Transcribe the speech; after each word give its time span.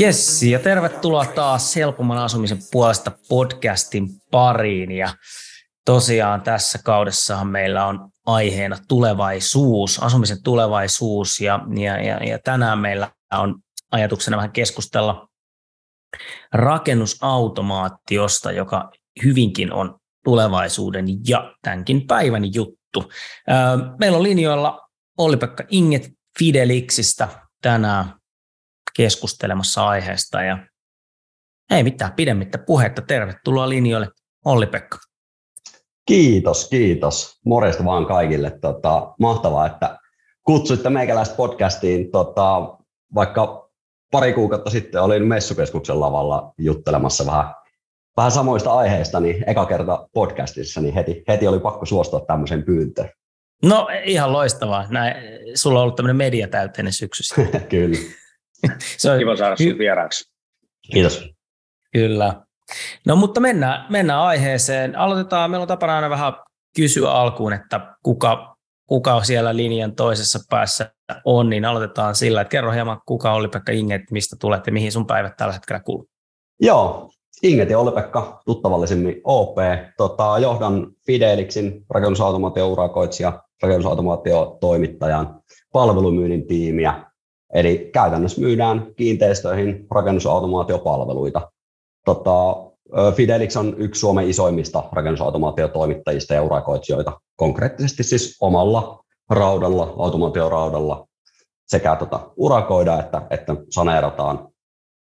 Jes, 0.00 0.42
ja 0.42 0.58
tervetuloa 0.58 1.24
taas 1.24 1.76
Helpomman 1.76 2.18
asumisen 2.18 2.58
puolesta 2.72 3.12
podcastin 3.28 4.08
pariin. 4.30 4.92
Ja 4.92 5.14
tosiaan 5.84 6.42
tässä 6.42 6.78
kaudessahan 6.84 7.48
meillä 7.48 7.86
on 7.86 8.10
aiheena 8.26 8.76
tulevaisuus, 8.88 10.02
asumisen 10.02 10.42
tulevaisuus. 10.42 11.40
Ja, 11.40 11.60
ja, 11.76 12.02
ja, 12.02 12.24
ja 12.24 12.38
tänään 12.38 12.78
meillä 12.78 13.10
on 13.32 13.54
ajatuksena 13.92 14.36
vähän 14.36 14.52
keskustella 14.52 15.28
rakennusautomaatiosta, 16.52 18.52
joka 18.52 18.90
hyvinkin 19.24 19.72
on 19.72 19.98
tulevaisuuden 20.24 21.06
ja 21.28 21.54
tämänkin 21.62 22.06
päivän 22.06 22.54
juttu. 22.54 23.12
Meillä 23.98 24.16
on 24.16 24.22
linjoilla 24.22 24.88
Olli-Pekka 25.18 25.64
Inget 25.68 26.10
Fidelixistä 26.38 27.28
tänään 27.62 28.19
keskustelemassa 28.96 29.88
aiheesta 29.88 30.42
ja 30.42 30.58
ei 31.70 31.82
mitään 31.82 32.12
pidemmittä 32.12 32.58
puhetta. 32.58 33.02
Tervetuloa 33.02 33.68
linjoille 33.68 34.08
Olli-Pekka. 34.44 34.98
Kiitos, 36.06 36.68
kiitos. 36.68 37.40
Morjesta 37.46 37.84
vaan 37.84 38.06
kaikille. 38.06 38.58
Tota, 38.60 39.14
mahtavaa, 39.20 39.66
että 39.66 39.98
kutsuitte 40.42 40.90
meikäläistä 40.90 41.36
podcastiin. 41.36 42.10
Tota, 42.10 42.78
vaikka 43.14 43.70
pari 44.10 44.32
kuukautta 44.32 44.70
sitten 44.70 45.02
olin 45.02 45.28
messukeskuksen 45.28 46.00
lavalla 46.00 46.54
juttelemassa 46.58 47.26
vähän, 47.26 47.54
vähän 48.16 48.32
samoista 48.32 48.72
aiheista, 48.72 49.20
niin 49.20 49.44
eka 49.46 49.66
kerta 49.66 50.08
podcastissa, 50.14 50.80
niin 50.80 50.94
heti, 50.94 51.22
heti 51.28 51.46
oli 51.46 51.60
pakko 51.60 51.86
suostua 51.86 52.20
tämmöisen 52.20 52.62
pyyntöön. 52.62 53.08
No 53.62 53.88
ihan 54.04 54.32
loistavaa. 54.32 54.86
Näin, 54.88 55.14
sulla 55.54 55.78
on 55.78 55.82
ollut 55.82 55.96
tämmöinen 55.96 56.16
mediatäyteinen 56.16 56.92
syksy. 56.92 57.34
Kyllä. 57.68 57.98
Se 58.96 59.10
on 59.10 59.18
Kiva 59.18 59.36
saada 59.36 59.56
sun 59.56 59.78
vieraaksi. 59.78 60.32
Kiitos. 60.92 61.28
Kyllä. 61.92 62.42
No 63.06 63.16
mutta 63.16 63.40
mennään, 63.40 63.86
mennään 63.88 64.20
aiheeseen. 64.20 64.96
Aloitetaan, 64.96 65.50
meillä 65.50 65.62
on 65.62 65.68
tapana 65.68 65.96
aina 65.96 66.10
vähän 66.10 66.32
kysyä 66.76 67.12
alkuun, 67.12 67.52
että 67.52 67.96
kuka, 68.02 68.56
kuka 68.86 69.24
siellä 69.24 69.56
linjan 69.56 69.94
toisessa 69.94 70.38
päässä 70.50 70.92
on, 71.24 71.50
niin 71.50 71.64
aloitetaan 71.64 72.14
sillä, 72.14 72.40
että 72.40 72.50
kerro 72.50 72.72
hieman, 72.72 73.00
kuka 73.06 73.32
oli 73.32 73.48
Pekka 73.48 73.72
Inget, 73.72 74.02
mistä 74.10 74.36
tulet 74.40 74.66
ja 74.66 74.72
mihin 74.72 74.92
sun 74.92 75.06
päivät 75.06 75.36
tällä 75.36 75.52
hetkellä 75.52 75.80
kuluu. 75.80 76.08
Joo, 76.60 77.10
Inget 77.42 77.70
ja 77.70 77.78
Olli-Pekka, 77.78 78.42
tuttavallisemmin 78.46 79.20
OP. 79.24 79.56
Tota, 79.96 80.38
johdan 80.38 80.86
Fidelixin 81.06 81.84
rakennusautomaatio-urakoitsija, 81.90 83.42
rakennusautomaatio-toimittajan 83.62 85.40
palvelumyynnin 85.72 86.46
tiimiä 86.46 87.09
Eli 87.54 87.90
käytännössä 87.92 88.40
myydään 88.40 88.86
kiinteistöihin 88.96 89.86
rakennusautomaatiopalveluita. 89.90 91.50
Tota, 92.04 92.56
Fidelix 93.14 93.56
on 93.56 93.74
yksi 93.78 93.98
Suomen 93.98 94.30
isoimmista 94.30 94.82
rakennusautomaatiotoimittajista 94.92 96.34
ja 96.34 96.42
urakoitsijoita, 96.42 97.20
konkreettisesti 97.36 98.02
siis 98.02 98.36
omalla 98.40 99.04
raudalla, 99.30 99.94
automaatioraudalla 99.98 101.08
sekä 101.66 101.96
tota, 101.96 102.30
urakoida 102.36 102.98
että, 102.98 103.22
että 103.30 103.56
saneerataan 103.70 104.48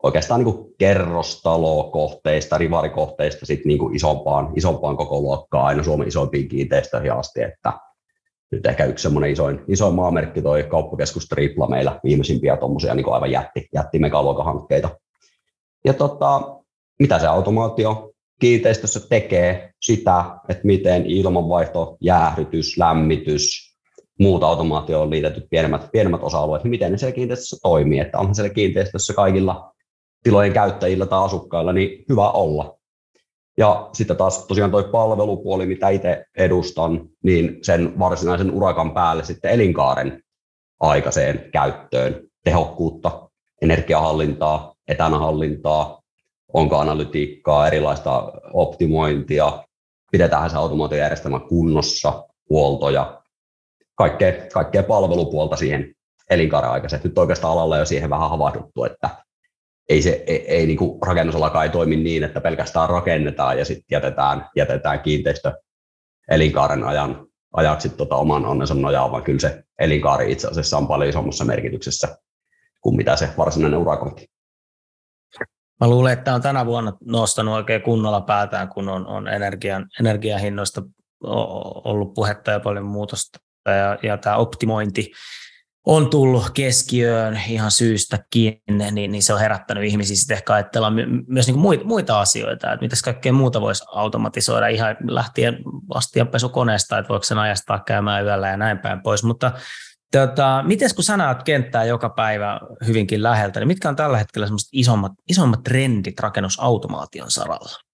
oikeastaan 0.03 0.45
niin 0.45 0.75
kerrostalokohteista, 0.79 2.59
rivarikohteista 2.59 3.47
sit 3.47 3.65
niin 3.65 3.95
isompaan, 3.95 4.53
isompaan 4.57 4.97
koko 4.97 5.21
luokkaan 5.21 5.67
aina 5.67 5.83
Suomen 5.83 6.09
isoimpiin 6.09 6.49
kiinteistöihin 6.49 7.13
asti, 7.13 7.43
että 7.43 7.73
nyt 8.53 8.67
ehkä 8.67 8.85
yksi 8.85 9.03
semmoinen 9.03 9.31
isoin, 9.31 9.61
isoin 9.69 9.95
maamerkki 9.95 10.43
toi 10.43 10.63
kauppakeskus 10.63 11.29
Tripla 11.29 11.69
meillä 11.69 12.01
viimeisimpiä 12.05 12.57
tuommoisia 12.57 12.95
niin 12.95 13.13
aivan 13.13 13.31
jätti, 13.31 13.69
jätti 13.75 13.99
megaluokahankkeita. 13.99 14.89
Ja 15.85 15.95
tota, 15.95 16.57
mitä 16.99 17.19
se 17.19 17.27
automaatio 17.27 18.13
kiinteistössä 18.41 19.01
tekee 19.09 19.73
sitä, 19.81 20.25
että 20.49 20.67
miten 20.67 21.07
ilmanvaihto, 21.07 21.97
jäähdytys, 22.01 22.79
lämmitys, 22.79 23.73
muut 24.19 24.43
automaatioon 24.43 25.11
liitetyt 25.11 25.45
pienemmät, 25.51 25.89
pienemmät 25.93 26.23
osa-alueet, 26.23 26.65
niin 26.65 26.71
miten 26.71 26.93
ne 26.93 26.99
siellä 26.99 27.15
kiinteistössä 27.15 27.57
toimii, 27.63 27.99
että 27.99 28.19
onhan 28.19 28.35
siellä 28.35 28.55
kiinteistössä 28.55 29.15
kaikilla 29.15 29.73
tilojen 30.23 30.53
käyttäjillä 30.53 31.07
tai 31.07 31.25
asukkailla 31.25 31.73
niin 31.73 32.05
hyvä 32.09 32.31
olla. 32.31 32.79
Ja 33.59 33.89
sitten 33.93 34.17
taas 34.17 34.47
tosiaan 34.47 34.71
tuo 34.71 34.83
palvelupuoli, 34.83 35.67
mitä 35.67 35.89
itse 35.89 36.25
edustan, 36.37 37.09
niin 37.25 37.59
sen 37.63 37.99
varsinaisen 37.99 38.51
urakan 38.51 38.95
päälle 38.95 39.25
sitten 39.25 39.51
elinkaaren 39.51 40.23
aikaiseen 40.81 41.49
käyttöön. 41.53 42.23
Tehokkuutta, 42.45 43.31
energiahallintaa, 43.63 44.75
etänähallintaa, 44.89 46.03
onko 46.53 46.79
analytiikkaa, 46.79 47.67
erilaista 47.67 48.33
optimointia, 48.53 49.63
pidetään 50.13 50.51
se 50.51 50.57
automaatiojärjestelmä 50.57 51.41
kunnossa, 51.41 52.29
huoltoja, 52.51 53.23
kaikkea, 53.95 54.33
kaikkea 54.53 54.83
palvelupuolta 54.83 55.57
siihen 55.57 55.95
elinkaaren 56.31 56.71
aikaiseen. 56.71 57.03
Nyt 57.05 57.19
oikeastaan 57.19 57.53
alalla 57.53 57.79
jo 57.79 57.85
siihen 57.85 58.11
vähän 58.11 58.31
havahduttu, 58.31 58.85
että 58.85 59.11
ei, 59.93 60.03
se, 60.03 60.25
ei, 60.27 60.45
ei 60.49 60.67
niin 60.67 60.77
kuin 60.77 61.03
rakennusalakaan 61.03 61.65
ei 61.65 61.71
toimi 61.71 61.97
niin, 61.97 62.25
että 62.25 62.41
pelkästään 62.41 62.89
rakennetaan 62.89 63.59
ja 63.59 63.65
sitten 63.65 63.85
jätetään, 63.91 64.49
jätetään 64.57 65.01
kiinteistö 65.01 65.53
elinkaaren 66.31 66.85
ajan, 66.85 67.27
ajaksi 67.53 67.89
tota 67.89 68.17
oman 68.17 68.47
onnensa 68.47 68.75
nojaa, 68.75 69.13
vaan 69.13 69.23
kyllä 69.23 69.39
se 69.39 69.65
elinkaari 69.79 70.33
itse 70.33 70.49
asiassa 70.49 70.79
on 70.79 70.89
paljon 70.89 71.11
isommassa 71.11 71.45
merkityksessä 71.45 72.19
kuin 72.81 72.97
mitä 72.97 73.17
se 73.17 73.29
varsinainen 73.39 73.81
urakointi. 73.81 74.27
Mä 75.81 75.89
luulen, 75.89 76.13
että 76.13 76.35
on 76.35 76.43
tänä 76.43 76.67
vuonna 76.67 76.93
nostanut 77.05 77.55
oikein 77.55 77.83
kunnolla 77.83 78.21
päätään, 78.21 78.69
kun 78.69 78.89
on, 78.89 79.07
on 79.07 79.29
energian, 79.29 79.87
energiahinnoista 80.01 80.83
ollut 81.85 82.15
puhetta 82.15 82.51
ja 82.51 82.61
paljon 82.61 82.85
muutosta. 82.85 83.39
Ja, 83.67 83.99
ja 84.03 84.19
tämä 84.19 84.37
optimointi 84.37 85.13
on 85.87 86.11
tullut 86.11 86.51
keskiöön 86.51 87.41
ihan 87.49 87.71
syystäkin, 87.71 88.63
niin, 88.71 89.13
niin 89.13 89.23
se 89.23 89.35
on 89.35 89.41
herättänyt 89.41 89.85
ihmisiä 89.85 90.17
sitten 90.17 90.35
ehkä 90.35 90.55
ajatella 90.55 90.93
myös 91.27 91.47
niin 91.47 91.59
muita, 91.59 91.85
muita 91.85 92.21
asioita, 92.21 92.73
että 92.73 92.85
mitäs 92.85 93.03
kaikkea 93.03 93.33
muuta 93.33 93.61
voisi 93.61 93.85
automatisoida 93.93 94.69
ihan 94.69 94.97
lähtien 95.09 95.59
vastianpesukoneesta, 95.95 96.99
että 96.99 97.09
voiko 97.09 97.25
sen 97.25 97.39
ajastaa 97.39 97.83
käymään 97.87 98.25
yöllä 98.25 98.49
ja 98.49 98.57
näin 98.57 98.79
päin 98.79 99.03
pois, 99.03 99.25
mutta 99.25 99.53
Tota, 100.13 100.65
miten 100.67 100.91
kun 100.95 101.05
sä 101.05 101.17
näet 101.17 101.43
kenttää 101.43 101.85
joka 101.85 102.09
päivä 102.09 102.61
hyvinkin 102.87 103.23
läheltä, 103.23 103.61
niin 103.61 103.69
mitkä 103.69 103.89
on 103.89 103.97
tällä 103.97 104.19
hetkellä 104.19 104.47
isommat, 104.73 105.13
isommat 105.29 105.63
trendit 105.63 106.21
rakennusautomaation 106.21 107.31
saralla? 107.31 107.92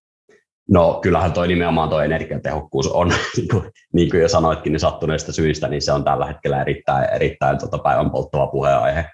No 0.68 0.98
kyllähän 1.02 1.32
toi 1.32 1.48
nimenomaan 1.48 1.88
tuo 1.88 2.00
energiatehokkuus 2.00 2.86
on, 2.86 3.08
niin 3.36 3.48
kuin, 3.48 3.70
niin 3.92 4.10
kuin 4.10 4.20
jo 4.20 4.28
sanoitkin, 4.28 4.72
niin 4.72 4.80
sattuneista 4.80 5.32
syistä, 5.32 5.68
niin 5.68 5.82
se 5.82 5.92
on 5.92 6.04
tällä 6.04 6.26
hetkellä 6.26 6.60
erittäin, 6.60 7.14
erittäin 7.14 7.58
tota 7.58 7.78
päivän 7.78 8.10
polttava 8.10 8.46
puheenaihe. 8.46 9.04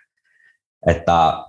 Että 0.87 1.45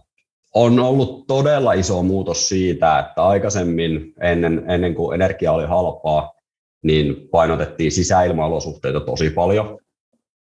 on 0.55 0.79
ollut 0.79 1.27
todella 1.27 1.73
iso 1.73 2.03
muutos 2.03 2.49
siitä, 2.49 2.99
että 2.99 3.23
aikaisemmin 3.23 4.13
ennen, 4.21 4.65
ennen 4.69 4.95
kuin 4.95 5.15
energia 5.15 5.51
oli 5.51 5.65
halpaa, 5.65 6.33
niin 6.83 7.29
painotettiin 7.31 7.91
sisäilmaolosuhteita 7.91 8.99
tosi 8.99 9.29
paljon. 9.29 9.79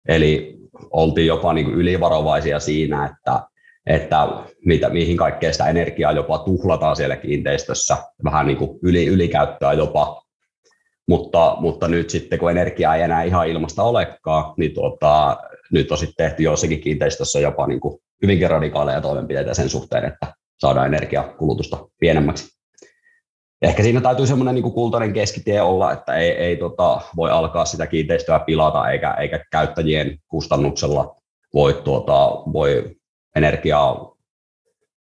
Eli 0.08 0.58
oltiin 0.90 1.26
jopa 1.26 1.52
niin 1.52 1.66
kuin 1.66 1.76
ylivarovaisia 1.76 2.60
siinä, 2.60 3.06
että 3.06 3.40
että 3.86 4.28
mitä, 4.64 4.88
mihin 4.88 5.16
kaikkea 5.16 5.52
sitä 5.52 5.68
energiaa 5.68 6.12
jopa 6.12 6.38
tuhlataan 6.38 6.96
siellä 6.96 7.16
kiinteistössä, 7.16 7.96
vähän 8.24 8.46
niin 8.46 8.56
kuin 8.56 8.78
yli, 8.82 9.06
ylikäyttöä 9.06 9.72
jopa. 9.72 10.22
Mutta, 11.08 11.56
mutta 11.60 11.88
nyt 11.88 12.10
sitten, 12.10 12.38
kun 12.38 12.50
energiaa 12.50 12.96
ei 12.96 13.02
enää 13.02 13.22
ihan 13.22 13.48
ilmasta 13.48 13.82
olekaan, 13.82 14.54
niin 14.56 14.74
tuota, 14.74 15.36
nyt 15.72 15.92
on 15.92 15.98
sitten 15.98 16.26
tehty 16.26 16.42
joissakin 16.42 16.80
kiinteistössä 16.80 17.40
jopa 17.40 17.66
niin 17.66 17.80
kuin 17.80 17.98
hyvinkin 18.22 18.50
radikaaleja 18.50 19.00
toimenpiteitä 19.00 19.54
sen 19.54 19.68
suhteen, 19.68 20.04
että 20.04 20.34
saadaan 20.58 20.86
energiakulutusta 20.86 21.88
pienemmäksi. 22.00 22.54
Ehkä 23.62 23.82
siinä 23.82 24.00
täytyy 24.00 24.26
semmoinen 24.26 24.54
niin 24.54 24.72
kultainen 24.72 25.12
keskitie 25.12 25.62
olla, 25.62 25.92
että 25.92 26.14
ei, 26.14 26.30
ei 26.30 26.56
tota, 26.56 27.00
voi 27.16 27.30
alkaa 27.30 27.64
sitä 27.64 27.86
kiinteistöä 27.86 28.38
pilata 28.38 28.90
eikä, 28.90 29.10
eikä 29.10 29.44
käyttäjien 29.50 30.18
kustannuksella 30.28 31.16
voi, 31.54 31.80
tuota, 31.84 32.28
voi 32.52 32.96
energiaa 33.36 34.14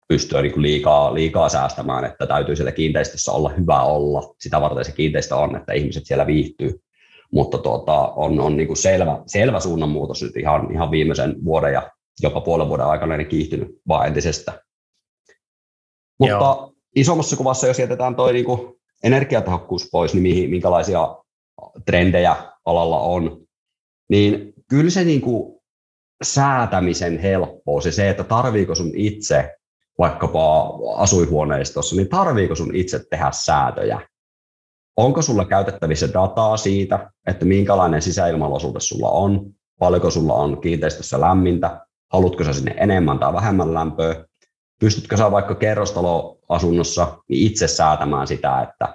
pystyä 0.09 0.43
niin 0.43 0.63
liikaa, 0.63 1.15
liikaa 1.15 1.49
säästämään, 1.49 2.05
että 2.05 2.27
täytyy 2.27 2.57
siellä 2.57 2.73
kiinteistössä 2.73 3.33
olla 3.33 3.49
hyvä 3.49 3.83
olla. 3.83 4.35
Sitä 4.39 4.61
varten 4.61 4.85
se 4.85 4.93
kiinteistö 4.93 5.37
on, 5.37 5.57
että 5.57 5.73
ihmiset 5.73 6.07
siellä 6.07 6.27
viihtyy. 6.27 6.81
Mutta 7.33 7.59
tuota, 7.59 8.09
on, 8.09 8.41
on 8.41 8.57
niin 8.57 8.67
kuin 8.67 8.77
selvä, 8.77 9.23
selvä 9.27 9.61
suunnanmuutos 9.61 10.23
nyt 10.23 10.37
ihan, 10.37 10.73
ihan 10.73 10.91
viimeisen 10.91 11.45
vuoden 11.45 11.73
ja 11.73 11.91
jopa 12.23 12.41
puolen 12.41 12.69
vuoden 12.69 12.87
aikana 12.87 13.17
niin 13.17 13.29
kiihtynyt 13.29 13.69
vaan 13.89 14.07
entisestä. 14.07 14.63
Mutta 16.19 16.35
Joo. 16.35 16.73
isommassa 16.97 17.37
kuvassa, 17.37 17.67
jos 17.67 17.79
jätetään 17.79 18.17
tuo 18.17 18.33
niin 18.33 18.47
energiatehokkuus 19.03 19.89
pois, 19.93 20.15
niin 20.15 20.23
mihin, 20.23 20.51
minkälaisia 20.51 21.17
trendejä 21.87 22.37
alalla 22.65 23.01
on, 23.01 23.47
niin 24.09 24.53
kyllä 24.71 24.91
se 24.91 25.05
niin 25.05 25.21
kuin 25.21 25.60
säätämisen 26.23 27.19
helppous 27.19 27.87
ja 27.87 27.93
se, 27.93 28.11
että 28.11 28.25
tarviiko 28.25 28.75
sun 28.75 28.91
itse 28.95 29.51
vaikkapa 29.99 30.73
asuinhuoneistossa, 30.97 31.97
niin 31.97 32.09
tarviiko 32.09 32.55
sun 32.55 32.75
itse 32.75 33.01
tehdä 33.11 33.31
säätöjä? 33.33 34.01
Onko 34.97 35.23
sulla 35.23 35.45
käytettävissä 35.45 36.09
dataa 36.15 36.57
siitä, 36.57 37.11
että 37.27 37.45
minkälainen 37.45 38.03
sisäilmalosuhde 38.03 38.81
sulla 38.81 39.11
on, 39.11 39.51
paljonko 39.79 40.11
sulla 40.11 40.35
on 40.35 40.61
kiinteistössä 40.61 41.21
lämmintä, 41.21 41.87
haluatko 42.13 42.45
sä 42.45 42.53
sinne 42.53 42.75
enemmän 42.79 43.19
tai 43.19 43.33
vähemmän 43.33 43.75
lämpöä, 43.75 44.25
pystytkö 44.81 45.17
sä 45.17 45.31
vaikka 45.31 45.55
kerrostaloasunnossa 45.55 47.19
niin 47.29 47.47
itse 47.47 47.69
säätämään 47.69 48.27
sitä, 48.27 48.61
että 48.61 48.95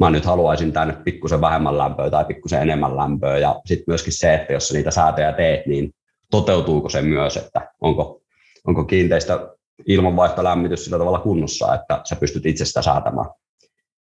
mä 0.00 0.10
nyt 0.10 0.24
haluaisin 0.24 0.72
tänne 0.72 0.96
pikkusen 1.04 1.40
vähemmän 1.40 1.78
lämpöä 1.78 2.10
tai 2.10 2.24
pikkusen 2.24 2.62
enemmän 2.62 2.96
lämpöä. 2.96 3.38
Ja 3.38 3.60
sitten 3.66 3.84
myöskin 3.86 4.12
se, 4.12 4.34
että 4.34 4.52
jos 4.52 4.68
sä 4.68 4.74
niitä 4.74 4.90
säätöjä 4.90 5.32
teet, 5.32 5.66
niin 5.66 5.90
toteutuuko 6.30 6.88
se 6.88 7.02
myös, 7.02 7.36
että 7.36 7.72
onko, 7.80 8.22
onko 8.66 8.84
kiinteistö 8.84 9.56
ilmanvaihtolämmitys 9.86 10.84
sillä 10.84 10.98
tavalla 10.98 11.18
kunnossa, 11.18 11.74
että 11.74 12.00
sä 12.04 12.16
pystyt 12.16 12.46
itse 12.46 12.64
sitä 12.64 12.82
säätämään. 12.82 13.30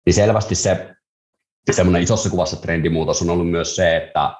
Niin 0.06 0.14
selvästi 0.14 0.54
se 0.54 0.94
semmoinen 1.70 2.02
isossa 2.02 2.30
kuvassa 2.30 2.56
trendimuutos 2.56 3.22
on 3.22 3.30
ollut 3.30 3.50
myös 3.50 3.76
se, 3.76 3.96
että, 3.96 4.34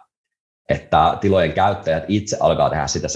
että 0.68 1.18
tilojen 1.20 1.52
käyttäjät 1.52 2.04
itse 2.08 2.36
alkaa 2.40 2.70
tehdä 2.70 2.86
sitä, 2.86 3.08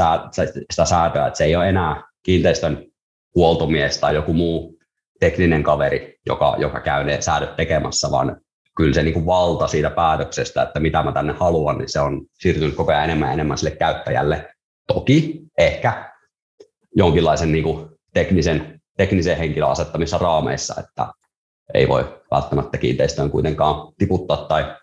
sitä 0.71 0.85
säätöä, 0.85 1.27
että 1.27 1.39
se 1.39 1.45
ei 1.45 1.57
ole 1.57 1.69
enää 1.69 2.03
kiinteistön 2.23 2.87
huoltomies 3.35 3.99
tai 3.99 4.15
joku 4.15 4.33
muu 4.33 4.79
tekninen 5.21 5.63
kaveri, 5.63 6.19
joka, 6.27 6.57
joka 6.59 6.81
käy 6.81 7.05
ne 7.05 7.21
säädöt 7.21 7.57
tekemässä, 7.57 8.11
vaan 8.11 8.41
kyllä 8.77 8.95
se 8.95 9.03
niin 9.03 9.15
kuin 9.15 9.27
valta 9.27 9.67
siitä 9.67 9.91
päätöksestä, 9.91 10.63
että 10.63 10.81
mitä 10.81 11.03
mä 11.03 11.13
tänne 11.13 11.33
haluan, 11.33 11.79
niin 11.79 11.89
se 11.89 12.01
on 12.01 12.27
siirtynyt 12.35 12.75
koko 12.75 12.93
ajan 12.93 13.05
enemmän 13.05 13.29
ja 13.29 13.33
enemmän 13.33 13.59
sille 13.59 13.77
käyttäjälle. 13.77 14.54
Toki 14.87 15.41
ehkä 15.59 16.13
jonkinlaisen 16.97 17.53
niin 17.53 17.65
kuin 17.65 17.89
teknisen, 18.15 18.81
teknisen 18.97 19.39
henkilön 19.39 19.71
asettamissa 19.71 20.19
raameissa, 20.19 20.75
että 20.81 21.07
ei 21.75 21.89
voi 21.89 22.23
välttämättä 22.31 22.79
kiinteistöön 22.79 23.31
kuitenkaan 23.31 23.93
tiputtaa 23.99 24.37
tai, 24.37 24.77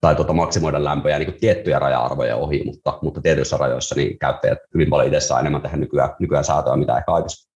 tai 0.00 0.14
tuota 0.14 0.32
maksimoida 0.32 0.84
lämpöjä 0.84 1.18
niin 1.18 1.30
kuin 1.30 1.40
tiettyjä 1.40 1.78
raja-arvoja 1.78 2.36
ohi, 2.36 2.64
mutta, 2.64 2.98
mutta 3.02 3.20
tietyissä 3.20 3.56
rajoissa 3.56 3.94
niin 3.94 4.18
käyttäjät 4.18 4.58
hyvin 4.74 4.90
paljon 4.90 5.08
itse 5.08 5.20
saa 5.20 5.40
enemmän 5.40 5.62
tehdä 5.62 5.76
nykyään, 5.76 6.10
nykyään 6.18 6.44
säätöä, 6.44 6.76
mitä 6.76 6.98
ehkä 6.98 7.12
aikaisemmin. 7.12 7.50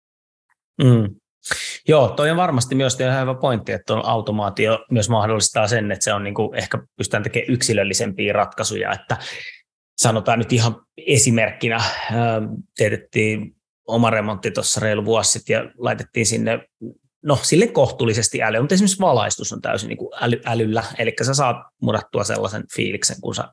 Mm. 0.84 1.16
Joo, 1.88 2.10
toi 2.10 2.31
on 2.31 2.38
varmasti 2.38 2.75
myös 2.75 3.00
ihan 3.00 3.22
hyvä 3.22 3.34
pointti, 3.34 3.72
että 3.72 3.94
on 3.94 4.06
automaatio 4.06 4.86
myös 4.92 5.10
mahdollistaa 5.10 5.68
sen, 5.68 5.92
että 5.92 6.04
se 6.04 6.14
on 6.14 6.24
niin 6.24 6.34
kuin, 6.34 6.56
ehkä 6.56 6.78
pystytään 6.98 7.24
tekemään 7.24 7.54
yksilöllisempiä 7.54 8.34
ratkaisuja, 8.34 8.92
että 8.92 9.18
sanotaan 9.98 10.40
nyt 10.40 10.54
ihan 10.54 10.76
esimerkkinä, 10.98 11.82
teetettiin 12.78 13.56
oma 13.88 14.10
remontti 14.10 14.52
tuossa 14.52 14.80
reilu 14.80 15.06
vuosi 15.06 15.32
sitten 15.32 15.54
ja 15.54 15.72
laitettiin 15.78 16.26
sinne, 16.26 16.60
no 17.24 17.40
sille 17.42 17.68
kohtuullisesti 17.68 18.44
älyä, 18.44 18.62
mutta 18.62 18.74
esimerkiksi 18.74 19.00
valaistus 19.00 19.54
on 19.54 19.62
täysin 19.62 19.88
niin 19.88 19.98
kuin 19.98 20.10
äly, 20.22 20.42
älyllä, 20.46 20.84
eli 20.98 21.14
sä 21.24 21.34
saat 21.34 21.58
murattua 21.82 22.24
sellaisen 22.24 22.64
fiiliksen, 22.76 23.22
kun 23.22 23.36
sä, 23.36 23.44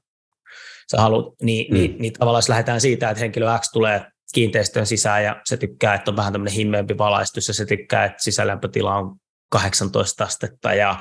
sä 0.90 1.00
haluat, 1.00 1.34
niin, 1.42 1.66
mm. 1.70 1.78
niin, 1.78 1.96
niin 1.98 2.12
tavallaan 2.12 2.38
jos 2.38 2.48
lähdetään 2.48 2.80
siitä, 2.80 3.10
että 3.10 3.20
henkilö 3.20 3.58
X 3.58 3.70
tulee 3.72 4.04
kiinteistön 4.34 4.86
sisään 4.86 5.24
ja 5.24 5.40
se 5.44 5.56
tykkää, 5.56 5.94
että 5.94 6.10
on 6.10 6.16
vähän 6.16 6.32
tämmöinen 6.32 6.54
himmeämpi 6.54 6.98
valaistus 6.98 7.48
ja 7.48 7.54
se 7.54 7.66
tykkää, 7.66 8.04
että 8.04 8.22
sisälämpötila 8.22 8.96
on 8.96 9.16
18 9.50 10.24
astetta 10.24 10.74
ja 10.74 11.00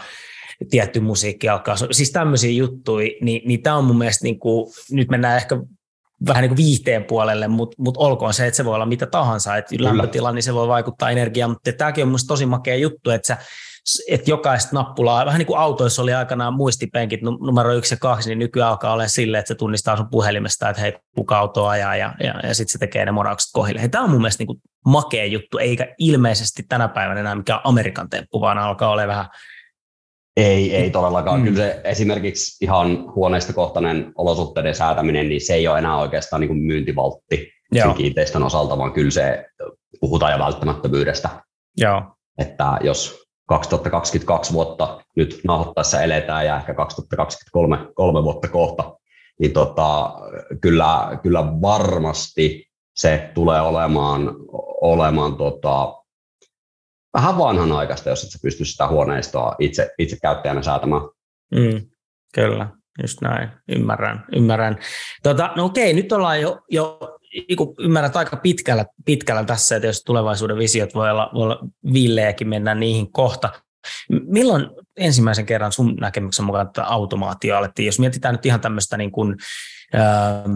tietty 0.70 1.00
musiikki 1.00 1.50
alkaa, 1.50 1.76
siis 1.92 2.12
tämmöisiä 2.12 2.52
juttuja, 2.52 3.10
niin, 3.22 3.42
niin 3.46 3.62
tämä 3.62 3.76
on 3.76 3.86
mun 3.86 3.98
mielestä, 3.98 4.24
niin 4.24 4.40
kuin, 4.40 4.74
nyt 4.92 5.10
mennään 5.10 5.38
ehkä 5.38 5.58
vähän 6.28 6.42
niin 6.42 6.50
kuin 6.50 6.58
viihteen 6.58 7.04
puolelle, 7.04 7.48
mutta 7.48 7.76
mut 7.80 7.98
olkoon 7.98 8.34
se, 8.34 8.48
että 8.48 8.58
se 8.58 8.66
voi 8.66 8.76
olla 8.76 8.86
mitä 8.86 9.06
tahansa, 9.06 9.58
että 9.58 9.76
Kyllä. 9.76 9.90
lämpötila, 9.90 10.32
niin 10.32 10.44
se 10.44 10.54
voi 10.54 10.68
vaikuttaa 10.68 11.10
energiaan, 11.10 11.52
mutta 11.52 11.74
tämäkin 11.74 12.04
on 12.04 12.08
minusta 12.08 12.28
tosi 12.28 12.46
makea 12.46 12.76
juttu, 12.76 13.10
että 13.10 13.28
sä 13.28 13.38
että 14.10 14.30
jokaista 14.30 14.76
nappulaa, 14.76 15.26
vähän 15.26 15.40
niin 15.40 15.48
kuin 15.48 15.60
autoissa 15.60 16.02
oli 16.02 16.14
aikanaan 16.14 16.54
muistipenkit 16.54 17.22
numero 17.22 17.74
yksi 17.74 17.94
ja 17.94 17.98
kaksi, 18.02 18.30
niin 18.30 18.40
nykyään 18.40 18.70
alkaa 18.70 18.94
olla 18.94 19.08
silleen, 19.08 19.40
että 19.40 19.48
se 19.48 19.56
tunnistaa 19.56 19.98
sun 19.98 20.10
puhelimesta, 20.12 20.70
että 20.70 20.82
hei, 20.82 20.94
kuka 21.16 21.38
auto 21.38 21.68
ajaa 21.68 21.96
ja, 21.96 22.16
ja, 22.24 22.34
ja 22.44 22.56
sitten 22.56 22.72
se 22.72 22.78
tekee 22.78 23.06
ne 23.06 23.12
moraukset 23.12 23.50
kohille. 23.54 23.80
Hei, 23.80 23.90
tämä 23.90 24.04
on 24.04 24.10
mun 24.10 24.22
mielestä 24.22 24.42
niin 24.42 24.48
kuin 24.48 24.62
makea 24.86 25.26
juttu, 25.26 25.58
eikä 25.58 25.88
ilmeisesti 25.98 26.64
tänä 26.70 26.88
päivänä 26.88 27.20
enää 27.20 27.36
mikään 27.36 27.62
Amerikan 27.64 28.10
temppu, 28.10 28.42
vaan 28.42 28.58
alkaa 28.58 28.90
olla 28.90 29.08
vähän 29.08 29.26
ei, 30.38 30.76
ei 30.76 30.90
todellakaan. 30.90 31.40
Mm. 31.40 31.44
Kyllä 31.44 31.58
se 31.58 31.82
esimerkiksi 31.84 32.66
ihan 32.66 33.16
huoneistokohtainen 33.16 34.12
olosuhteiden 34.16 34.76
säätäminen, 34.76 35.30
niin 35.30 35.42
se 35.42 35.54
ei 35.54 35.68
ole 35.68 35.80
enää 35.80 35.98
oikeastaan 35.98 36.40
niin 36.40 36.48
kuin 36.48 36.60
myyntivaltti 36.60 37.52
Joo. 37.72 37.86
sen 37.86 37.96
kiinteistön 37.96 38.44
osalta, 38.44 38.78
vaan 38.78 38.94
kyllä 38.94 39.12
se 39.12 39.46
puhutaan 40.00 40.32
jo 40.32 40.40
välttämättömyydestä. 40.40 41.30
Joo. 41.78 42.02
Että 42.38 42.78
jos 42.82 43.28
2022 43.48 44.54
vuotta 44.54 45.02
nyt 45.16 45.42
nauhoittaessa 45.44 46.02
eletään 46.02 46.46
ja 46.46 46.58
ehkä 46.58 46.74
2023 46.74 47.78
kolme 47.94 48.24
vuotta 48.24 48.48
kohta, 48.48 48.98
niin 49.40 49.54
tota, 49.54 50.14
kyllä, 50.62 51.20
kyllä 51.24 51.46
varmasti 51.62 52.68
se 52.96 53.32
tulee 53.34 53.62
olemaan, 53.62 54.36
olemaan 54.82 55.36
tota, 55.36 55.94
vähän 57.14 57.38
vanhanaikaista, 57.38 58.10
jos 58.10 58.24
et 58.24 58.32
sä 58.32 58.40
pysty 58.42 58.66
sitä 58.66 58.88
huoneistoa 58.88 59.56
itse, 59.60 59.90
itse 60.00 60.18
käyttäjänä 60.22 60.64
säätämään. 60.64 61.02
Mm, 61.56 61.90
kyllä, 62.34 62.68
just 63.02 63.22
näin. 63.22 63.50
Ymmärrän. 63.68 64.26
ymmärrän. 64.36 64.78
Tota, 65.24 65.52
no 65.56 65.66
okei, 65.66 65.94
nyt 65.94 66.12
ollaan 66.12 66.42
jo, 66.42 66.60
jo 66.70 67.18
niin 67.34 67.58
ymmärrät 67.80 68.16
aika 68.16 68.38
pitkällä, 68.38 68.86
pitkällä 69.06 69.44
tässä, 69.44 69.76
että 69.76 69.88
jos 69.88 70.04
tulevaisuuden 70.04 70.58
visiot 70.58 70.96
voi 70.96 71.12
olla, 71.12 71.30
voi 71.34 71.44
olla 71.44 71.60
villejäkin, 71.94 72.50
mennään 72.50 72.80
niihin 72.80 73.12
kohta. 73.12 73.50
Milloin 74.10 74.70
ensimmäisen 74.98 75.46
kerran 75.46 75.72
sun 75.72 75.96
näkemyksen 75.96 76.46
mukaan 76.46 76.68
että 76.68 76.86
automaatio 76.86 77.58
alettiin, 77.58 77.86
jos 77.86 78.00
mietitään 78.00 78.36
nyt 78.36 78.46
ihan 78.46 78.62
tämmöistä 78.62 78.98
niin 78.98 79.12
kuin, 79.12 79.36
ähm, 79.96 80.52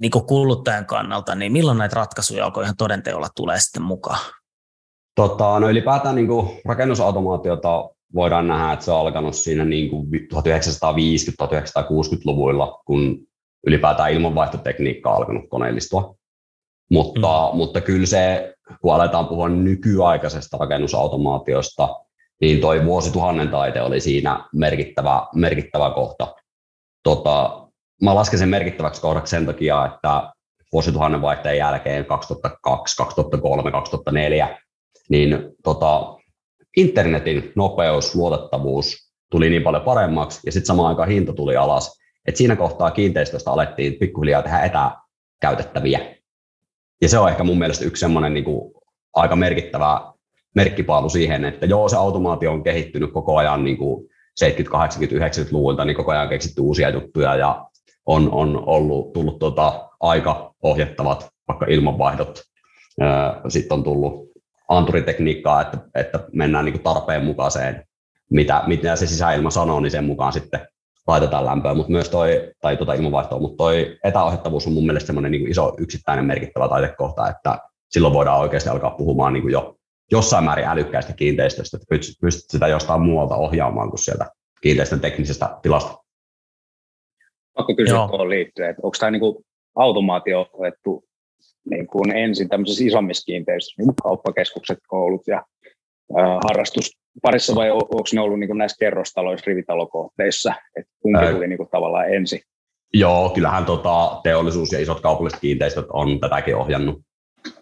niin 0.00 0.10
kuin 0.10 0.26
kuluttajan 0.26 0.86
kannalta, 0.86 1.34
niin 1.34 1.52
milloin 1.52 1.78
näitä 1.78 1.96
ratkaisuja 1.96 2.44
alkoi 2.44 2.64
ihan 2.64 2.76
todenteolla 2.76 3.28
tulee 3.36 3.60
sitten 3.60 3.82
mukaan? 3.82 4.20
Tota, 5.14 5.60
no 5.60 5.70
ylipäätään 5.70 6.14
niin 6.14 6.28
kuin 6.28 6.48
rakennusautomaatiota 6.64 7.90
voidaan 8.14 8.48
nähdä, 8.48 8.72
että 8.72 8.84
se 8.84 8.92
on 8.92 9.00
alkanut 9.00 9.34
siinä 9.34 9.64
niin 9.64 9.90
kuin 9.90 10.06
1950-1960-luvuilla, 10.06 12.82
kun 12.86 13.18
ylipäätään 13.66 14.12
ilmanvaihtotekniikka 14.12 15.10
on 15.10 15.16
alkanut 15.16 15.44
koneellistua. 15.48 16.14
Mutta, 16.90 17.50
mm. 17.52 17.56
mutta 17.56 17.80
kyllä 17.80 18.06
se, 18.06 18.54
kun 18.80 18.94
aletaan 18.94 19.26
puhua 19.26 19.48
nykyaikaisesta 19.48 20.56
rakennusautomaatiosta, 20.56 21.88
niin 22.40 22.60
toi 22.60 22.84
vuosituhannen 22.84 23.48
taite 23.48 23.82
oli 23.82 24.00
siinä 24.00 24.48
merkittävä, 24.52 25.26
merkittävä 25.34 25.90
kohta. 25.90 26.34
Tota, 27.02 27.66
mä 28.02 28.14
lasken 28.14 28.38
sen 28.38 28.48
merkittäväksi 28.48 29.00
kohdaksi 29.00 29.30
sen 29.30 29.46
takia, 29.46 29.86
että 29.86 30.32
vuosituhannen 30.72 31.22
vaihteen 31.22 31.58
jälkeen 31.58 32.04
2002, 32.04 32.96
2003, 32.96 33.70
2004, 33.70 34.58
niin 35.10 35.38
tota, 35.64 36.16
internetin 36.76 37.52
nopeus, 37.56 38.14
luotettavuus 38.14 39.10
tuli 39.30 39.50
niin 39.50 39.62
paljon 39.62 39.82
paremmaksi, 39.82 40.40
ja 40.46 40.52
sitten 40.52 40.66
samaan 40.66 40.88
aikaan 40.88 41.08
hinta 41.08 41.32
tuli 41.32 41.56
alas, 41.56 41.98
et 42.26 42.36
siinä 42.36 42.56
kohtaa 42.56 42.90
kiinteistöstä 42.90 43.50
alettiin 43.50 43.94
pikkuhiljaa 43.94 44.42
tehdä 44.42 44.60
etäkäytettäviä. 44.60 46.14
Ja 47.02 47.08
se 47.08 47.18
on 47.18 47.28
ehkä 47.28 47.44
mun 47.44 47.58
mielestä 47.58 47.84
yksi 47.84 48.00
semmoinen 48.00 48.34
niin 48.34 48.44
kuin 48.44 48.74
aika 49.14 49.36
merkittävä 49.36 50.12
merkkipaalu 50.54 51.08
siihen, 51.08 51.44
että 51.44 51.66
joo, 51.66 51.88
se 51.88 51.96
automaatio 51.96 52.52
on 52.52 52.62
kehittynyt 52.62 53.12
koko 53.12 53.36
ajan 53.36 53.64
niin 53.64 53.76
kuin 53.76 54.08
70, 54.36 54.72
80, 54.72 55.26
90-luvulta, 55.26 55.84
niin 55.84 55.96
koko 55.96 56.12
ajan 56.12 56.28
keksitty 56.28 56.60
uusia 56.60 56.90
juttuja 56.90 57.36
ja 57.36 57.66
on, 58.06 58.32
on 58.32 58.62
ollut, 58.66 59.12
tullut 59.12 59.38
tuota 59.38 59.88
aika 60.00 60.54
ohjettavat 60.62 61.28
vaikka 61.48 61.66
ilmanvaihdot. 61.68 62.42
Sitten 63.48 63.74
on 63.74 63.84
tullut 63.84 64.29
anturitekniikkaa, 64.70 65.60
että, 65.60 65.78
että 65.94 66.20
mennään 66.32 66.64
niin 66.64 66.72
kuin 66.72 66.82
tarpeen 66.82 67.24
mukaiseen, 67.24 67.84
mitä, 68.30 68.62
mitä 68.66 68.96
se 68.96 69.06
sisäilma 69.06 69.50
sanoo, 69.50 69.80
niin 69.80 69.90
sen 69.90 70.04
mukaan 70.04 70.32
sitten 70.32 70.60
laitetaan 71.06 71.44
lämpöä, 71.44 71.74
mutta 71.74 71.92
myös 71.92 72.08
toi, 72.08 72.52
tai 72.60 72.76
tuota 72.76 72.94
ilmanvaihtoa, 72.94 73.38
mutta 73.38 73.56
toi 73.56 73.98
etäohjattavuus 74.04 74.66
on 74.66 74.72
mun 74.72 74.86
mielestä 74.86 75.06
semmoinen 75.06 75.32
niin 75.32 75.50
iso 75.50 75.74
yksittäinen 75.78 76.24
merkittävä 76.24 76.68
taitekohta, 76.68 77.28
että 77.28 77.58
silloin 77.88 78.14
voidaan 78.14 78.40
oikeasti 78.40 78.68
alkaa 78.68 78.90
puhumaan 78.90 79.32
niin 79.32 79.42
kuin 79.42 79.52
jo 79.52 79.76
jossain 80.10 80.44
määrin 80.44 80.66
älykkäistä 80.66 81.12
kiinteistöistä, 81.12 81.76
että 81.76 81.86
pystyt, 81.90 82.16
pystyt 82.20 82.50
sitä 82.50 82.68
jostain 82.68 83.00
muualta 83.00 83.36
ohjaamaan 83.36 83.90
kuin 83.90 83.98
sieltä 83.98 84.26
kiinteistön 84.60 85.00
teknisestä 85.00 85.58
tilasta. 85.62 85.98
Pakko 87.56 87.74
kysyä 87.74 87.96
tuohon 87.96 88.30
liittyen, 88.30 88.70
että 88.70 88.80
onko 88.82 88.96
tämä 89.00 89.10
niin 89.10 89.20
kuin 89.20 89.44
automaatio 89.76 90.50
otettu 90.52 91.04
niin 91.70 91.86
kuin 91.86 92.16
ensin 92.16 92.48
tämmöisissä 92.48 92.84
isommissa 92.84 93.24
kiinteistöissä, 93.24 93.82
niin 93.82 93.94
kauppakeskukset, 94.02 94.78
koulut 94.88 95.22
ja 95.26 95.44
harrastus, 96.48 96.90
parissa 97.22 97.54
vai 97.54 97.70
onko 97.70 98.04
ne 98.12 98.20
ollut 98.20 98.38
niin 98.38 98.58
näissä 98.58 98.76
kerrostaloissa, 98.80 99.44
rivitalokohteissa, 99.46 100.54
että 100.76 100.92
kumpi 101.02 101.26
tuli 101.26 101.48
niin 101.48 101.56
kuin 101.56 101.68
tavallaan 101.68 102.14
ensin? 102.14 102.40
Joo, 102.94 103.30
kyllähän 103.30 103.64
tota, 103.64 104.20
teollisuus 104.22 104.72
ja 104.72 104.80
isot 104.80 105.00
kaupalliset 105.00 105.40
kiinteistöt 105.40 105.86
on 105.92 106.20
tätäkin 106.20 106.56
ohjannut. 106.56 107.00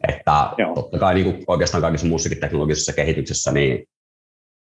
Että 0.08 0.50
Joo. 0.58 0.74
totta 0.74 0.98
kai 0.98 1.14
niin 1.14 1.24
kuin 1.24 1.44
oikeastaan 1.46 1.80
kaikissa 1.80 2.06
muussakin 2.06 2.40
teknologisessa 2.40 2.92
kehityksessä, 2.92 3.52
niin 3.52 3.86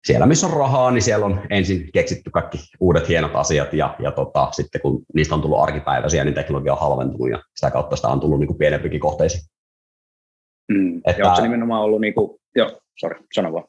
siellä 0.08 0.26
missä 0.26 0.48
on 0.48 0.54
rahaa, 0.54 0.92
niin 0.92 1.02
siellä 1.02 1.26
on 1.26 1.42
ensin 1.50 1.90
keksitty 1.94 2.30
kaikki 2.30 2.58
uudet 2.80 3.08
hienot 3.08 3.36
asiat 3.36 3.74
ja, 3.74 3.96
ja 4.00 4.12
tota, 4.12 4.48
sitten 4.52 4.82
kun 4.82 5.02
niistä 5.14 5.36
on 5.36 5.42
tullut 5.42 5.60
arkipäiväisiä, 5.60 6.24
niin 6.24 6.36
teknologia 6.36 6.74
on 6.74 6.80
halventunut 6.80 7.30
ja 7.30 7.44
sitä 7.56 7.72
kautta 7.72 7.96
sitä 7.96 8.08
on 8.08 8.20
tullut 8.20 8.40
niin 8.40 8.48
kuin 8.48 8.58
pienempikin 8.58 9.00
kohteisiin. 9.00 9.44
Mm. 10.72 10.98
Että, 10.98 11.22
ja 11.22 11.26
onko 11.26 11.36
se 11.36 11.42
nimenomaan 11.42 11.82
ollut, 11.82 12.02
niin 12.02 12.14
kuin, 12.14 12.40
joo, 12.56 12.80
sorry, 12.98 13.24
sano 13.34 13.54
vaan. 13.54 13.66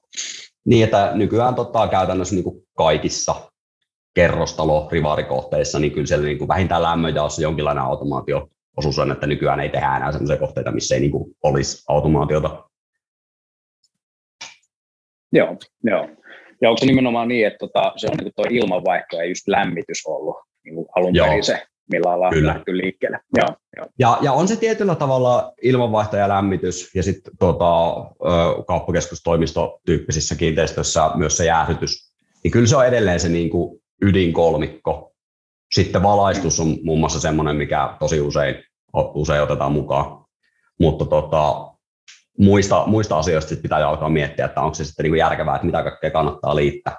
Niin, 0.64 0.84
että 0.84 1.10
nykyään 1.14 1.54
tota, 1.54 1.88
käytännössä 1.88 2.34
niin 2.34 2.44
kuin 2.44 2.62
kaikissa 2.76 3.34
kerrostalo 4.14 4.88
rivaarikohteissa, 4.92 5.78
niin 5.78 5.92
kyllä 5.92 6.06
siellä 6.06 6.26
niin 6.26 6.38
kuin 6.38 6.48
vähintään 6.48 6.82
lämmönjaossa 6.82 7.42
jonkinlainen 7.42 7.84
automaatio 7.84 8.48
osuus 8.76 8.98
on, 8.98 9.12
että 9.12 9.26
nykyään 9.26 9.60
ei 9.60 9.68
tehdä 9.68 9.96
enää 9.96 10.12
sellaisia 10.12 10.36
kohteita, 10.36 10.72
missä 10.72 10.94
ei 10.94 11.00
niin 11.00 11.10
kuin 11.10 11.36
olisi 11.42 11.84
automaatiota. 11.88 12.64
Joo, 15.32 15.56
joo. 15.84 16.08
Ja 16.62 16.70
onko 16.70 16.78
se 16.78 16.86
nimenomaan 16.86 17.28
niin, 17.28 17.46
että 17.46 17.58
tota, 17.58 17.92
se 17.96 18.06
on 18.10 18.16
niin 18.16 18.32
tuo 18.36 18.44
ilmanvaihto 18.50 19.16
ja 19.16 19.24
just 19.24 19.48
lämmitys 19.48 20.06
ollut 20.06 20.36
niin 20.64 20.74
kuin 20.74 20.86
alun 20.96 21.12
perin 21.12 21.44
se, 21.44 21.62
millä 21.92 22.14
ollaan 22.14 22.32
Kyllä. 22.32 22.48
lähdetty 22.48 22.76
liikkeelle. 22.76 23.18
Joo, 23.36 23.56
joo. 23.76 23.86
Ja, 23.98 24.18
ja 24.20 24.32
on 24.32 24.48
se 24.48 24.56
tietyllä 24.56 24.94
tavalla 24.94 25.52
ilmanvaihto 25.62 26.16
ja 26.16 26.28
lämmitys 26.28 26.94
ja 26.94 27.02
sitten 27.02 27.32
tota, 27.38 27.94
kauppakeskustoimistotyyppisissä 28.66 30.34
kiinteistöissä 30.36 31.10
myös 31.14 31.36
se 31.36 31.44
jäähdytys. 31.44 32.12
Niin 32.44 32.52
kyllä 32.52 32.66
se 32.66 32.76
on 32.76 32.86
edelleen 32.86 33.20
se 33.20 33.28
niin 33.28 33.50
kuin 33.50 33.80
ydinkolmikko. 34.02 35.12
Sitten 35.74 36.02
valaistus 36.02 36.60
on 36.60 36.76
muun 36.82 37.00
muassa 37.00 37.20
semmoinen, 37.20 37.56
mikä 37.56 37.96
tosi 38.00 38.20
usein, 38.20 38.54
usein 39.14 39.42
otetaan 39.42 39.72
mukaan. 39.72 40.24
Mutta 40.80 41.04
tota, 41.04 41.69
muista, 42.38 42.86
muista 42.86 43.18
asioista 43.18 43.54
pitää 43.62 43.80
jo 43.80 43.88
alkaa 43.88 44.08
miettiä, 44.08 44.44
että 44.44 44.60
onko 44.60 44.74
se 44.74 44.84
sitten 44.84 45.02
niin 45.02 45.10
kuin 45.10 45.18
järkevää, 45.18 45.54
että 45.54 45.66
mitä 45.66 45.82
kaikkea 45.82 46.10
kannattaa 46.10 46.56
liittää. 46.56 46.96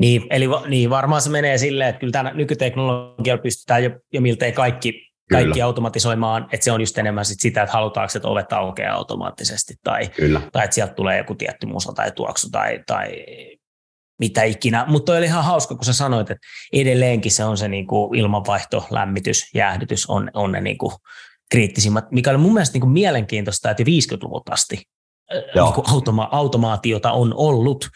Niin, 0.00 0.22
eli 0.30 0.46
niin 0.68 0.90
varmaan 0.90 1.22
se 1.22 1.30
menee 1.30 1.58
silleen, 1.58 1.88
että 1.88 2.00
kyllä 2.00 2.12
tämä 2.12 2.32
nykyteknologialla 2.34 3.42
pystytään 3.42 3.84
jo, 3.84 3.90
jo 4.12 4.20
miltei 4.20 4.52
kaikki, 4.52 5.06
kaikki 5.30 5.62
automatisoimaan, 5.62 6.48
että 6.52 6.64
se 6.64 6.72
on 6.72 6.80
just 6.80 6.98
enemmän 6.98 7.24
sit 7.24 7.40
sitä, 7.40 7.62
että 7.62 7.72
halutaanko, 7.72 8.12
että 8.16 8.28
ovet 8.28 8.52
aukeaa 8.52 8.96
automaattisesti 8.96 9.74
tai, 9.84 10.08
Kyllä. 10.08 10.40
tai 10.52 10.64
että 10.64 10.74
sieltä 10.74 10.94
tulee 10.94 11.18
joku 11.18 11.34
tietty 11.34 11.66
musa 11.66 11.92
tai 11.92 12.12
tuoksu 12.12 12.50
tai, 12.50 12.82
tai 12.86 13.24
mitä 14.18 14.42
ikinä. 14.42 14.84
Mutta 14.88 15.12
oli 15.12 15.24
ihan 15.24 15.44
hauska, 15.44 15.74
kun 15.74 15.84
sä 15.84 15.92
sanoit, 15.92 16.30
että 16.30 16.46
edelleenkin 16.72 17.32
se 17.32 17.44
on 17.44 17.56
se 17.56 17.68
niinku 17.68 18.10
ilmanvaihto, 18.14 18.86
lämmitys, 18.90 19.54
jäähdytys 19.54 20.06
on, 20.06 20.30
on 20.34 20.52
ne 20.52 20.60
niinku 20.60 20.92
kriittisimmät, 21.50 22.04
mikä 22.10 22.30
oli 22.30 22.38
mun 22.38 22.54
mielestä 22.54 22.74
niinku 22.74 22.88
mielenkiintoista, 22.88 23.70
että 23.70 23.82
50-luvulta 23.82 24.52
asti 24.52 24.82
niinku 25.54 25.82
automa- 25.82 26.28
automaatiota 26.30 27.12
on 27.12 27.34
ollut. 27.36 27.88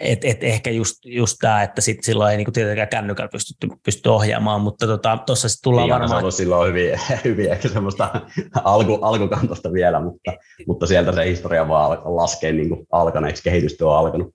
Et, 0.00 0.24
et 0.24 0.44
ehkä 0.44 0.70
just, 0.70 0.94
just 1.04 1.36
tämä, 1.40 1.62
että 1.62 1.80
sit 1.80 1.98
silloin 2.02 2.30
ei 2.30 2.36
niinku 2.36 2.52
tietenkään 2.52 2.88
kännykällä 2.88 3.28
pystytty, 3.28 3.68
pysty 3.84 4.08
ohjaamaan, 4.08 4.60
mutta 4.60 4.86
tuossa 4.86 5.12
tota, 5.18 5.48
sitten 5.48 5.62
tullaan 5.62 5.88
niin, 5.88 6.00
varmaan... 6.00 6.32
Se 6.32 6.36
silloin 6.36 6.68
hyvin, 6.68 7.00
hyvin 7.24 7.52
ehkä 7.52 7.68
semmoista 7.68 8.20
alku, 8.64 8.98
alkukantosta 9.02 9.72
vielä, 9.72 10.00
mutta, 10.00 10.32
mutta 10.66 10.86
sieltä 10.86 11.12
se 11.12 11.26
historia 11.26 11.68
vaan 11.68 11.98
laskee 12.04 12.52
niin 12.52 12.68
kuin 12.68 12.86
alkaneeksi, 12.92 13.42
kehitystyö 13.42 13.88
on 13.88 13.98
alkanut. 13.98 14.34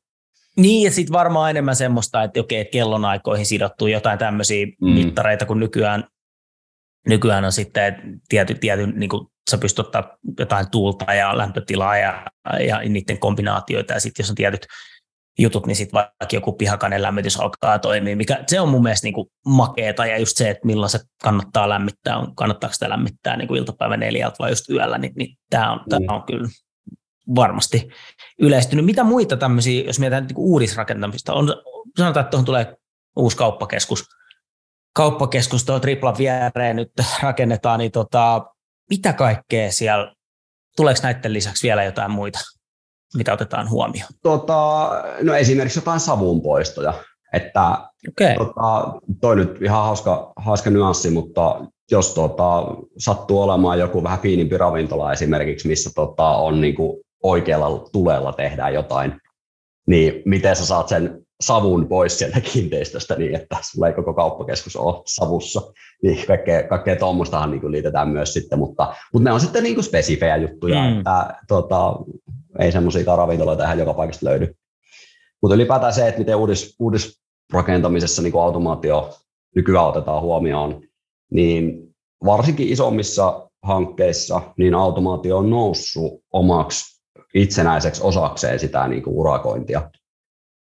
Niin, 0.57 0.83
ja 0.83 0.91
sitten 0.91 1.13
varmaan 1.13 1.49
enemmän 1.49 1.75
semmoista, 1.75 2.23
että 2.23 2.39
okei, 2.39 2.59
että 2.59 2.71
kellonaikoihin 2.71 3.45
sidottu 3.45 3.87
jotain 3.87 4.19
tämmöisiä 4.19 4.65
mm. 4.65 4.89
mittareita, 4.89 5.45
kun 5.45 5.59
nykyään, 5.59 6.03
nykyään 7.07 7.45
on 7.45 7.51
sitten 7.51 8.21
tiety, 8.29 8.53
tiety 8.53 8.87
niin 8.87 9.09
kuin 9.09 9.27
sä 9.51 9.57
pystyt 9.57 9.85
ottaa 9.85 10.17
jotain 10.39 10.71
tuulta 10.71 11.13
ja 11.13 11.37
lämpötilaa 11.37 11.97
ja, 11.97 12.25
ja 12.67 12.79
niiden 12.79 13.19
kombinaatioita, 13.19 13.93
ja 13.93 13.99
sitten 13.99 14.23
jos 14.23 14.29
on 14.29 14.35
tietyt 14.35 14.67
jutut, 15.39 15.65
niin 15.65 15.75
sitten 15.75 15.93
vaikka 15.93 16.35
joku 16.35 16.53
pihakainen 16.53 17.01
lämmitys 17.01 17.39
alkaa 17.39 17.79
toimia, 17.79 18.15
mikä 18.15 18.43
se 18.47 18.59
on 18.59 18.69
mun 18.69 18.83
mielestä 18.83 19.05
niin 19.05 19.13
kuin 19.13 19.27
makeeta, 19.45 20.05
ja 20.05 20.17
just 20.17 20.37
se, 20.37 20.49
että 20.49 20.67
milloin 20.67 20.89
se 20.89 20.99
kannattaa 21.23 21.69
lämmittää, 21.69 22.17
on, 22.17 22.35
kannattaako 22.35 22.73
sitä 22.73 22.89
lämmittää 22.89 23.37
niin 23.37 23.47
kuin 23.47 23.57
iltapäivän 23.57 23.99
neljältä 23.99 24.35
vai 24.39 24.51
just 24.51 24.69
yöllä, 24.69 24.97
niin, 24.97 25.13
niin 25.15 25.37
tämä 25.49 25.71
on, 25.71 25.79
mm. 25.79 26.15
on 26.15 26.23
kyllä 26.23 26.47
varmasti 27.35 27.89
yleistynyt. 28.39 28.85
Mitä 28.85 29.03
muita 29.03 29.37
tämmöisiä, 29.37 29.83
jos 29.83 29.99
mietitään 29.99 30.27
niin 30.27 30.37
uudisrakentamista, 30.37 31.33
on, 31.33 31.55
sanotaan, 31.97 32.23
että 32.23 32.31
tuohon 32.31 32.45
tulee 32.45 32.75
uusi 33.15 33.37
kauppakeskus, 33.37 34.05
kauppakeskus 34.93 35.65
tuo 35.65 35.79
triplan 35.79 36.17
viereen 36.17 36.75
nyt 36.75 36.91
rakennetaan, 37.23 37.79
niin 37.79 37.91
tota, 37.91 38.45
mitä 38.89 39.13
kaikkea 39.13 39.71
siellä, 39.71 40.13
tuleeko 40.75 40.99
näiden 41.03 41.33
lisäksi 41.33 41.67
vielä 41.67 41.83
jotain 41.83 42.11
muita, 42.11 42.39
mitä 43.17 43.33
otetaan 43.33 43.69
huomioon? 43.69 44.09
Tota, 44.23 44.89
no 45.23 45.35
esimerkiksi 45.35 45.79
jotain 45.79 45.99
savun 45.99 46.41
poistoja. 46.41 46.93
Että 47.33 47.89
okay. 48.09 48.35
tota, 48.37 48.93
toi 49.21 49.35
nyt 49.35 49.61
ihan 49.61 49.83
hauska, 49.83 50.33
hauska 50.35 50.69
nyanssi, 50.69 51.09
mutta 51.09 51.61
jos 51.91 52.13
tota, 52.13 52.63
sattuu 52.97 53.41
olemaan 53.41 53.79
joku 53.79 54.03
vähän 54.03 54.19
fiinimpi 54.19 54.57
ravintola 54.57 55.11
esimerkiksi, 55.11 55.67
missä 55.67 55.89
tota, 55.95 56.27
on 56.27 56.61
niinku 56.61 57.01
oikealla 57.23 57.89
tulella 57.91 58.33
tehdään 58.33 58.73
jotain, 58.73 59.21
niin 59.87 60.21
miten 60.25 60.55
sä 60.55 60.65
saat 60.65 60.87
sen 60.87 61.25
savun 61.41 61.87
pois 61.87 62.19
sieltä 62.19 62.41
kiinteistöstä 62.41 63.15
niin, 63.15 63.35
että 63.35 63.57
sulla 63.61 63.87
ei 63.87 63.93
koko 63.93 64.13
kauppakeskus 64.13 64.75
ole 64.75 65.01
savussa. 65.05 65.61
Niin 66.03 66.27
kaikkea, 66.27 66.63
kaikkea 66.63 66.95
tuommoistahan 66.95 67.51
niin 67.51 67.71
liitetään 67.71 68.09
myös 68.09 68.33
sitten, 68.33 68.59
mutta, 68.59 68.95
mutta 69.13 69.29
ne 69.29 69.33
on 69.33 69.39
sitten 69.39 69.63
niin 69.63 69.75
kuin 69.75 69.85
spesifejä 69.85 70.37
juttuja, 70.37 70.81
mm. 70.81 70.97
että 70.97 71.39
tota, 71.47 71.95
ei 72.59 72.71
semmoisia 72.71 73.15
ravintoloita 73.15 73.63
ihan 73.63 73.79
joka 73.79 73.93
paikasta 73.93 74.25
löydy. 74.25 74.55
Mutta 75.41 75.55
ylipäätään 75.55 75.93
se, 75.93 76.07
että 76.07 76.19
miten 76.19 76.35
uudis, 76.35 76.75
uudisrakentamisessa 76.79 78.21
niin 78.21 78.39
automaatio 78.39 79.13
nykyään 79.55 79.85
otetaan 79.87 80.21
huomioon, 80.21 80.81
niin 81.31 81.89
varsinkin 82.25 82.69
isommissa 82.69 83.49
hankkeissa 83.63 84.41
niin 84.57 84.75
automaatio 84.75 85.37
on 85.37 85.49
noussut 85.49 86.23
omaksi 86.33 86.99
itsenäiseksi 87.33 88.01
osakseen 88.03 88.59
sitä 88.59 88.87
niin 88.87 89.03
kuin 89.03 89.15
urakointia. 89.15 89.91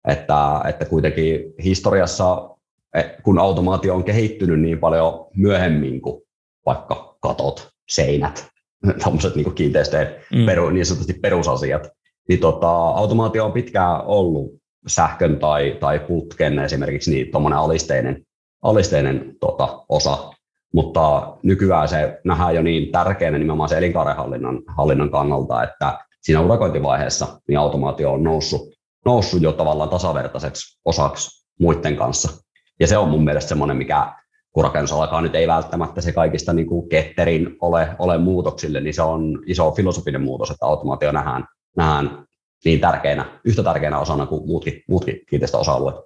Että, 0.08 0.60
että 0.68 0.84
kuitenkin 0.84 1.54
historiassa, 1.64 2.50
e, 2.94 3.02
kun 3.22 3.38
automaatio 3.38 3.94
on 3.94 4.04
kehittynyt 4.04 4.60
niin 4.60 4.78
paljon 4.78 5.26
myöhemmin 5.36 6.00
kuin 6.00 6.22
vaikka 6.66 7.16
katot, 7.20 7.68
seinät, 7.88 8.46
tämmöiset 9.04 9.36
niin 9.36 9.54
kiinteistöjen 9.54 10.14
mm. 10.34 10.46
peru, 10.46 10.70
niin 10.70 10.86
sanotusti 10.86 11.12
perusasiat, 11.12 11.88
niin 12.28 12.40
tota, 12.40 12.70
automaatio 12.70 13.44
on 13.44 13.52
pitkään 13.52 14.04
ollut 14.04 14.58
sähkön 14.86 15.38
tai, 15.38 15.76
tai 15.80 15.98
putken 15.98 16.58
esimerkiksi 16.58 17.10
niin 17.10 17.30
tuommoinen 17.30 17.58
alisteinen, 17.58 18.22
alisteinen 18.62 19.36
tota, 19.40 19.84
osa, 19.88 20.32
mutta 20.74 21.36
nykyään 21.42 21.88
se 21.88 22.20
nähdään 22.24 22.54
jo 22.54 22.62
niin 22.62 22.92
tärkeänä 22.92 23.38
nimenomaan 23.38 23.68
se 23.68 23.78
elinkaarenhallinnan 23.78 24.62
hallinnan 24.76 25.10
kannalta, 25.10 25.62
että 25.62 25.98
siinä 26.20 26.40
urakointivaiheessa 26.40 27.40
niin 27.48 27.58
automaatio 27.58 28.12
on 28.12 28.22
noussut 28.22 28.77
noussut 29.04 29.42
jo 29.42 29.52
tavallaan 29.52 29.90
tasavertaiseksi 29.90 30.80
osaksi 30.84 31.46
muiden 31.60 31.96
kanssa. 31.96 32.44
Ja 32.80 32.86
se 32.86 32.96
on 32.96 33.08
mun 33.08 33.24
mielestä 33.24 33.48
semmoinen, 33.48 33.76
mikä 33.76 34.12
kun 34.52 34.64
rakennusalakaan 34.64 35.22
nyt 35.22 35.34
ei 35.34 35.48
välttämättä 35.48 36.00
se 36.00 36.12
kaikista 36.12 36.52
niin 36.52 36.66
kuin 36.66 36.88
ketterin 36.88 37.56
ole, 37.60 37.96
ole 37.98 38.18
muutoksille, 38.18 38.80
niin 38.80 38.94
se 38.94 39.02
on 39.02 39.42
iso 39.46 39.70
filosofinen 39.70 40.22
muutos, 40.22 40.50
että 40.50 40.66
automaatio 40.66 41.12
nähdään, 41.12 41.44
nähdään 41.76 42.26
niin 42.64 42.80
tärkeänä, 42.80 43.40
yhtä 43.44 43.62
tärkeänä 43.62 43.98
osana 43.98 44.26
kuin 44.26 44.46
muutkin, 44.46 44.82
muutkin 44.88 45.20
kiinteistöosa-alueet. 45.28 45.96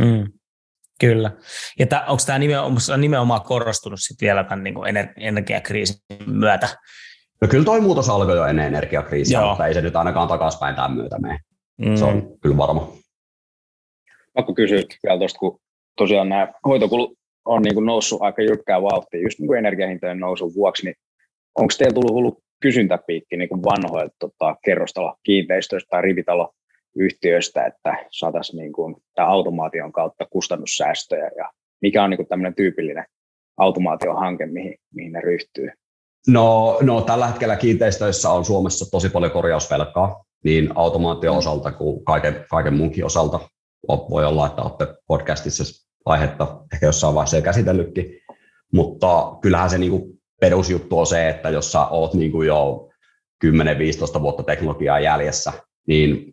Mm, 0.00 0.32
kyllä. 1.00 1.30
Ja 1.78 1.86
tää, 1.86 2.04
onko 2.06 2.22
tämä 2.26 2.38
nimenomaan, 2.38 3.00
nimenomaan 3.00 3.42
korostunut 3.42 4.00
sit 4.02 4.20
vielä 4.20 4.44
tämän 4.44 4.64
niin 4.64 4.74
kuin 4.74 4.96
energiakriisin 5.16 5.96
myötä? 6.26 6.68
No 7.40 7.48
kyllä 7.48 7.64
toi 7.64 7.80
muutos 7.80 8.08
alkoi 8.08 8.36
jo 8.36 8.44
ennen 8.44 8.66
energiakriisiä, 8.66 9.40
Joo. 9.40 9.48
mutta 9.48 9.66
ei 9.66 9.74
se 9.74 9.80
nyt 9.80 9.96
ainakaan 9.96 10.28
takaspäin 10.28 10.74
tämän 10.74 10.92
myötä 10.92 11.18
mene. 11.18 11.40
Mm. 11.78 11.96
Se 11.96 12.04
on 12.04 12.14
mm. 12.14 12.38
kyllä 12.40 12.56
varma. 12.56 12.92
Pakko 14.34 14.54
kysyä 14.54 14.82
vielä 15.02 15.18
tuosta, 15.18 15.38
kun 15.38 15.60
tosiaan 15.96 16.28
nämä 16.28 16.52
hoitokulut 16.66 17.18
on 17.44 17.62
niin 17.62 17.74
kuin 17.74 17.86
noussut 17.86 18.22
aika 18.22 18.42
jyrkkää 18.42 18.82
vauhtia 18.82 19.22
just 19.22 19.38
niin 19.38 19.46
kuin 19.46 19.58
energiahintojen 19.58 20.20
nousun 20.20 20.54
vuoksi, 20.54 20.84
niin 20.84 20.94
onko 21.54 21.74
teillä 21.78 21.94
tullut 21.94 22.12
hullu 22.12 22.38
kysyntäpiikki 22.60 23.36
niin 23.36 23.48
kuin 23.48 23.62
vanhoilta 23.62 24.16
tota, 24.18 24.56
kerrostalo-kiinteistöistä 24.64 25.88
tai 25.90 26.02
rivitaloyhtiöistä, 26.02 27.66
että 27.66 28.06
saataisiin 28.10 28.58
niin 28.58 28.72
kuin, 28.72 28.96
tämän 29.14 29.30
automaation 29.30 29.92
kautta 29.92 30.26
kustannussäästöjä 30.30 31.30
ja 31.36 31.50
mikä 31.82 32.04
on 32.04 32.10
niin 32.10 32.18
kuin 32.18 32.28
tämmöinen 32.28 32.54
tyypillinen 32.54 33.04
automaatiohanke, 33.56 34.46
mihin, 34.46 34.74
mihin 34.94 35.12
ne 35.12 35.20
ryhtyy? 35.20 35.70
No, 36.28 36.78
no, 36.82 37.00
tällä 37.00 37.26
hetkellä 37.26 37.56
kiinteistöissä 37.56 38.30
on 38.30 38.44
Suomessa 38.44 38.90
tosi 38.90 39.08
paljon 39.08 39.32
korjausvelkaa, 39.32 40.24
niin 40.46 40.72
automaation 40.74 41.34
mm. 41.34 41.38
osalta 41.38 41.72
kuin 41.72 42.04
kaiken, 42.04 42.44
kaiken 42.50 42.74
muunkin 42.74 43.04
osalta. 43.04 43.40
Voi 43.88 44.24
olla, 44.24 44.46
että 44.46 44.62
olette 44.62 44.86
podcastissa 45.06 45.64
aihetta 46.04 46.60
ehkä 46.72 46.86
jossain 46.86 47.14
vaiheessa 47.14 47.36
jo 47.36 47.42
käsitellytkin, 47.42 48.20
mutta 48.72 49.36
kyllähän 49.40 49.70
se 49.70 49.78
niin 49.78 49.90
kuin 49.90 50.02
perusjuttu 50.40 50.98
on 50.98 51.06
se, 51.06 51.28
että 51.28 51.48
jos 51.48 51.72
sä 51.72 51.86
oot 51.86 52.14
niin 52.14 52.32
kuin 52.32 52.46
jo 52.46 52.88
10-15 53.46 54.20
vuotta 54.20 54.42
teknologiaa 54.42 55.00
jäljessä, 55.00 55.52
niin 55.88 56.32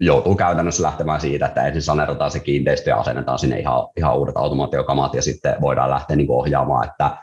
joutuu 0.00 0.34
käytännössä 0.34 0.82
lähtemään 0.82 1.20
siitä, 1.20 1.46
että 1.46 1.66
ensin 1.66 1.82
saneerataan 1.82 2.30
se 2.30 2.40
kiinteistö 2.40 2.90
ja 2.90 2.96
asennetaan 2.96 3.38
sinne 3.38 3.58
ihan, 3.58 3.88
ihan 3.96 4.18
uudet 4.18 4.36
automaatiokamat 4.36 5.14
ja 5.14 5.22
sitten 5.22 5.56
voidaan 5.60 5.90
lähteä 5.90 6.16
niin 6.16 6.30
ohjaamaan, 6.30 6.88
että 6.88 7.16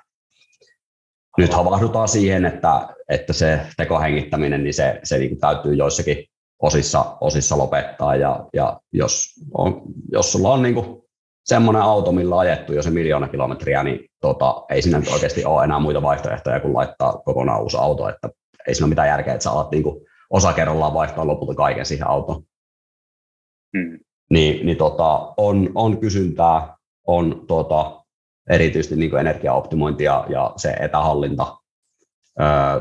nyt 1.40 1.54
havahdutaan 1.54 2.08
siihen, 2.08 2.46
että, 2.46 2.90
että 3.10 3.34
se 3.34 3.60
tekohengittäminen, 3.78 4.64
niin 4.64 4.74
se, 4.74 5.00
se 5.04 5.18
niin 5.18 5.30
kuin 5.30 5.40
täytyy 5.40 5.74
joissakin 5.74 6.26
osissa, 6.62 7.18
osissa 7.22 7.58
lopettaa 7.58 8.16
ja, 8.16 8.46
ja 8.54 8.80
jos, 8.94 9.26
on, 9.54 9.82
jos 10.12 10.32
sulla 10.32 10.54
on 10.54 10.62
niin 10.62 10.76
kuin 10.76 11.02
semmoinen 11.46 11.82
auto, 11.82 12.12
millä 12.12 12.36
on 12.36 12.42
ajettu 12.42 12.74
jo 12.74 12.84
se 12.84 12.90
miljoona 12.90 13.28
kilometriä, 13.28 13.84
niin 13.84 14.00
tota, 14.22 14.66
ei 14.70 14.82
siinä 14.82 15.00
nyt 15.00 15.08
oikeasti 15.08 15.46
ole 15.46 15.64
enää 15.64 15.80
muita 15.80 16.02
vaihtoehtoja 16.02 16.60
kuin 16.60 16.74
laittaa 16.74 17.14
kokonaan 17.26 17.62
uusi 17.62 17.78
auto, 17.78 18.10
että 18.10 18.30
ei 18.68 18.76
siinä 18.76 18.86
ole 18.86 18.90
mitään 18.90 19.08
järkeä, 19.08 19.34
että 19.34 19.44
sä 19.44 19.52
alat 19.52 19.72
niin 19.72 19.84
kuin 19.84 20.06
osa 20.30 20.54
kerrallaan 20.54 20.94
vaihtaa 20.94 21.28
lopulta 21.28 21.56
kaiken 21.56 21.86
siihen 21.86 22.08
autoon. 22.08 22.44
Hmm. 23.78 24.00
Niin, 24.30 24.66
niin 24.66 24.78
tota, 24.78 25.34
on, 25.38 25.70
on 25.76 26.00
kysyntää, 26.00 26.78
on 27.08 27.46
tota, 27.48 27.99
erityisesti 28.50 28.96
niin 28.96 29.10
kuin 29.10 29.20
energiaoptimointi 29.20 30.04
ja, 30.04 30.26
ja 30.30 30.54
se 30.58 30.70
etähallinta, 30.70 31.58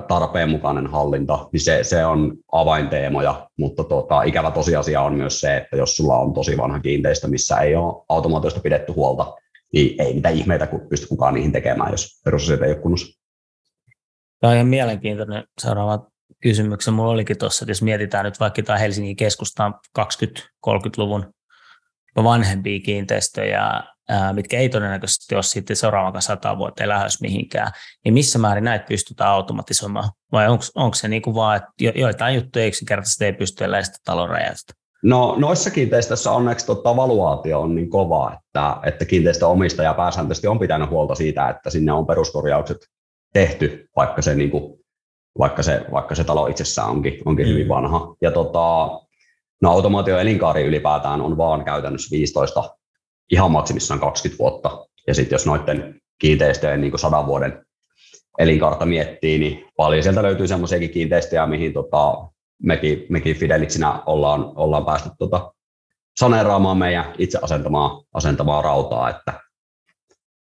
tarpeen 0.08 0.50
mukainen 0.50 0.86
hallinta, 0.86 1.48
niin 1.52 1.60
se, 1.60 1.84
se 1.84 2.06
on 2.06 2.36
avainteemoja, 2.52 3.48
mutta 3.58 3.84
tota, 3.84 4.22
ikävä 4.22 4.50
tosiasia 4.50 5.02
on 5.02 5.14
myös 5.14 5.40
se, 5.40 5.56
että 5.56 5.76
jos 5.76 5.96
sulla 5.96 6.18
on 6.18 6.34
tosi 6.34 6.56
vanha 6.56 6.80
kiinteistö, 6.80 7.28
missä 7.28 7.56
ei 7.56 7.76
ole 7.76 8.04
automaatiosta 8.08 8.60
pidetty 8.60 8.92
huolta, 8.92 9.34
niin 9.72 10.02
ei 10.02 10.14
mitään 10.14 10.34
ihmeitä 10.34 10.68
pysty 10.88 11.06
kukaan 11.06 11.34
niihin 11.34 11.52
tekemään, 11.52 11.90
jos 11.90 12.20
perusasiat 12.24 12.62
ei 12.62 12.72
ole 12.72 12.80
kunnossa. 12.80 13.18
Tämä 14.40 14.50
on 14.50 14.56
ihan 14.56 14.68
mielenkiintoinen 14.68 15.44
seuraava 15.60 16.06
kysymyksen. 16.42 16.94
Mulla 16.94 17.10
olikin 17.10 17.38
tuossa, 17.38 17.64
että 17.64 17.70
jos 17.70 17.82
mietitään 17.82 18.24
nyt 18.24 18.40
vaikka 18.40 18.62
tämä 18.62 18.78
Helsingin 18.78 19.16
keskustaan 19.16 19.74
20-30-luvun 19.98 21.32
vanhempia 22.16 22.80
kiinteistöjä, 22.80 23.82
mitkä 24.32 24.58
ei 24.58 24.68
todennäköisesti 24.68 25.34
ole 25.34 25.42
sitten 25.42 25.76
seuraavan 25.76 26.22
sata 26.22 26.58
vuotta 26.58 26.88
lähes 26.88 27.20
mihinkään, 27.20 27.72
niin 28.04 28.14
missä 28.14 28.38
määrin 28.38 28.64
näitä 28.64 28.84
pystytään 28.88 29.30
automatisoimaan? 29.30 30.10
Vai 30.32 30.48
onko 30.74 30.94
se 30.94 31.08
niin 31.08 31.22
kuin 31.22 31.34
vaan, 31.34 31.56
että 31.56 31.98
joitain 31.98 32.34
juttuja 32.34 32.66
yksinkertaisesti 32.66 33.24
ei 33.24 33.32
pysty 33.32 33.64
eläistä 33.64 33.98
talon 34.04 34.28
rajasta? 34.28 34.74
No 35.02 35.34
noissa 35.38 35.70
kiinteistöissä 35.70 36.30
onneksi 36.30 36.66
tota, 36.66 36.96
valuaatio 36.96 37.60
on 37.60 37.74
niin 37.74 37.90
kova, 37.90 38.32
että, 38.32 38.76
että 38.82 39.04
kiinteistöomistaja 39.04 39.94
pääsääntöisesti 39.94 40.46
on 40.46 40.58
pitänyt 40.58 40.90
huolta 40.90 41.14
siitä, 41.14 41.48
että 41.48 41.70
sinne 41.70 41.92
on 41.92 42.06
peruskorjaukset 42.06 42.76
tehty, 43.32 43.88
vaikka 43.96 44.22
se, 44.22 44.34
niin 44.34 44.50
kuin, 44.50 44.80
vaikka 45.38 45.62
se, 45.62 45.84
vaikka 45.92 46.14
se 46.14 46.24
talo 46.24 46.46
itsessään 46.46 46.88
onkin, 46.88 47.22
onkin 47.24 47.46
mm. 47.46 47.52
hyvin 47.52 47.68
vanha. 47.68 48.16
Ja 48.20 48.30
tota, 48.30 48.90
no 49.62 49.70
automaatio 49.70 50.18
elinkaari 50.18 50.62
ylipäätään 50.62 51.20
on 51.20 51.36
vaan 51.36 51.64
käytännössä 51.64 52.16
15 52.16 52.77
ihan 53.32 53.50
maksimissaan 53.50 54.00
20 54.00 54.38
vuotta. 54.38 54.86
Ja 55.06 55.14
sitten 55.14 55.34
jos 55.34 55.46
noiden 55.46 56.00
kiinteistöjen 56.18 56.80
niin 56.80 56.98
sadan 56.98 57.26
vuoden 57.26 57.66
elinkaarta 58.38 58.86
miettii, 58.86 59.38
niin 59.38 59.64
paljon 59.76 60.02
sieltä 60.02 60.22
löytyy 60.22 60.46
semmoisiakin 60.46 60.90
kiinteistöjä, 60.90 61.46
mihin 61.46 61.72
tota, 61.72 62.28
mekin, 62.62 63.06
mekin 63.08 63.36
Fidelitsinä 63.36 64.02
ollaan, 64.06 64.52
ollaan 64.54 64.84
päästy 64.84 65.10
tota, 65.18 65.52
saneeraamaan 66.18 66.78
meidän 66.78 67.14
itse 67.18 67.38
asentamaa, 67.42 68.02
asentamaa 68.14 68.62
rautaa, 68.62 69.10
että 69.10 69.40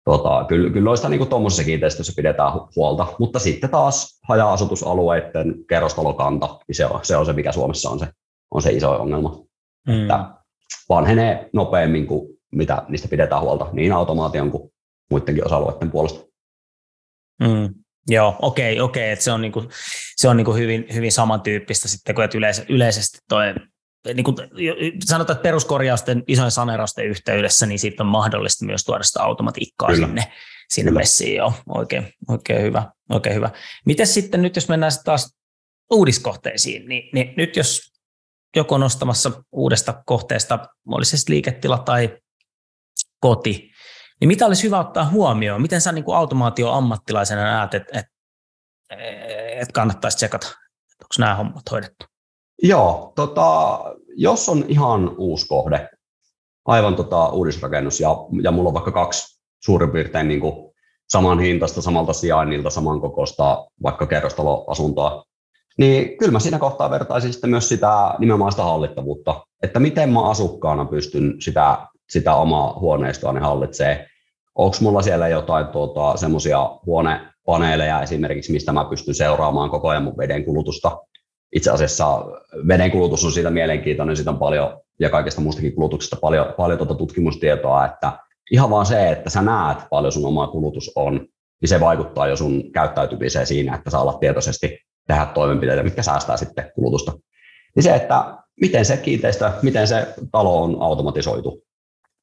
tota, 0.06 0.46
kyllä, 0.48 0.70
kyllä 0.70 0.86
noista 0.86 1.10
niin 1.10 1.28
tuommoisessa 1.28 1.64
kiinteistössä 1.64 2.14
pidetään 2.16 2.52
huolta, 2.76 3.08
mutta 3.20 3.40
sitten 3.40 3.70
taas 3.70 4.20
haja-asutusalueiden 4.30 5.56
kerrostalokanta, 5.70 6.60
niin 6.68 6.76
se 6.76 6.86
on, 6.86 7.00
se 7.04 7.18
on 7.18 7.26
se, 7.26 7.34
mikä 7.34 7.52
Suomessa 7.52 7.90
on 7.90 8.00
se, 8.00 8.08
on 8.52 8.62
se 8.62 8.72
iso 8.72 8.92
ongelma. 8.92 9.44
Mm. 9.88 10.02
Että 10.02 10.26
vanhenee 10.90 11.50
nopeammin 11.54 12.08
kuin 12.08 12.31
mitä 12.52 12.84
niistä 12.90 13.08
pidetään 13.08 13.42
huolta 13.42 13.70
niin 13.74 13.92
automaation 13.92 14.52
kuin 14.52 14.74
muidenkin 15.10 15.46
osa-alueiden 15.46 15.92
puolesta. 15.92 16.20
Mm, 17.40 17.74
joo, 18.08 18.36
okei, 18.42 18.74
okay, 18.74 18.86
okei, 18.86 19.04
okay, 19.04 19.14
että 19.14 19.26
se 19.26 19.32
on, 19.32 19.42
niinku, 19.42 19.64
se 20.16 20.28
on 20.28 20.38
niinku 20.38 20.54
hyvin, 20.54 20.86
hyvin 20.94 21.12
samantyyppistä 21.12 21.88
sitten, 21.88 22.16
kun 22.16 22.24
yleis- 22.24 22.66
yleisesti 22.70 23.18
toi, 23.30 23.46
niin 24.14 24.24
kuin 24.24 24.38
sanotaan, 25.06 25.36
että 25.36 25.44
peruskorjausten 25.44 26.24
isojen 26.28 26.52
sanerausten 26.52 27.06
yhteydessä, 27.06 27.66
niin 27.66 27.80
siitä 27.80 28.04
on 28.04 28.08
mahdollista 28.10 28.66
myös 28.66 28.84
tuoda 28.84 29.04
sitä 29.04 29.24
automatiikkaa 29.24 29.90
Kyllä. 29.90 30.08
sinne, 30.08 30.32
sinne 30.70 30.92
messiin. 30.92 31.36
Joo, 31.36 31.54
oikein, 31.70 32.14
oikein, 32.28 32.62
hyvä, 32.62 32.92
oikein 33.10 33.36
hyvä. 33.36 33.50
Miten 33.86 34.08
sitten 34.08 34.42
nyt, 34.42 34.56
jos 34.56 34.70
mennään 34.70 34.92
taas 35.06 35.36
uudiskohteisiin, 35.92 36.90
niin, 36.90 37.10
niin 37.14 37.34
nyt 37.38 37.56
jos 37.56 37.92
joku 38.56 38.76
on 38.76 38.84
ostamassa 38.84 39.44
uudesta 39.52 40.04
kohteesta, 40.06 40.60
olisi 40.88 41.18
se 41.18 41.24
liiketila 41.30 41.78
tai 41.78 42.18
koti, 43.22 43.72
niin 44.22 44.28
mitä 44.28 44.46
olisi 44.46 44.64
hyvä 44.64 44.80
ottaa 44.80 45.10
huomioon? 45.10 45.62
Miten 45.62 45.82
sä 45.82 45.92
niin 45.92 46.04
kuin 46.04 46.18
automaatio-ammattilaisena 46.18 47.44
näet, 47.44 47.74
että 47.74 48.00
et, 48.00 48.06
et 49.62 49.72
kannattaisi 49.72 50.18
tsekata, 50.18 50.48
että 50.92 51.06
onko 51.06 51.14
nämä 51.20 51.36
hommat 51.36 51.72
hoidettu? 51.72 52.06
Joo, 52.64 53.14
tota, 53.16 53.80
jos 54.16 54.50
on 54.50 54.66
ihan 54.68 55.16
uusi 55.18 55.48
kohde, 55.48 55.90
aivan 56.66 56.96
tota, 56.96 57.30
uudisrakennus, 57.30 58.00
ja, 58.00 58.10
ja 58.44 58.52
mulla 58.52 58.68
on 58.68 58.74
vaikka 58.74 58.92
kaksi 58.92 59.42
suurin 59.64 59.92
piirtein 59.92 60.28
niin 60.28 60.40
kuin 60.40 60.74
saman 61.10 61.40
hintaista, 61.40 61.82
samalta 61.82 62.14
sijainnilta, 62.14 62.70
saman 62.70 63.02
kokoista 63.02 63.68
vaikka 63.84 64.06
kerrostaloasuntoa, 64.08 65.24
niin 65.78 66.18
kyllä 66.18 66.32
mä 66.32 66.40
siinä 66.40 66.60
kohtaa 66.60 66.90
vertaisin 66.90 67.34
sitten 67.34 67.50
myös 67.50 67.70
sitä 67.70 68.16
nimenomaan 68.20 68.52
sitä 68.52 68.64
hallittavuutta, 68.64 69.46
että 69.64 69.80
miten 69.80 70.14
mä 70.14 70.30
asukkaana 70.30 70.86
pystyn 70.86 71.42
sitä 71.42 71.88
sitä 72.12 72.36
omaa 72.36 72.80
huoneistoa 72.80 73.34
ne 73.34 73.40
hallitsee. 73.40 74.08
Onko 74.56 74.78
mulla 74.82 75.02
siellä 75.02 75.28
jotain 75.28 75.68
tuota, 75.68 76.18
semmoisia 76.18 76.70
huonepaneeleja 76.86 78.02
esimerkiksi, 78.02 78.52
mistä 78.52 78.72
mä 78.72 78.86
pystyn 78.86 79.16
seuraamaan 79.16 79.70
koko 79.70 79.90
ajan 79.90 80.04
mun 80.04 80.18
veden 80.18 80.46
kulutusta. 80.46 80.98
Itse 81.56 81.72
asiassa 81.72 82.26
veden 82.68 82.92
kulutus 82.92 83.26
on 83.26 83.32
siitä 83.32 83.50
mielenkiintoinen, 83.50 84.16
siitä 84.16 84.32
on 84.32 84.40
paljon 84.40 84.82
ja 85.00 85.10
kaikesta 85.10 85.42
muustakin 85.42 85.76
kulutuksesta 85.76 86.18
paljon, 86.22 86.54
paljon 86.58 86.78
tuota 86.78 86.96
tutkimustietoa, 86.96 87.86
että 87.86 88.12
ihan 88.52 88.70
vaan 88.70 88.86
se, 88.86 89.10
että 89.10 89.30
sä 89.30 89.42
näet 89.42 89.78
paljon 89.90 90.12
sun 90.12 90.26
oma 90.26 90.48
kulutus 90.48 90.92
on, 90.96 91.28
niin 91.62 91.70
se 91.70 91.80
vaikuttaa 91.80 92.28
jo 92.28 92.36
sun 92.36 92.72
käyttäytymiseen 92.72 93.48
siinä, 93.48 93.76
että 93.76 93.90
saa 93.90 94.02
olla 94.02 94.14
tietoisesti 94.14 94.80
tehdä 95.08 95.26
toimenpiteitä, 95.26 95.84
mitkä 95.84 96.04
säästää 96.04 96.38
sitten 96.38 96.72
kulutusta. 96.76 97.12
Niin 97.76 97.84
se, 97.84 97.96
että 97.96 98.38
miten 98.62 98.86
se 98.86 98.98
kiinteistö, 98.98 99.52
miten 99.62 99.88
se 99.88 100.08
talo 100.32 100.64
on 100.64 100.78
automatisoitu, 100.80 101.64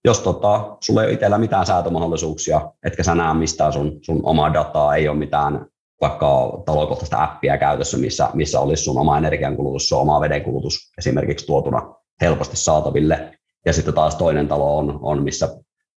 jos 0.05 0.21
tota, 0.21 0.77
sulla 0.81 1.03
ei 1.03 1.07
ole 1.07 1.15
itsellä 1.15 1.39
mitään 1.39 1.67
säätömahdollisuuksia, 1.67 2.73
etkä 2.85 3.03
sä 3.03 3.15
näe 3.15 3.35
mistään 3.35 3.73
sun, 3.73 3.99
sun 4.03 4.21
omaa 4.23 4.55
dataa, 4.55 4.97
ei 4.97 5.09
ole 5.09 5.19
mitään 5.19 5.67
vaikka 6.01 6.63
talokohtaista 6.67 7.25
appia 7.25 7.59
käytössä, 7.59 7.99
missä, 7.99 8.31
missä 8.35 8.61
olisi 8.61 8.85
sun 8.85 8.99
oma 8.99 9.19
energiankulutus, 9.19 9.89
sun 9.89 10.01
oma 10.01 10.21
vedenkulutus 10.21 10.93
esimerkiksi 10.99 11.47
tuotuna 11.47 11.95
helposti 12.21 12.57
saataville. 12.57 13.39
Ja 13.67 13.73
sitten 13.73 13.95
taas 13.95 14.17
toinen 14.17 14.49
talo 14.49 14.79
on, 14.79 14.99
on 15.03 15.23
missä 15.23 15.49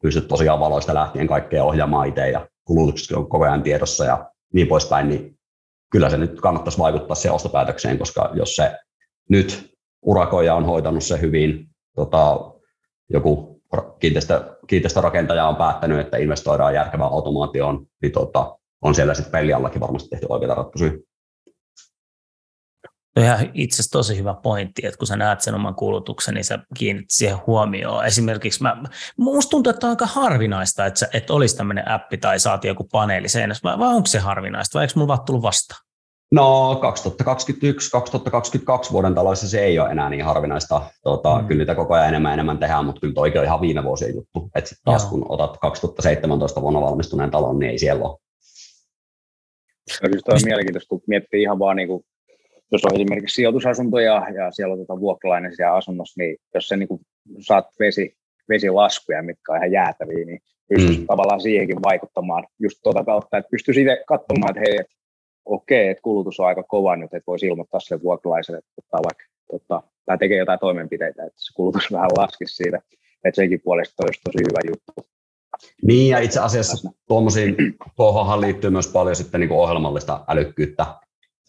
pystyt 0.02 0.28
tosiaan 0.28 0.60
valoista 0.60 0.94
lähtien 0.94 1.28
kaikkea 1.28 1.64
ohjaamaan 1.64 2.08
itse 2.08 2.30
ja 2.30 2.48
kulutukset 2.66 3.18
on 3.18 3.30
koko 3.30 3.46
ajan 3.46 3.64
tiedossa 3.64 4.06
ja 4.06 4.32
niin 4.54 4.68
poispäin, 4.68 5.10
niin 5.10 5.40
kyllä 5.92 6.10
se 6.10 6.18
nyt 6.18 6.42
kannattaisi 6.42 6.80
vaikuttaa 6.80 7.16
siihen 7.16 7.36
ostopäätökseen, 7.36 7.98
koska 8.00 8.30
jos 8.34 8.56
se 8.56 8.76
nyt 9.30 9.72
urakoija 10.02 10.56
on 10.56 10.66
hoitanut 10.66 11.04
se 11.04 11.22
hyvin, 11.22 11.68
tota, 11.96 12.52
joku 13.10 13.59
kiinteistö, 14.00 14.58
kiinteistörakentaja 14.68 15.48
on 15.48 15.56
päättänyt, 15.56 16.00
että 16.00 16.18
investoidaan 16.18 16.74
järkevään 16.74 17.12
automaatioon, 17.12 17.86
niin 18.02 18.12
tota, 18.12 18.58
on 18.82 18.96
siellä 18.96 19.14
sitten 19.14 19.32
peliallakin 19.32 19.82
varmasti 19.82 20.10
tehty 20.10 20.26
oikeita 20.30 20.56
ratkaisuja. 20.56 20.92
No 23.16 23.24
ihan 23.24 23.52
itse 23.54 23.76
asiassa 23.76 23.92
tosi 23.92 24.18
hyvä 24.18 24.34
pointti, 24.34 24.86
että 24.86 24.98
kun 24.98 25.08
sä 25.08 25.16
näet 25.16 25.42
sen 25.42 25.56
oman 25.56 25.76
kulutuksen, 25.76 26.34
niin 26.34 26.46
sä 26.46 26.60
kiinnit 26.78 27.06
siihen 27.10 27.38
huomioon. 27.48 28.06
Esimerkiksi 28.06 28.64
mä, 28.64 28.84
musta 29.18 29.50
tuntuu, 29.50 29.70
että 29.70 29.88
on 29.88 29.90
aika 29.90 30.06
harvinaista, 30.06 30.86
että, 30.86 31.00
sä, 31.00 31.10
että 31.14 31.34
olisi 31.34 31.58
tämmöinen 31.58 31.92
appi 31.92 32.18
tai 32.18 32.40
saatiin 32.40 32.70
joku 32.70 32.84
paneeli 32.84 33.30
seinässä, 33.30 33.64
vai, 33.64 33.80
vai 33.80 33.94
onko 33.94 34.08
se 34.08 34.20
harvinaista, 34.20 34.78
vai 34.78 34.84
eikö 34.84 34.94
mulla 34.96 35.08
vaan 35.08 35.26
tullut 35.26 35.44
vastaan? 35.44 35.89
No 36.32 36.74
2021-2022 38.90 38.92
vuoden 38.92 39.16
taloissa 39.16 39.50
se 39.50 39.64
ei 39.64 39.80
ole 39.80 39.90
enää 39.90 40.10
niin 40.10 40.24
harvinaista. 40.24 40.82
Tota, 41.04 41.42
mm. 41.42 41.48
Kyllä 41.48 41.60
niitä 41.60 41.76
koko 41.76 41.94
ajan 41.94 42.08
enemmän 42.08 42.34
enemmän 42.34 42.58
tehdään, 42.58 42.86
mutta 42.86 43.02
kyllä 43.02 43.14
toikin 43.14 43.40
on 43.40 43.46
ihan 43.46 43.62
viime 43.62 43.84
vuosien 43.84 44.16
juttu. 44.16 44.50
Että 44.56 44.70
sitten 44.70 44.84
taas 44.86 45.04
Joo. 45.04 45.10
kun 45.10 45.26
otat 45.30 45.58
2017 45.58 46.62
vuonna 46.62 46.82
valmistuneen 46.82 47.32
talon, 47.32 47.60
niin 47.60 47.72
ei 47.72 47.80
siellä 47.80 48.06
ole. 48.06 48.18
No 50.04 50.10
siis 50.12 50.24
on 50.28 50.40
mielenkiintoista, 50.46 50.90
kun 50.90 51.02
miettii 51.08 51.42
ihan 51.42 51.60
vaan 51.60 51.76
niin 51.76 51.88
kuin, 51.88 52.04
jos 52.72 52.86
on 52.86 52.96
esimerkiksi 52.96 53.36
sijoitusasuntoja 53.36 54.26
ja 54.36 54.52
siellä 54.52 54.74
on 54.74 54.80
tota 54.80 55.00
vuokralainen 55.00 55.56
siellä 55.56 55.76
asunnossa, 55.76 56.22
niin 56.22 56.38
jos 56.54 56.68
sä 56.68 56.78
niin 56.78 56.88
kuin 56.88 57.02
saat 57.40 57.66
vesi, 57.80 58.14
vesilaskuja, 58.50 59.24
mitkä 59.24 59.52
on 59.52 59.58
ihan 59.58 59.72
jäätäviä, 59.72 60.26
niin 60.26 60.40
pystyisi 60.70 61.00
mm. 61.00 61.08
tavallaan 61.08 61.42
siihenkin 61.42 61.82
vaikuttamaan 61.84 62.48
just 62.60 62.80
tuota 62.84 63.04
kautta, 63.04 63.38
että 63.38 63.50
pystyisi 63.52 63.82
itse 63.82 64.04
katsomaan, 64.08 64.50
että 64.50 64.60
hei, 64.60 64.78
että 64.80 64.99
okei, 65.46 65.90
että 65.90 66.02
kulutus 66.02 66.40
on 66.40 66.48
aika 66.48 66.64
kova 66.64 66.96
nyt, 66.96 67.14
että 67.14 67.28
voisi 67.28 67.46
ilmoittaa 67.46 67.80
sille 67.80 68.02
vuokralaiselle, 68.02 68.58
että 68.58 68.72
ottaa 68.78 69.02
vaikka, 69.04 69.24
tota, 69.52 69.84
tai 70.06 70.18
tekee 70.18 70.38
jotain 70.38 70.60
toimenpiteitä, 70.60 71.24
että 71.24 71.42
se 71.42 71.54
kulutus 71.56 71.92
vähän 71.92 72.10
laskisi 72.18 72.56
siitä, 72.56 72.78
että 73.24 73.36
senkin 73.36 73.62
puolesta 73.64 74.04
olisi 74.06 74.22
tosi 74.24 74.38
hyvä 74.38 74.60
juttu. 74.68 75.10
Niin, 75.84 76.10
ja 76.10 76.20
itse 76.20 76.40
asiassa 76.40 76.90
tuommoisiin, 77.08 77.56
tuohonhan 77.96 78.42
liittyy 78.42 78.70
myös 78.70 78.88
paljon 78.88 79.16
sitten 79.16 79.40
niin 79.40 79.50
kuin 79.50 79.60
ohjelmallista 79.60 80.26
älykkyyttä, 80.28 80.86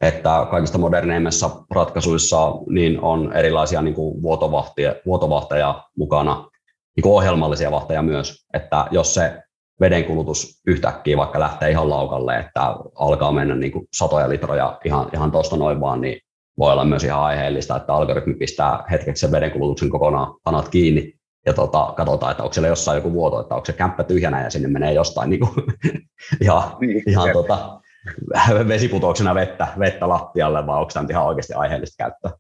että 0.01 0.47
kaikista 0.51 0.79
moderneimmissa 0.79 1.51
ratkaisuissa 1.71 2.53
niin 2.69 3.01
on 3.01 3.33
erilaisia 3.33 3.83
niin 3.83 3.95
kuin 3.95 4.23
vuotovahtia, 4.23 4.95
vuotovahteja 5.07 5.85
mukana, 5.97 6.51
niin 6.97 7.03
kuin 7.03 7.13
ohjelmallisia 7.13 7.71
vahteja 7.71 8.03
myös, 8.03 8.47
että 8.55 8.87
jos 8.91 9.15
se 9.15 9.43
vedenkulutus 9.81 10.61
yhtäkkiä 10.67 11.17
vaikka 11.17 11.41
lähtee 11.41 11.71
ihan 11.71 11.91
laukalle, 11.91 12.39
että 12.39 12.61
alkaa 12.95 13.33
mennä 13.33 13.55
niin 13.55 13.73
kuin 13.73 13.87
satoja 13.93 14.29
litroja 14.29 14.79
ihan, 14.85 15.11
ihan 15.15 15.33
tuosta 15.33 15.57
noin 15.57 15.81
vaan, 15.81 16.01
niin 16.01 16.21
voi 16.59 16.73
olla 16.73 16.85
myös 16.85 17.05
ihan 17.05 17.23
aiheellista, 17.23 17.77
että 17.77 17.95
algoritmi 17.95 18.35
pistää 18.35 18.85
hetkeksi 18.91 19.21
sen 19.21 19.33
vedenkulutuksen 19.33 19.91
kokonaan 19.91 20.35
panat 20.45 20.69
kiinni 20.69 21.15
ja 21.47 21.53
tota, 21.53 21.95
katsotaan, 21.97 22.31
että 22.31 22.43
onko 22.43 22.53
siellä 22.53 22.69
jossain 22.69 22.97
joku 22.97 23.13
vuoto, 23.13 23.41
että 23.41 23.55
onko 23.55 23.65
se 23.65 23.73
kämppä 23.73 24.05
tyhjänä 24.05 24.45
ja 24.45 24.51
sinne 24.51 24.69
menee 24.69 24.93
jostain 24.93 25.31
niin 25.31 25.41
kuin, 25.41 25.53
ja, 26.49 26.77
niin, 26.81 27.03
ihan 27.07 27.31
tota, 27.33 27.81
vesiputouksena 28.69 29.35
vettä, 29.35 29.69
vettä 29.79 30.09
lattialle, 30.09 30.67
vai 30.67 30.79
onko 30.79 30.91
tämä 30.95 31.07
ihan 31.11 31.27
oikeasti 31.27 31.53
aiheellista 31.53 32.05
käyttöä? 32.05 32.31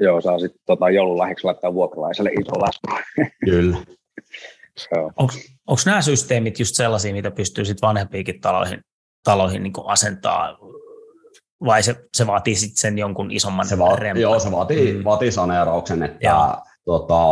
Joo, 0.00 0.20
saa 0.20 0.38
sitten 0.38 0.60
tota, 0.66 0.90
joululahjaksi 0.90 1.44
laittaa 1.44 1.74
vuokralaiselle 1.74 2.30
iso 2.30 2.60
lasku. 2.60 2.86
Kyllä. 3.44 3.76
Onko 5.66 5.82
nämä 5.86 6.02
systeemit 6.02 6.58
just 6.58 6.74
sellaisia, 6.74 7.12
mitä 7.12 7.30
pystyy 7.30 7.64
sitten 7.64 7.86
vanhempiinkin 7.86 8.40
taloihin, 8.40 8.80
taloihin 9.24 9.62
niin 9.62 9.72
asentaa, 9.84 10.58
vai 11.64 11.82
se, 11.82 11.96
se 12.16 12.26
vaatii 12.26 12.54
sitten 12.54 12.76
sen 12.76 12.98
jonkun 12.98 13.30
isomman 13.30 13.66
se 13.66 13.78
vaatii, 13.78 14.22
Joo, 14.22 14.38
se 14.38 14.50
vaatii, 14.50 14.92
mm. 14.92 15.04
vaatii 15.04 15.32
saneerauksen, 15.32 16.02
että 16.02 16.54
tota, 16.84 17.24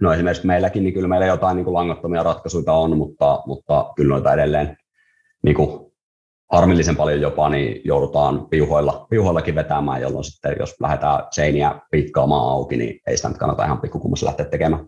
no 0.00 0.12
esimerkiksi 0.12 0.46
meilläkin, 0.46 0.84
niin 0.84 0.94
kyllä 0.94 1.08
meillä 1.08 1.26
jotain 1.26 1.56
niin 1.56 1.64
kuin 1.64 1.74
langattomia 1.74 2.22
ratkaisuja 2.22 2.72
on, 2.72 2.96
mutta, 2.96 3.42
mutta 3.46 3.92
kyllä 3.96 4.14
noita 4.14 4.32
edelleen 4.32 4.76
niin 5.42 5.56
kuin 5.56 5.92
harmillisen 6.52 6.96
paljon 6.96 7.20
jopa, 7.20 7.48
niin 7.48 7.80
joudutaan 7.84 8.46
piuhoilla, 8.48 9.06
piuhoillakin 9.10 9.54
vetämään, 9.54 10.02
jolloin 10.02 10.24
sitten 10.24 10.56
jos 10.60 10.74
lähdetään 10.80 11.22
seiniä 11.30 11.80
piikkaamaan 11.90 12.50
auki, 12.50 12.76
niin 12.76 13.00
ei 13.06 13.16
sitä 13.16 13.28
nyt 13.28 13.38
kannata 13.38 13.64
ihan 13.64 13.80
pikkukummassa 13.80 14.26
lähteä 14.26 14.46
tekemään. 14.46 14.86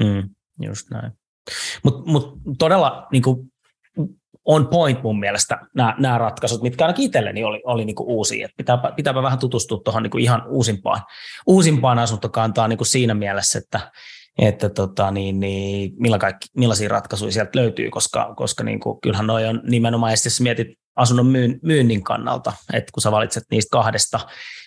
Mm, 0.00 0.28
just 0.62 0.90
näin. 0.90 1.12
Mutta 1.82 2.10
mut 2.10 2.38
todella 2.58 3.06
niin 3.12 3.22
kuin 3.22 3.52
on 4.44 4.68
point 4.68 5.02
mun 5.02 5.20
mielestä 5.20 5.58
nämä, 5.74 5.94
nämä 5.98 6.18
ratkaisut, 6.18 6.62
mitkä 6.62 6.84
ainakin 6.84 7.04
itselleni 7.04 7.44
oli, 7.44 7.62
oli 7.64 7.84
niin 7.84 7.96
kuin 7.96 8.08
uusia. 8.08 8.44
Että 8.44 8.56
pitääpä, 8.56 8.92
pitääpä 8.92 9.22
vähän 9.22 9.38
tutustua 9.38 9.80
tuohon 9.84 10.02
niin 10.02 10.20
ihan 10.20 10.42
uusimpaan, 10.46 11.00
uusimpaan 11.46 11.98
asuntokantaan 11.98 12.70
niin 12.70 12.78
kuin 12.78 12.86
siinä 12.86 13.14
mielessä, 13.14 13.58
että, 13.58 13.92
että 14.38 14.68
tota, 14.68 15.10
niin, 15.10 15.40
niin, 15.40 15.92
millä 15.98 16.18
kaikki, 16.18 16.46
millaisia 16.56 16.88
ratkaisuja 16.88 17.32
sieltä 17.32 17.58
löytyy, 17.60 17.90
koska, 17.90 18.34
koska 18.36 18.64
niin 18.64 18.80
kuin, 18.80 19.00
kyllähän 19.00 19.26
noi 19.26 19.46
on 19.46 19.60
nimenomaan, 19.64 20.12
jos 20.12 20.40
mietit 20.40 20.68
asunnon 20.96 21.26
myyn, 21.26 21.60
myynnin 21.62 22.04
kannalta, 22.04 22.52
että 22.72 22.92
kun 22.92 23.02
sä 23.02 23.12
valitset 23.12 23.44
niistä 23.50 23.70
kahdesta, 23.70 24.20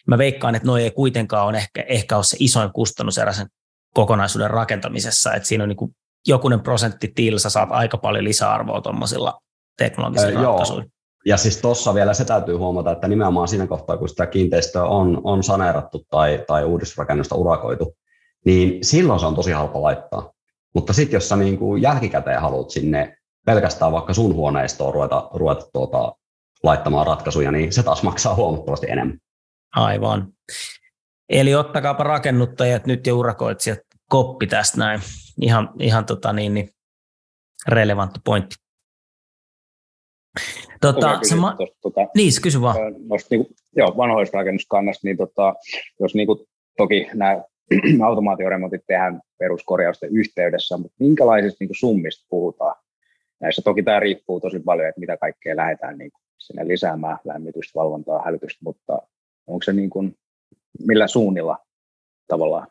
mä 0.08 0.18
veikkaan, 0.18 0.56
että 0.56 0.68
noi 0.68 0.84
ei 0.84 0.92
kuitenkaan 0.92 1.48
ole 1.48 1.58
ehkä, 1.58 1.86
ehkä 1.88 2.16
ole 2.16 2.24
se 2.24 2.38
isoin 2.40 2.72
kustannus 2.74 3.18
eräsen 3.18 3.48
kokonaisuuden 3.94 4.50
rakentamisessa, 4.50 5.34
että 5.34 5.48
siinä 5.48 5.64
on 5.64 5.70
niin 5.70 5.96
jokunen 6.28 6.62
prosentti 6.62 7.12
tilsa, 7.16 7.50
saat 7.50 7.70
aika 7.72 7.98
paljon 7.98 8.24
lisäarvoa 8.24 8.82
tuommoisilla 8.82 9.40
teknologisilla 9.78 10.42
ratkaisuilla. 10.42 10.86
Ja 11.26 11.38
siis 11.38 11.58
tuossa 11.58 11.94
vielä 11.94 12.14
se 12.14 12.26
täytyy 12.26 12.56
huomata, 12.56 12.92
että 12.92 13.08
nimenomaan 13.08 13.48
siinä 13.48 13.68
kohtaa, 13.68 13.98
kun 13.98 14.10
sitä 14.10 14.26
kiinteistöä 14.26 14.84
on, 14.84 15.22
on 15.24 15.44
saneerattu 15.44 16.06
tai, 16.10 16.44
tai 16.48 16.66
uudisrakennusta 16.66 17.36
urakoitu, 17.36 17.98
niin 18.46 18.86
silloin 18.86 19.20
se 19.20 19.26
on 19.26 19.36
tosi 19.36 19.52
halpa 19.52 19.82
laittaa. 19.82 20.32
Mutta 20.76 20.94
sitten 20.94 21.18
jos 21.18 21.30
sä 21.30 21.36
niin 21.36 21.58
kuin 21.58 21.82
jälkikäteen 21.82 22.42
haluat 22.42 22.70
sinne 22.70 23.18
pelkästään 23.46 23.92
vaikka 23.92 24.14
sun 24.14 24.36
huoneistoon 24.36 24.94
ruveta, 24.94 25.30
ruveta 25.34 25.66
tuota, 25.74 26.14
laittamaan 26.64 27.08
ratkaisuja, 27.08 27.52
niin 27.52 27.74
se 27.74 27.84
taas 27.84 28.04
maksaa 28.04 28.36
huomattavasti 28.36 28.88
enemmän. 28.90 29.18
Aivan. 29.76 30.28
Eli 31.30 31.56
ottakaapa 31.56 32.04
rakennuttajat 32.04 32.86
nyt 32.86 33.08
ja 33.08 33.16
urakoitsijat 33.16 33.80
koppi 34.10 34.48
tästä 34.48 34.78
näin. 34.78 35.02
Ihan, 35.42 35.70
ihan 35.80 36.06
tota 36.06 36.34
niin, 36.34 36.54
niin 36.54 36.70
relevantti 37.68 38.20
pointti. 38.26 38.56
Tota, 40.82 41.20
se 41.24 41.36
ma- 41.36 41.56
tosta, 41.58 41.78
tota, 41.82 42.02
niin, 42.16 42.32
kysy 42.44 42.62
vaan. 42.62 42.76
Nosta, 43.10 43.28
niin 43.32 43.46
kuin, 43.46 43.56
joo, 43.76 43.98
vanhoista 43.98 44.38
rakennuskannasta, 44.38 45.08
niin 45.08 45.18
tota, 45.18 45.56
jos 46.00 46.16
niin 46.16 46.28
kuin, 46.28 46.40
toki 46.78 47.08
nämä 47.14 47.44
automaatioremontit 48.08 48.82
tehdään 48.88 49.22
peruskorjausten 49.40 50.10
yhteydessä, 50.18 50.78
mutta 50.78 50.96
minkälaisista 51.00 51.58
niin 51.60 51.68
kuin 51.68 51.80
summista 51.80 52.26
puhutaan? 52.30 52.76
Näissä 53.40 53.62
toki 53.62 53.84
tämä 53.84 54.00
riippuu 54.00 54.40
tosi 54.40 54.60
paljon, 54.60 54.90
että 54.90 55.00
mitä 55.00 55.18
kaikkea 55.18 55.56
lähdetään 55.56 55.98
niin 55.98 56.12
kuin, 56.12 56.22
sinne 56.38 56.68
lisäämään, 56.68 57.18
lämmitystä, 57.26 57.80
valvontaa, 57.80 58.22
hälytystä, 58.26 58.60
mutta 58.64 59.02
onko 59.48 59.64
se 59.64 59.74
niin 59.74 59.90
kuin, 59.90 60.16
millä 60.88 61.08
suunnilla 61.08 61.58
tavallaan? 62.28 62.68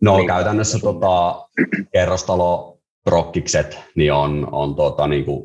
No 0.00 0.24
käytännössä 0.26 0.78
tota, 0.78 1.48
kerrostalo 1.92 2.78
prokkikset 3.04 3.78
niin 3.94 4.12
on, 4.12 4.48
on 4.52 4.74
tota, 4.74 5.06
niin 5.06 5.24
kuin 5.24 5.42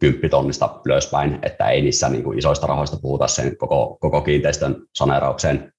kymppitonnista 0.00 0.80
ylöspäin, 0.86 1.38
että 1.42 1.68
ei 1.68 1.82
niissä 1.82 2.08
niin 2.08 2.24
kuin 2.24 2.38
isoista 2.38 2.66
rahoista 2.66 2.96
puhuta 3.02 3.26
sen 3.26 3.56
koko, 3.56 3.98
koko 4.00 4.20
kiinteistön 4.20 4.82
saneeraukseen 4.94 5.72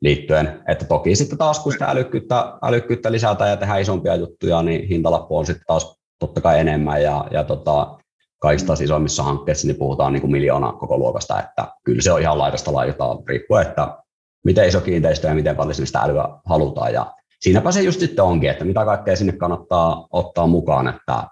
liittyen. 0.00 0.62
Että 0.68 0.84
toki 0.84 1.16
sitten 1.16 1.38
taas 1.38 1.58
kun 1.58 1.72
sitä 1.72 1.86
älykkyyttä, 1.86 2.52
älykkyyttä 2.62 3.12
lisätään 3.12 3.50
ja 3.50 3.56
tehdään 3.56 3.80
isompia 3.80 4.16
juttuja, 4.16 4.62
niin 4.62 4.88
hintalappu 4.88 5.38
on 5.38 5.46
sitten 5.46 5.64
taas 5.66 5.96
totta 6.18 6.40
kai 6.40 6.60
enemmän 6.60 7.02
ja, 7.02 7.24
ja 7.30 7.44
tota, 7.44 7.98
kaikista 8.38 8.72
isoimmissa 8.72 9.22
hankkeissa 9.22 9.66
niin 9.66 9.76
puhutaan 9.76 10.12
niin 10.12 10.20
kuin 10.20 10.30
miljoona 10.30 10.72
koko 10.72 10.98
luokasta, 10.98 11.42
että 11.42 11.68
kyllä 11.84 12.02
se 12.02 12.12
on 12.12 12.20
ihan 12.20 12.38
laidasta 12.38 12.72
laitaa 12.72 13.18
riippuen, 13.28 13.66
että 13.66 13.98
miten 14.44 14.68
iso 14.68 14.80
kiinteistö 14.80 15.28
ja 15.28 15.34
miten 15.34 15.56
paljon 15.56 15.74
sitä 15.74 16.00
älyä 16.00 16.28
halutaan 16.46 16.92
ja 16.92 17.12
siinäpä 17.44 17.72
se 17.72 17.82
just 17.82 18.00
sitten 18.00 18.24
onkin, 18.24 18.50
että 18.50 18.64
mitä 18.64 18.84
kaikkea 18.84 19.16
sinne 19.16 19.32
kannattaa 19.32 20.08
ottaa 20.12 20.46
mukaan, 20.46 20.88
että 20.88 21.26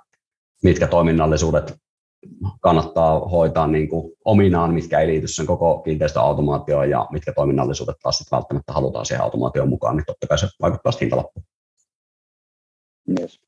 mitkä 0.62 0.86
toiminnallisuudet 0.86 1.74
kannattaa 2.60 3.20
hoitaa 3.20 3.66
niin 3.66 3.88
kuin 3.88 4.12
ominaan, 4.24 4.74
mitkä 4.74 5.00
ei 5.00 5.06
liity 5.06 5.28
sen 5.28 5.46
koko 5.46 5.78
kiinteistöautomaatioon 5.78 6.90
ja 6.90 7.06
mitkä 7.12 7.32
toiminnallisuudet 7.32 7.96
taas 8.02 8.18
sitten 8.18 8.36
välttämättä 8.36 8.72
halutaan 8.72 9.06
siihen 9.06 9.22
automaatioon 9.22 9.68
mukaan, 9.68 9.96
niin 9.96 10.04
totta 10.06 10.26
kai 10.26 10.38
se 10.38 10.46
vaikuttaa 10.60 10.92
hintalappuun. 11.00 11.46
Yes. 13.20 13.40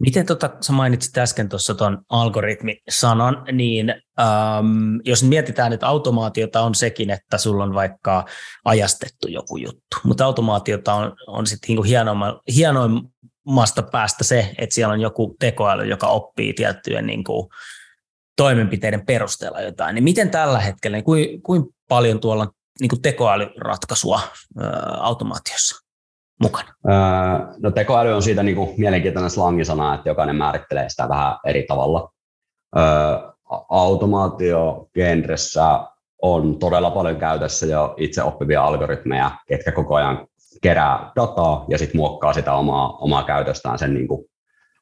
Miten 0.00 0.26
tota, 0.26 0.50
sä 0.60 0.72
mainitsit 0.72 1.18
äsken 1.18 1.48
tuossa 1.48 1.74
tuon 1.74 1.98
algoritmisanan, 2.08 3.44
niin 3.52 3.90
äm, 3.90 5.00
jos 5.04 5.22
mietitään, 5.22 5.72
että 5.72 5.86
automaatiota 5.86 6.60
on 6.60 6.74
sekin, 6.74 7.10
että 7.10 7.38
sulla 7.38 7.64
on 7.64 7.74
vaikka 7.74 8.24
ajastettu 8.64 9.28
joku 9.28 9.56
juttu, 9.56 9.96
mutta 10.04 10.24
automaatiota 10.24 10.94
on, 10.94 11.16
on 11.26 11.46
sitten 11.46 11.68
niinku 11.68 11.84
hienoimmasta 12.54 13.82
päästä 13.82 14.24
se, 14.24 14.54
että 14.58 14.74
siellä 14.74 14.92
on 14.92 15.00
joku 15.00 15.36
tekoäly, 15.38 15.84
joka 15.84 16.06
oppii 16.06 16.54
tiettyjen 16.54 17.06
niin 17.06 17.24
kuin, 17.24 17.48
toimenpiteiden 18.38 19.06
perusteella 19.06 19.60
jotain, 19.60 19.94
niin 19.94 20.04
miten 20.04 20.30
tällä 20.30 20.60
hetkellä, 20.60 20.96
niin 20.96 21.04
kuin, 21.04 21.42
kuin 21.42 21.64
paljon 21.88 22.20
tuolla 22.20 22.42
on 22.42 22.50
niin 22.80 22.88
kuin 22.88 23.02
tekoälyratkaisua 23.02 24.20
ää, 24.60 24.96
automaatiossa? 25.00 25.87
Mukana? 26.42 26.68
no 27.58 27.70
tekoäly 27.70 28.12
on 28.12 28.22
siitä 28.22 28.42
niin 28.42 28.56
kuin 28.56 28.70
mielenkiintoinen 28.76 29.30
slangisana, 29.30 29.94
että 29.94 30.08
jokainen 30.08 30.36
määrittelee 30.36 30.88
sitä 30.88 31.08
vähän 31.08 31.36
eri 31.46 31.64
tavalla. 31.68 32.12
automaatiogenressä 33.68 35.80
on 36.22 36.58
todella 36.58 36.90
paljon 36.90 37.16
käytössä 37.16 37.66
jo 37.66 37.94
itse 37.96 38.22
oppivia 38.22 38.64
algoritmeja, 38.64 39.30
ketkä 39.48 39.72
koko 39.72 39.94
ajan 39.94 40.26
kerää 40.62 41.12
dataa 41.16 41.64
ja 41.68 41.78
sitten 41.78 41.96
muokkaa 41.96 42.32
sitä 42.32 42.54
omaa, 42.54 42.96
omaa 42.96 43.24
käytöstään 43.24 43.78
sen 43.78 43.94
niin 43.94 44.08
kuin 44.08 44.24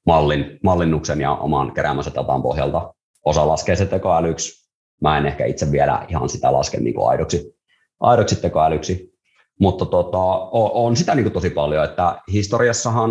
mallin, 0.07 0.59
mallinnuksen 0.65 1.21
ja 1.21 1.35
oman 1.35 1.75
keräämänsä 1.75 2.11
datan 2.15 2.43
pohjalta. 2.43 2.95
Osa 3.25 3.49
laskee 3.49 3.77
se 3.77 3.87
tekoälyksi. 3.87 4.67
Mä 5.03 5.19
en 5.19 5.27
ehkä 5.27 5.45
itse 5.45 5.73
vielä 5.73 6.07
ihan 6.09 6.29
sitä 6.29 6.53
laske 6.53 6.81
niin 6.81 6.95
kuin 6.95 7.09
aidoksi, 7.09 7.57
aidoksi 8.01 8.37
tekoälyksi, 8.37 9.16
mutta 9.61 9.87
tota, 9.87 10.19
on 10.53 10.97
sitä 10.97 11.15
niin 11.15 11.33
tosi 11.33 11.51
paljon, 11.51 11.85
että 11.85 12.19
historiassahan 12.33 13.11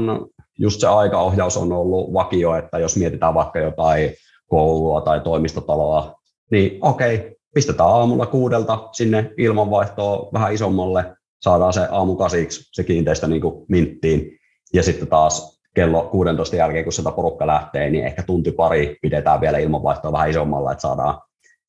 just 0.60 0.80
se 0.80 0.88
aikaohjaus 0.88 1.58
on 1.58 1.72
ollut 1.72 2.14
vakio, 2.14 2.56
että 2.56 2.80
jos 2.80 2.98
mietitään 2.98 3.34
vaikka 3.34 3.60
jotain 3.60 4.14
koulua 4.48 5.02
tai 5.02 5.20
toimistotaloa, 5.20 6.16
niin 6.52 6.78
okei, 6.82 7.36
pistetään 7.54 7.90
aamulla 7.90 8.26
kuudelta 8.26 8.90
sinne 8.92 9.32
ilmanvaihtoa 9.38 10.30
vähän 10.34 10.54
isommalle, 10.54 11.16
saadaan 11.42 11.74
se 11.74 11.88
aamu 11.92 12.16
kasiksi, 12.16 12.70
se 12.72 12.84
kiinteistö 12.84 13.28
niin 13.28 13.42
kuin 13.42 13.66
minttiin, 13.70 14.40
ja 14.74 14.84
sitten 14.84 15.08
taas 15.08 15.60
kello 15.76 16.08
16 16.12 16.56
jälkeen, 16.56 16.84
kun 16.84 16.94
sitä 16.94 17.12
porukka 17.12 17.48
lähtee, 17.48 17.90
niin 17.90 18.06
ehkä 18.06 18.24
tunti 18.24 18.52
pari 18.52 18.98
pidetään 19.02 19.42
vielä 19.42 19.58
ilmanvaihtoa 19.58 20.12
vähän 20.12 20.30
isommalla, 20.30 20.72
että 20.72 20.82
saadaan 20.82 21.22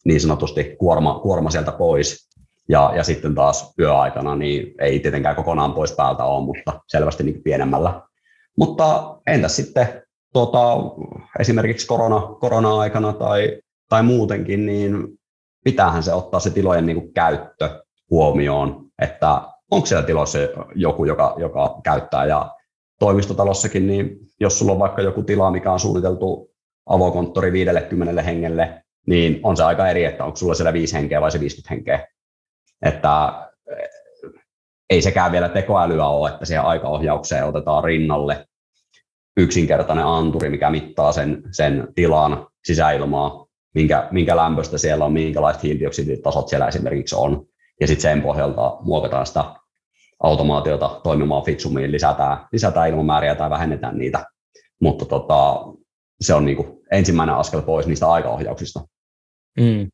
niin 0.05 0.21
sanotusti 0.21 0.77
kuorma, 0.79 1.19
kuorma 1.23 1.51
sieltä 1.51 1.73
pois. 1.73 2.29
Ja, 2.68 2.92
ja 2.96 3.05
sitten 3.05 3.35
taas 3.35 3.74
yöaikana 3.79 4.37
niin 4.37 4.74
ei 4.81 5.00
tietenkään 5.00 5.37
kokonaan 5.37 5.72
pois 5.72 5.92
päältä 5.92 6.24
ole, 6.24 6.44
mutta 6.44 6.81
selvästi 6.87 7.24
niin 7.24 7.42
pienemmällä. 7.42 8.02
Mutta 8.59 9.18
entäs 9.26 9.57
sitten 9.57 10.02
tuota, 10.33 10.76
esimerkiksi 11.38 11.87
korona, 11.87 12.20
korona-aikana 12.40 13.12
tai, 13.12 13.61
tai 13.88 14.02
muutenkin, 14.02 14.66
niin 14.66 15.09
pitäähän 15.64 16.02
se 16.02 16.12
ottaa 16.12 16.40
se 16.40 16.50
tilojen 16.50 16.87
niin 16.87 17.00
kuin 17.00 17.12
käyttö 17.12 17.85
huomioon, 18.11 18.87
että 19.02 19.42
onko 19.70 19.87
siellä 19.87 20.07
tiloissa 20.07 20.38
joku, 20.74 21.05
joka, 21.05 21.35
joka 21.38 21.81
käyttää 21.85 22.26
ja 22.26 22.50
toimistotalossakin, 22.98 23.87
niin 23.87 24.18
jos 24.40 24.59
sulla 24.59 24.72
on 24.72 24.79
vaikka 24.79 25.02
joku 25.02 25.22
tila, 25.22 25.50
mikä 25.50 25.72
on 25.72 25.81
suunniteltu 25.81 26.50
avokonttori 26.87 27.52
50 27.52 28.22
hengelle, 28.22 28.83
niin 29.07 29.40
on 29.42 29.57
se 29.57 29.64
aika 29.64 29.88
eri, 29.88 30.05
että 30.05 30.24
onko 30.24 30.37
sulla 30.37 30.55
siellä 30.55 30.72
5 30.72 30.94
henkeä 30.94 31.20
vai 31.20 31.31
se 31.31 31.40
50 31.40 31.74
henkeä. 31.74 32.07
Että 32.83 33.33
eh, 33.71 33.89
ei 34.91 35.03
sekään 35.03 35.33
vielä 35.33 35.49
tekoälyä 35.49 36.07
ole, 36.07 36.31
että 36.31 36.45
siihen 36.45 36.65
aikaohjaukseen 36.65 37.45
otetaan 37.45 37.85
rinnalle 37.85 38.47
yksinkertainen 39.37 40.07
anturi, 40.07 40.51
mikä 40.51 40.71
mittaa 40.71 41.12
sen, 41.12 41.43
sen 41.51 41.89
tilan 41.95 42.47
sisäilmaa, 42.65 43.47
minkä, 43.75 44.09
minkä 44.11 44.37
lämpöstä 44.37 44.79
siellä 44.79 45.05
on, 45.05 45.12
minkälaiset 45.12 45.62
hiilidioksiditasot 45.62 46.49
siellä 46.49 46.69
esimerkiksi 46.69 47.17
on, 47.17 47.47
ja 47.81 47.87
sitten 47.87 48.03
sen 48.03 48.23
pohjalta 48.23 48.77
muokataan 48.81 49.27
sitä 49.27 49.45
automaatiota 50.23 51.01
toimimaan 51.03 51.45
fiksummin, 51.45 51.93
lisätään, 51.93 52.47
lisätään 52.53 52.89
ilmamääriä 52.89 53.35
tai 53.35 53.51
vähennetään 53.51 53.99
niitä, 53.99 54.25
mutta 54.81 55.05
tota, 55.05 55.65
se 56.21 56.35
on 56.35 56.45
niin 56.45 56.57
kuin 56.57 56.69
ensimmäinen 56.93 57.35
askel 57.35 57.62
pois 57.62 57.87
niistä 57.87 58.11
aikaohjauksista. 58.11 58.81
Mm. 59.61 59.89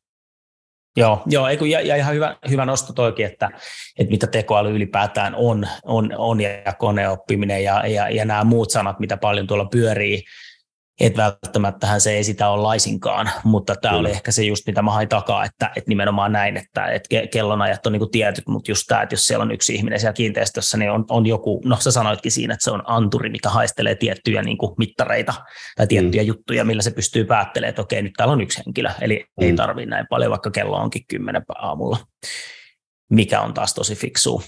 Joo, 0.97 1.23
joo 1.25 1.47
ei 1.47 1.57
kun, 1.57 1.69
ja, 1.69 1.81
ja 1.81 1.95
ihan 1.95 2.15
hyvä, 2.15 2.35
hyvä 2.49 2.65
nosto 2.65 2.93
toikin, 2.93 3.25
että, 3.25 3.49
että 3.99 4.11
mitä 4.11 4.27
tekoäly 4.27 4.75
ylipäätään 4.75 5.35
on, 5.35 5.67
on, 5.83 6.09
on 6.17 6.41
ja 6.41 6.73
koneoppiminen 6.79 7.63
ja, 7.63 7.87
ja, 7.87 8.09
ja 8.09 8.25
nämä 8.25 8.43
muut 8.43 8.69
sanat, 8.69 8.99
mitä 8.99 9.17
paljon 9.17 9.47
tuolla 9.47 9.65
pyörii, 9.65 10.23
että 10.99 11.21
välttämättähän 11.21 12.01
se 12.01 12.11
ei 12.11 12.23
sitä 12.23 12.49
ole 12.49 12.61
laisinkaan, 12.61 13.29
mutta 13.43 13.75
tämä 13.75 13.97
oli 13.97 14.11
ehkä 14.11 14.31
se 14.31 14.43
just, 14.43 14.67
mitä 14.67 14.81
mä 14.81 14.91
hain 14.91 15.09
takaa, 15.09 15.45
että, 15.45 15.71
että 15.75 15.89
nimenomaan 15.89 16.31
näin, 16.31 16.57
että, 16.57 16.85
että 16.85 17.27
kellonajat 17.31 17.85
on 17.85 17.91
niin 17.93 18.11
tietyt, 18.11 18.47
mutta 18.47 18.71
just 18.71 18.83
tämä, 18.87 19.01
että 19.01 19.13
jos 19.13 19.25
siellä 19.25 19.43
on 19.43 19.51
yksi 19.51 19.75
ihminen 19.75 19.99
siellä 19.99 20.13
kiinteistössä, 20.13 20.77
niin 20.77 20.91
on, 20.91 21.05
on 21.09 21.25
joku, 21.25 21.61
no 21.65 21.77
sä 21.79 21.91
sanoitkin 21.91 22.31
siinä, 22.31 22.53
että 22.53 22.63
se 22.63 22.71
on 22.71 22.83
anturi, 22.85 23.29
mikä 23.29 23.49
haistelee 23.49 23.95
tiettyjä 23.95 24.41
niin 24.41 24.57
kuin 24.57 24.75
mittareita 24.77 25.33
tai 25.75 25.87
tiettyjä 25.87 26.23
mm. 26.23 26.27
juttuja, 26.27 26.65
millä 26.65 26.81
se 26.81 26.91
pystyy 26.91 27.25
päättelemään, 27.25 27.69
että 27.69 27.81
okei, 27.81 28.01
nyt 28.01 28.13
täällä 28.17 28.31
on 28.31 28.41
yksi 28.41 28.61
henkilö, 28.65 28.89
eli 29.01 29.25
mm. 29.39 29.45
ei 29.45 29.53
tarvitse 29.53 29.89
näin 29.89 30.05
paljon, 30.09 30.31
vaikka 30.31 30.51
kello 30.51 30.77
onkin 30.77 31.07
kymmenen 31.07 31.43
aamulla, 31.55 31.97
mikä 33.09 33.41
on 33.41 33.53
taas 33.53 33.73
tosi 33.73 33.95
fiksu 33.95 34.43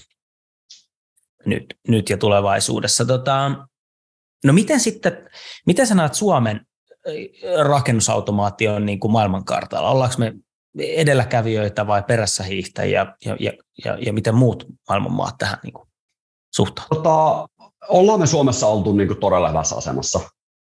nyt, 1.46 1.64
nyt 1.88 2.10
ja 2.10 2.16
tulevaisuudessa. 2.16 3.04
Tota, 3.04 3.50
No 4.46 4.52
miten 4.52 4.80
sitten, 4.80 5.28
miten 5.66 5.86
sä 5.86 5.94
näet 5.94 6.14
Suomen 6.14 6.60
rakennusautomaation 7.62 8.86
niin 8.86 9.00
kuin 9.00 9.12
maailmankartalla? 9.12 9.90
Ollaanko 9.90 10.14
me 10.18 10.32
edelläkävijöitä 10.78 11.86
vai 11.86 12.02
perässä 12.02 12.44
hiihtäjiä 12.44 13.06
ja, 13.24 13.36
ja, 13.40 13.52
ja, 13.84 13.98
ja 14.00 14.12
miten 14.12 14.34
muut 14.34 14.66
maailmanmaat 14.88 15.34
tähän 15.38 15.58
niin 15.62 15.72
kuin 15.72 15.88
suhtautuvat? 16.54 17.02
Tota, 17.02 17.48
ollaan 17.88 18.20
me 18.20 18.26
Suomessa 18.26 18.66
oltu 18.66 18.92
niin 18.92 19.08
kuin 19.08 19.20
todella 19.20 19.48
hyvässä 19.48 19.76
asemassa 19.76 20.20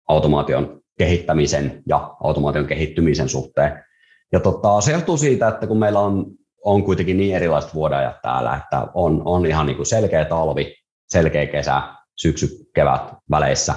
automaation 0.09 0.81
kehittämisen 0.99 1.83
ja 1.88 2.16
automaation 2.23 2.66
kehittymisen 2.66 3.29
suhteen. 3.29 3.85
Ja 4.33 4.40
tota, 4.40 4.81
se 4.81 4.92
johtuu 4.92 5.16
siitä, 5.16 5.49
että 5.49 5.66
kun 5.66 5.79
meillä 5.79 6.01
on, 6.01 6.27
on 6.64 6.85
kuitenkin 6.85 7.16
niin 7.16 7.37
erilaiset 7.37 7.75
vuodenajat 7.75 8.23
täällä, 8.23 8.57
että 8.57 8.87
on, 8.94 9.23
on 9.25 9.47
ihan 9.47 9.66
niin 9.66 9.77
kuin 9.77 9.87
selkeä 9.87 10.25
talvi, 10.25 10.75
selkeä 11.09 11.47
kesä, 11.47 11.83
syksy, 12.16 12.63
kevät 12.75 13.15
väleissä, 13.31 13.75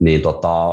niin 0.00 0.22
tota, 0.22 0.68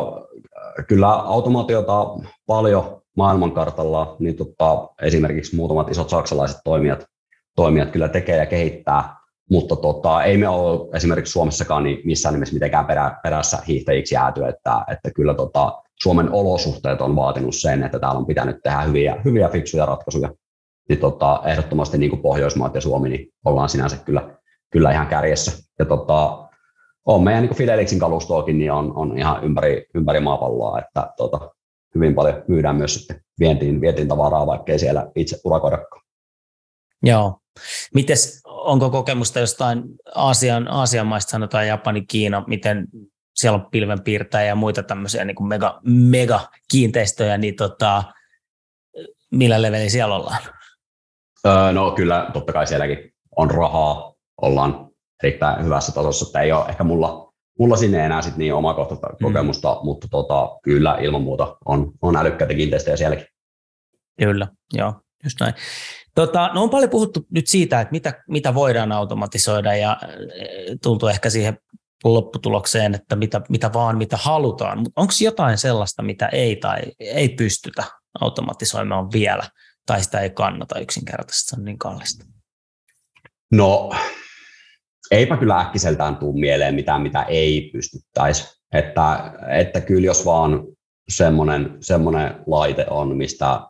kyllä 0.88 1.10
automaatiota 1.10 2.06
paljon 2.48 3.02
maailmankartalla, 3.18 4.16
niin 4.20 4.36
tota, 4.36 4.88
esimerkiksi 5.02 5.56
muutamat 5.56 5.90
isot 5.90 6.10
saksalaiset 6.10 6.58
toimijat, 6.64 7.06
toimijat 7.56 7.92
kyllä 7.92 8.08
tekee 8.08 8.38
ja 8.38 8.46
kehittää, 8.46 9.16
mutta 9.50 9.76
tota, 9.76 10.24
ei 10.24 10.38
me 10.38 10.48
ole 10.48 10.90
esimerkiksi 10.94 11.32
Suomessakaan 11.32 11.84
niin 11.84 12.02
missään 12.06 12.34
nimessä 12.34 12.54
mitenkään 12.54 12.86
perä, 12.86 13.20
perässä 13.24 13.58
hiihtäjiksi 13.68 14.16
jääty, 14.16 14.46
että, 14.46 14.86
että 14.92 15.12
kyllä 15.16 15.34
tota, 15.34 15.82
Suomen 16.02 16.32
olosuhteet 16.32 17.02
on 17.02 17.16
vaatinut 17.16 17.56
sen, 17.56 17.84
että 17.84 18.00
täällä 18.00 18.20
on 18.20 18.26
pitänyt 18.26 18.58
tehdä 18.64 18.82
hyviä, 18.82 19.22
hyviä 19.26 19.50
fiksuja 19.50 19.86
ratkaisuja. 19.86 20.30
Niin 20.90 21.00
tota, 21.00 21.42
ehdottomasti 21.46 21.98
niin 21.98 22.10
kuin 22.10 22.22
Pohjoismaat 22.22 22.76
ja 22.76 22.82
Suomi, 22.82 23.10
niin 23.10 23.30
ollaan 23.46 23.70
sinänsä 23.70 23.98
kyllä, 23.98 24.38
kyllä 24.72 24.92
ihan 24.92 25.08
kärjessä. 25.08 25.52
Ja 25.80 25.86
tota, 25.86 26.49
on 27.10 27.24
meidän 27.24 27.44
niin 27.44 27.56
Fidelixin 27.56 28.00
kalustoakin 28.00 28.60
niin 28.60 28.72
on, 28.72 28.94
on 28.96 29.18
ihan 29.18 29.44
ympäri, 29.44 29.86
ympäri 29.96 30.20
maapalloa, 30.20 30.80
että 30.80 31.14
tota, 31.18 31.52
hyvin 31.96 32.16
paljon 32.16 32.44
myydään 32.48 32.76
myös 32.76 32.94
sitten 32.94 33.22
vientiin, 33.40 33.82
vientiin 33.82 34.08
tavaraa, 34.08 34.48
vaikkei 34.48 34.80
siellä 34.80 35.12
itse 35.16 35.38
urakoidakaan. 35.44 36.02
Joo. 37.04 37.40
Mites, 37.94 38.42
onko 38.46 38.90
kokemusta 38.90 39.40
jostain 39.40 39.84
Aasian, 40.16 40.68
Aasian 40.68 41.08
maista, 41.08 41.32
sanotaan 41.32 41.68
Japani, 41.68 42.02
Kiina, 42.02 42.44
miten 42.48 42.88
siellä 43.36 43.56
on 43.56 43.72
pilvenpiirtäjä 43.72 44.46
ja 44.46 44.56
muita 44.56 44.84
tämmöisiä 44.84 45.26
niin 45.26 45.36
kuin 45.36 45.48
mega, 45.48 45.80
mega 45.84 46.40
kiinteistöjä, 46.72 47.38
niin 47.38 47.56
tota, 47.56 48.04
millä 49.32 49.62
levelillä 49.62 49.90
siellä 49.90 50.16
ollaan? 50.16 50.42
Öö, 51.46 51.72
no 51.72 51.92
kyllä, 51.92 52.30
totta 52.34 52.54
kai 52.54 52.68
sielläkin 52.68 53.14
on 53.38 53.52
rahaa, 53.52 54.14
ollaan 54.42 54.89
erittäin 55.24 55.66
hyvässä 55.66 55.92
tasossa, 55.92 56.26
että 56.26 56.42
ei 56.42 56.52
ole 56.52 56.70
ehkä 56.70 56.84
mulla, 56.84 57.34
mulla 57.60 57.78
sinne 57.78 58.06
enää 58.06 58.22
sit 58.22 58.38
niin 58.38 58.54
omakohtaista 58.54 59.08
mm. 59.08 59.18
kokemusta, 59.22 59.80
mutta 59.84 60.08
tota, 60.12 60.58
kyllä 60.64 60.98
ilman 61.02 61.22
muuta 61.22 61.58
on, 61.66 61.92
on 62.02 62.16
älykkäitä 62.16 62.54
kiinteistöjä 62.54 62.98
sielläkin. 62.98 63.26
Kyllä, 64.20 64.48
joo, 64.74 64.94
just 65.24 65.40
näin. 65.40 65.54
Tota, 66.16 66.50
no 66.54 66.64
on 66.64 66.70
paljon 66.70 66.90
puhuttu 66.90 67.26
nyt 67.32 67.48
siitä, 67.48 67.82
että 67.82 67.92
mitä, 67.92 68.24
mitä 68.30 68.54
voidaan 68.54 68.92
automatisoida 68.92 69.76
ja 69.76 69.98
e, 70.36 70.76
tultu 70.84 71.08
ehkä 71.08 71.30
siihen 71.30 71.58
lopputulokseen, 72.04 72.96
että 72.96 73.16
mitä, 73.16 73.42
mitä 73.50 73.74
vaan, 73.74 73.98
mitä 73.98 74.18
halutaan. 74.18 74.78
Mutta 74.78 75.02
onko 75.02 75.14
jotain 75.22 75.58
sellaista, 75.58 76.04
mitä 76.04 76.28
ei 76.28 76.56
tai 76.56 76.80
ei 77.00 77.30
pystytä 77.30 77.84
automatisoimaan 78.22 79.12
vielä, 79.12 79.44
tai 79.86 80.04
sitä 80.04 80.20
ei 80.20 80.30
kannata 80.30 80.80
yksinkertaisesti, 80.80 81.50
se 81.50 81.56
on 81.60 81.66
niin 81.66 81.78
kallista? 81.78 82.26
No 83.52 83.90
eipä 85.12 85.38
kyllä 85.38 85.60
äkkiseltään 85.60 86.16
tule 86.16 86.40
mieleen 86.40 86.76
mitään, 86.76 87.02
mitä 87.02 87.24
ei 87.24 87.70
pystyttäisi. 87.74 88.60
Että, 88.74 89.34
että 89.48 89.82
kyllä 89.82 90.06
jos 90.06 90.26
vaan 90.26 90.64
semmoinen, 91.10 91.78
semmoinen 91.80 92.36
laite 92.48 92.86
on, 92.90 93.18
mistä 93.18 93.62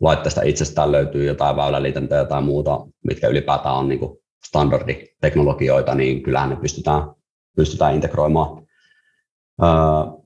laitteesta 0.00 0.42
itsestään 0.42 0.92
löytyy 0.92 1.24
jotain 1.26 1.56
väyläliitäntöä 1.56 2.24
tai 2.24 2.42
muuta, 2.42 2.86
mitkä 3.06 3.28
ylipäätään 3.28 3.74
on 3.74 3.88
niin 3.88 4.00
standarditeknologioita, 4.44 5.94
niin 5.94 6.22
kyllähän 6.22 6.50
ne 6.50 6.56
pystytään, 6.56 7.02
pystytään 7.56 7.94
integroimaan. 7.94 8.66
Öö, 9.62 10.20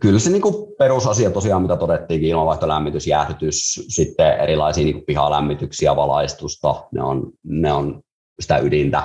kyllä 0.00 0.18
se 0.18 0.30
niin 0.30 0.42
perusasia 0.78 1.30
tosiaan, 1.30 1.62
mitä 1.62 1.76
todettiinkin, 1.76 2.30
ilmanvaihtolämmitys, 2.30 3.06
jäähdytys, 3.06 3.86
sitten 3.88 4.40
erilaisia 4.40 4.84
niin 4.84 5.04
pihalämmityksiä, 5.06 5.96
valaistusta, 5.96 6.84
ne 6.92 7.02
on, 7.02 7.32
ne 7.42 7.72
on 7.72 8.03
sitä 8.40 8.58
ydintä. 8.58 9.02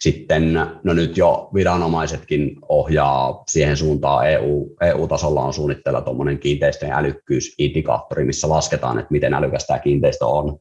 Sitten 0.00 0.52
no 0.84 0.92
nyt 0.94 1.16
jo 1.16 1.50
viranomaisetkin 1.54 2.56
ohjaa 2.68 3.42
siihen 3.48 3.76
suuntaan, 3.76 4.30
EU, 4.30 4.76
EU-tasolla 4.80 5.42
on 5.42 5.54
suunnitteilla 5.54 6.00
tuommoinen 6.00 6.38
kiinteistöjen 6.38 6.94
älykkyysindikaattori, 6.94 8.24
missä 8.24 8.48
lasketaan, 8.48 8.98
että 8.98 9.12
miten 9.12 9.34
älykäs 9.34 9.66
tämä 9.66 9.78
kiinteistö 9.78 10.26
on. 10.26 10.58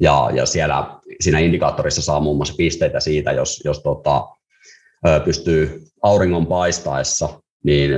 Ja, 0.00 0.30
ja 0.34 0.46
siellä 0.46 1.00
siinä 1.20 1.38
indikaattorissa 1.38 2.02
saa 2.02 2.20
muun 2.20 2.36
muassa 2.36 2.54
pisteitä 2.58 3.00
siitä, 3.00 3.32
jos, 3.32 3.62
jos 3.64 3.82
tota, 3.82 4.28
pystyy 5.24 5.82
auringon 6.02 6.46
paistaessa, 6.46 7.28
niin 7.64 7.90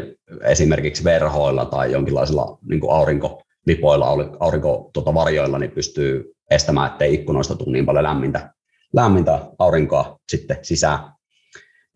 esimerkiksi 0.43 1.05
verhoilla 1.05 1.65
tai 1.65 1.93
jonkinlaisilla 1.93 2.59
niin 2.69 2.81
kuin 2.81 2.93
aurinkolipoilla, 2.93 4.07
aurinkovarjoilla, 4.41 5.49
tota, 5.53 5.59
niin 5.59 5.71
pystyy 5.71 6.33
estämään, 6.51 6.91
ettei 6.91 7.15
ikkunoista 7.15 7.57
tule 7.57 7.73
niin 7.73 7.87
paljon 7.87 8.05
lämmintä 8.05 8.51
lämmintä 8.95 9.41
aurinkoa 9.59 10.19
sitten 10.29 10.59
sisään, 10.63 10.99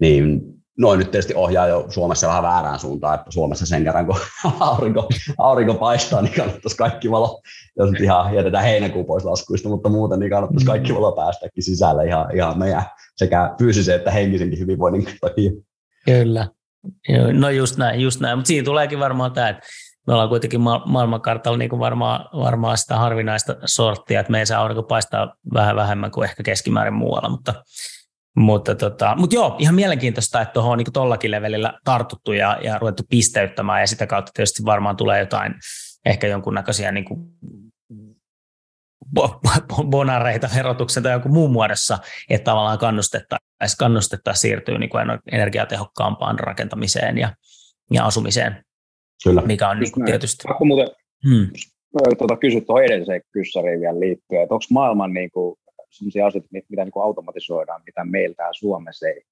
niin 0.00 0.40
noin 0.78 0.98
nyt 0.98 1.10
tietysti 1.10 1.34
ohjaa 1.34 1.66
jo 1.66 1.86
Suomessa 1.88 2.28
vähän 2.28 2.42
väärään 2.42 2.78
suuntaan, 2.78 3.14
että 3.14 3.30
Suomessa 3.30 3.66
sen 3.66 3.84
kerran 3.84 4.06
kun 4.06 4.16
aurinko, 4.60 5.08
aurinko 5.38 5.74
paistaa, 5.74 6.22
niin 6.22 6.34
kannattaisi 6.34 6.76
kaikki 6.76 7.10
valo, 7.10 7.42
jos 7.78 7.90
nyt 7.90 8.00
ihan 8.00 8.34
jätetään 8.34 8.64
heinäkuun 8.64 9.06
pois 9.06 9.24
laskuista, 9.24 9.68
mutta 9.68 9.88
muuten 9.88 10.18
niin 10.18 10.30
kannattaisi 10.30 10.66
kaikki 10.66 10.94
valo 10.94 11.12
päästäkin 11.12 11.62
sisälle 11.62 12.06
ihan, 12.06 12.36
ihan 12.36 12.58
meidän 12.58 12.82
sekä 13.16 13.54
fyysisen 13.58 13.96
että 13.96 14.10
henkisenkin 14.10 14.58
hyvinvoinnin 14.58 15.06
takia. 15.20 15.50
Kyllä, 16.04 16.48
No 17.32 17.50
just 17.50 17.76
näin, 17.76 18.00
just 18.00 18.20
näin. 18.20 18.38
Mutta 18.38 18.48
siinä 18.48 18.64
tuleekin 18.64 18.98
varmaan 18.98 19.32
tämä, 19.32 19.48
että 19.48 19.62
me 20.06 20.12
ollaan 20.12 20.28
kuitenkin 20.28 20.60
ma- 20.60 20.82
maailmankartalla 20.86 21.58
niin 21.58 21.78
varmaan, 21.78 22.28
varmaan 22.32 22.78
sitä 22.78 22.96
harvinaista 22.96 23.56
sorttia, 23.64 24.20
että 24.20 24.32
meidän 24.32 24.58
aurinko 24.58 24.82
paistaa 24.82 25.34
vähän 25.54 25.76
vähemmän 25.76 26.10
kuin 26.10 26.24
ehkä 26.24 26.42
keskimäärin 26.42 26.94
muualla, 26.94 27.28
mutta, 27.28 27.54
mutta, 28.36 28.74
tota, 28.74 29.14
mutta 29.16 29.34
joo, 29.36 29.56
ihan 29.58 29.74
mielenkiintoista, 29.74 30.40
että 30.40 30.52
tuohon 30.52 30.72
on 30.72 30.78
niin 30.78 30.92
tollakin 30.92 31.30
levelillä 31.30 31.78
tartuttu 31.84 32.32
ja, 32.32 32.58
ja 32.62 32.78
ruvettu 32.78 33.02
pisteyttämään 33.10 33.80
ja 33.80 33.86
sitä 33.86 34.06
kautta 34.06 34.32
tietysti 34.34 34.64
varmaan 34.64 34.96
tulee 34.96 35.20
jotain 35.20 35.54
ehkä 36.06 36.26
jonkunnäköisiä 36.26 36.92
niin 36.92 37.04
kuin 37.04 37.20
bonareita 39.90 40.48
verotuksen 40.56 41.02
tai 41.02 41.12
joku 41.12 41.28
muun 41.28 41.52
muodossa, 41.52 41.98
että 42.30 42.44
tavallaan 42.44 42.78
kannustettaisiin 42.78 43.78
kannustetta 43.78 44.34
siirtyä 44.34 44.78
niin 44.78 44.90
energiatehokkaampaan 45.32 46.38
rakentamiseen 46.38 47.18
ja, 47.18 47.34
ja 47.90 48.04
asumiseen, 48.04 48.64
Kyllä. 49.24 49.42
mikä 49.42 49.68
on 49.68 49.80
niin 49.80 50.04
tietysti... 50.04 50.44
Pakko 50.48 50.64
muuten 50.64 50.88
hmm. 51.28 51.48
tuota, 52.18 52.36
kysyä 52.36 52.60
tuohon 52.60 52.84
edelliseen 52.84 53.22
kyssäriin 53.32 53.80
vielä 53.80 54.00
liittyen, 54.00 54.42
että 54.42 54.54
onko 54.54 54.64
maailman 54.70 55.12
niin 55.12 55.30
kuin, 55.30 55.56
sellaisia 55.90 56.26
asioita, 56.26 56.48
mitä 56.68 56.84
niin 56.84 56.92
kuin 56.92 57.04
automatisoidaan, 57.04 57.82
mitä 57.86 58.04
meillä 58.04 58.34
täällä 58.34 58.52
Suomessa 58.52 59.08
ei 59.08 59.22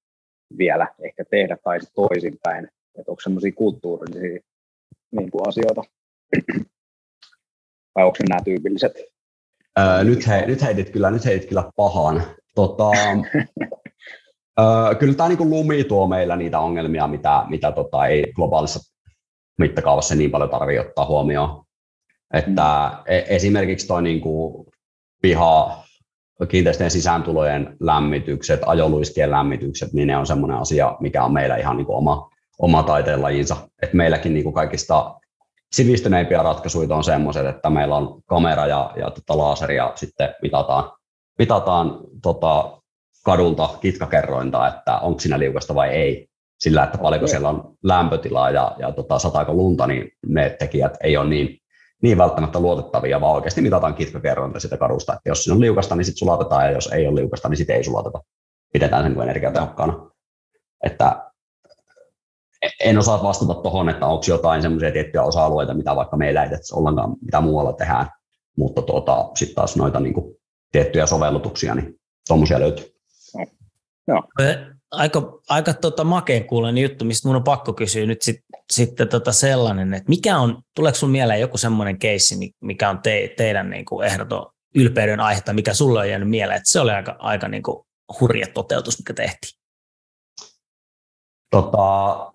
vielä 0.57 0.87
ehkä 1.03 1.23
tehdä 1.31 1.57
tai 1.63 1.79
toisinpäin, 1.95 2.65
että 2.99 3.11
onko 3.11 3.21
sellaisia 3.21 3.51
kulttuurisia 3.51 4.39
niin 5.11 5.31
kuin 5.31 5.47
asioita, 5.47 5.81
vai 7.95 8.05
onko 8.05 8.17
ne 8.19 8.25
nämä 8.29 8.41
tyypilliset 8.45 8.93
Öö, 9.79 10.03
nyt, 10.03 10.27
he, 10.27 10.45
nyt, 10.45 10.61
heitit 10.61 10.89
kyllä, 10.89 11.11
nyt 11.11 11.25
heitit 11.25 11.49
kyllä 11.49 11.71
pahan. 11.75 12.23
Tota, 12.55 12.91
öö, 14.59 14.95
kyllä 14.99 15.13
tämä 15.13 15.29
niin 15.29 15.49
lumi 15.49 15.83
tuo 15.83 16.07
meillä 16.07 16.35
niitä 16.35 16.59
ongelmia, 16.59 17.07
mitä, 17.07 17.45
mitä 17.49 17.71
tota, 17.71 18.07
ei 18.07 18.31
globaalissa 18.35 18.79
mittakaavassa 19.61 20.15
niin 20.15 20.31
paljon 20.31 20.49
tarvitse 20.49 20.81
ottaa 20.81 21.05
huomioon. 21.05 21.63
Että 22.33 22.91
mm. 22.93 23.03
e- 23.05 23.25
esimerkiksi 23.27 23.87
tuo 23.87 24.01
niin 24.01 24.21
piha, 25.21 25.83
kiinteistöjen 26.47 26.91
sisääntulojen 26.91 27.77
lämmitykset, 27.79 28.61
ajoluiskien 28.65 29.31
lämmitykset, 29.31 29.93
niin 29.93 30.07
ne 30.07 30.17
on 30.17 30.27
semmoinen 30.27 30.57
asia, 30.57 30.97
mikä 30.99 31.23
on 31.23 31.33
meillä 31.33 31.57
ihan 31.57 31.77
niin 31.77 31.85
kuin 31.85 31.97
oma, 31.97 32.29
oma 32.59 32.83
taiteenlajinsa. 32.83 33.55
Että 33.81 33.97
meilläkin 33.97 34.33
niin 34.33 34.43
kuin 34.43 34.53
kaikista 34.53 35.15
sivistyneimpiä 35.71 36.43
ratkaisuja 36.43 36.95
on 36.95 37.03
semmoiset, 37.03 37.45
että 37.45 37.69
meillä 37.69 37.95
on 37.95 38.21
kamera 38.25 38.67
ja, 38.67 38.93
ja 38.95 39.11
tota 39.11 39.37
laaseri 39.37 39.75
ja 39.75 39.91
sitten 39.95 40.35
mitataan, 40.41 40.91
mitataan 41.39 41.99
tota 42.21 42.81
kadulta 43.25 43.69
kitkakerrointa, 43.81 44.67
että 44.67 44.97
onko 44.97 45.19
siinä 45.19 45.39
liukasta 45.39 45.75
vai 45.75 45.89
ei. 45.89 46.30
Sillä, 46.61 46.83
että 46.83 46.97
paljonko 46.97 47.27
siellä 47.27 47.49
on 47.49 47.77
lämpötilaa 47.83 48.51
ja, 48.51 48.75
ja 48.79 48.91
tota, 48.91 49.19
sataako 49.19 49.53
lunta, 49.53 49.87
niin 49.87 50.11
ne 50.27 50.55
tekijät 50.59 50.97
ei 51.03 51.17
ole 51.17 51.29
niin, 51.29 51.57
niin 52.01 52.17
välttämättä 52.17 52.59
luotettavia, 52.59 53.21
vaan 53.21 53.35
oikeasti 53.35 53.61
mitataan 53.61 53.93
kitkakerrointa 53.93 54.59
sitä 54.59 54.77
kadusta. 54.77 55.13
Että 55.13 55.29
jos 55.29 55.43
siinä 55.43 55.55
on 55.55 55.61
liukasta, 55.61 55.95
niin 55.95 56.05
sitten 56.05 56.19
sulatetaan, 56.19 56.65
ja 56.65 56.71
jos 56.71 56.87
ei 56.87 57.07
ole 57.07 57.19
liukasta, 57.21 57.49
niin 57.49 57.57
sitten 57.57 57.75
ei 57.75 57.83
sulateta. 57.83 58.19
Pidetään 58.73 59.03
sen 59.03 59.21
energiatehokkaana. 59.21 60.11
Että 60.83 61.31
en 62.79 62.97
osaa 62.97 63.23
vastata 63.23 63.53
tuohon, 63.53 63.89
että 63.89 64.05
onko 64.05 64.23
jotain 64.27 64.61
semmoisia 64.61 64.91
tiettyjä 64.91 65.23
osa-alueita, 65.23 65.73
mitä 65.73 65.95
vaikka 65.95 66.17
meillä 66.17 66.43
ei 66.43 66.49
ollenkaan, 66.71 67.15
mitä 67.21 67.41
muualla 67.41 67.73
tehdään, 67.73 68.07
mutta 68.57 68.81
tuota, 68.81 69.29
sitten 69.35 69.55
taas 69.55 69.75
noita 69.75 69.99
niin 69.99 70.13
kuin, 70.13 70.35
tiettyjä 70.71 71.05
sovellutuksia, 71.05 71.75
niin 71.75 71.99
tuommoisia 72.27 72.59
löytyy. 72.59 72.85
Joo. 74.07 74.23
Aika, 74.91 75.39
aika 75.49 75.73
tota 75.73 76.03
makeen 76.03 76.45
kuulen 76.45 76.77
juttu, 76.77 77.05
mistä 77.05 77.27
minun 77.27 77.35
on 77.35 77.43
pakko 77.43 77.73
kysyä 77.73 78.05
nyt 78.05 78.21
sit, 78.21 78.35
sitten 78.71 79.07
tota 79.07 79.31
sellainen, 79.31 79.93
että 79.93 80.09
mikä 80.09 80.37
on, 80.37 80.61
tuleeko 80.75 80.95
sinulle 80.95 81.11
mieleen 81.11 81.41
joku 81.41 81.57
semmoinen 81.57 81.99
keissi, 81.99 82.35
mikä 82.61 82.89
on 82.89 82.99
te, 83.01 83.33
teidän 83.37 83.69
niin 83.69 83.85
kuin 83.85 84.07
ehdoton 84.07 84.51
ylpeyden 84.75 85.19
aihetta, 85.19 85.53
mikä 85.53 85.73
sulle 85.73 85.99
on 85.99 86.09
jäänyt 86.09 86.29
mieleen, 86.29 86.57
että 86.57 86.69
se 86.69 86.79
oli 86.79 86.91
aika, 86.91 87.15
aika 87.19 87.47
niin 87.47 87.63
kuin 87.63 87.85
hurja 88.19 88.47
toteutus, 88.53 88.99
mikä 88.99 89.13
tehtiin? 89.13 89.61
Tota, 91.51 91.77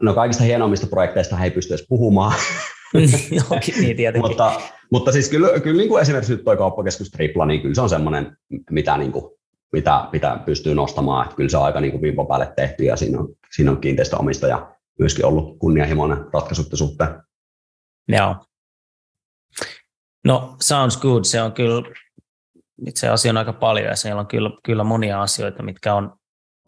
no 0.03 0.15
kaikista 0.15 0.45
hienoimmista 0.45 0.87
projekteista 0.87 1.45
ei 1.45 1.51
pysty 1.51 1.75
edes 1.75 1.87
puhumaan. 1.89 2.39
niin, 2.95 4.19
mutta, 4.21 4.61
mutta 4.93 5.13
siis 5.13 5.29
kyllä, 5.29 5.61
kyllä 5.61 5.77
niin 5.77 5.89
kuin 5.89 6.03
esimerkiksi 6.03 6.33
nyt 6.33 6.45
tuo 6.45 6.57
kauppakeskus 6.57 7.11
Tripla, 7.11 7.47
niin 7.47 7.63
kyllä 7.63 7.75
se 7.75 7.81
on 7.81 7.89
semmoinen, 7.89 8.37
mitä, 8.71 8.97
niin 8.97 9.13
kuin, 9.13 9.36
mitä, 9.73 10.09
mitä 10.13 10.41
pystyy 10.47 10.75
nostamaan. 10.75 11.25
Että 11.25 11.37
kyllä 11.37 11.51
se 11.51 11.57
on 11.57 11.65
aika 11.65 11.81
niin 11.81 12.01
kuin 12.01 12.29
päälle 12.29 12.53
tehty 12.57 12.85
ja 12.85 12.97
siinä 12.97 13.19
on, 13.19 13.29
siinä 13.57 13.71
on 13.71 13.81
kiinteistöomistaja 13.81 14.77
myöskin 14.99 15.25
ollut 15.25 15.59
kunnianhimoinen 15.59 16.19
ratkaisut 16.33 16.67
suhteen. 16.75 17.23
Joo. 18.09 18.37
No 20.25 20.57
sounds 20.63 20.97
good, 20.97 21.25
se 21.25 21.43
on 21.43 21.53
kyllä, 21.53 21.83
itse 22.87 23.09
asia 23.09 23.31
on 23.31 23.37
aika 23.37 23.53
paljon 23.53 23.87
ja 23.87 23.97
siellä 23.97 24.21
on 24.21 24.27
kyllä, 24.27 24.51
kyllä 24.65 24.85
monia 24.85 25.23
asioita, 25.23 25.63
mitkä 25.63 25.95
on, 25.95 26.19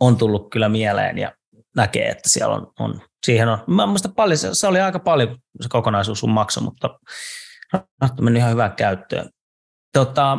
on 0.01 0.17
tullut 0.17 0.51
kyllä 0.51 0.69
mieleen 0.69 1.19
ja 1.19 1.33
näkee, 1.77 2.09
että 2.09 2.29
siellä 2.29 2.55
on, 2.55 2.73
on 2.79 3.01
siihen 3.27 3.49
on, 3.49 3.59
mä 3.67 3.87
muistan 3.87 4.15
paljon, 4.15 4.39
se, 4.39 4.49
se 4.53 4.67
oli 4.67 4.81
aika 4.81 4.99
paljon 4.99 5.39
se 5.61 5.69
kokonaisuus 5.69 6.21
sun 6.21 6.31
maksu, 6.31 6.61
mutta 6.61 6.99
on 8.03 8.11
mennyt 8.21 8.41
ihan 8.41 8.53
hyvään 8.53 8.73
käyttöön. 8.73 9.31
Tota, 9.93 10.39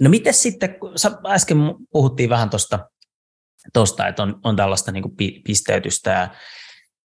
no 0.00 0.10
miten 0.10 0.34
sitten, 0.34 0.76
sä 0.96 1.10
äsken 1.26 1.58
puhuttiin 1.92 2.30
vähän 2.30 2.50
tuosta, 2.50 2.90
tosta, 3.72 4.08
että 4.08 4.22
on, 4.22 4.40
on 4.44 4.56
tällaista 4.56 4.92
niin 4.92 5.16
pisteytystä 5.44 6.10
ja 6.10 6.28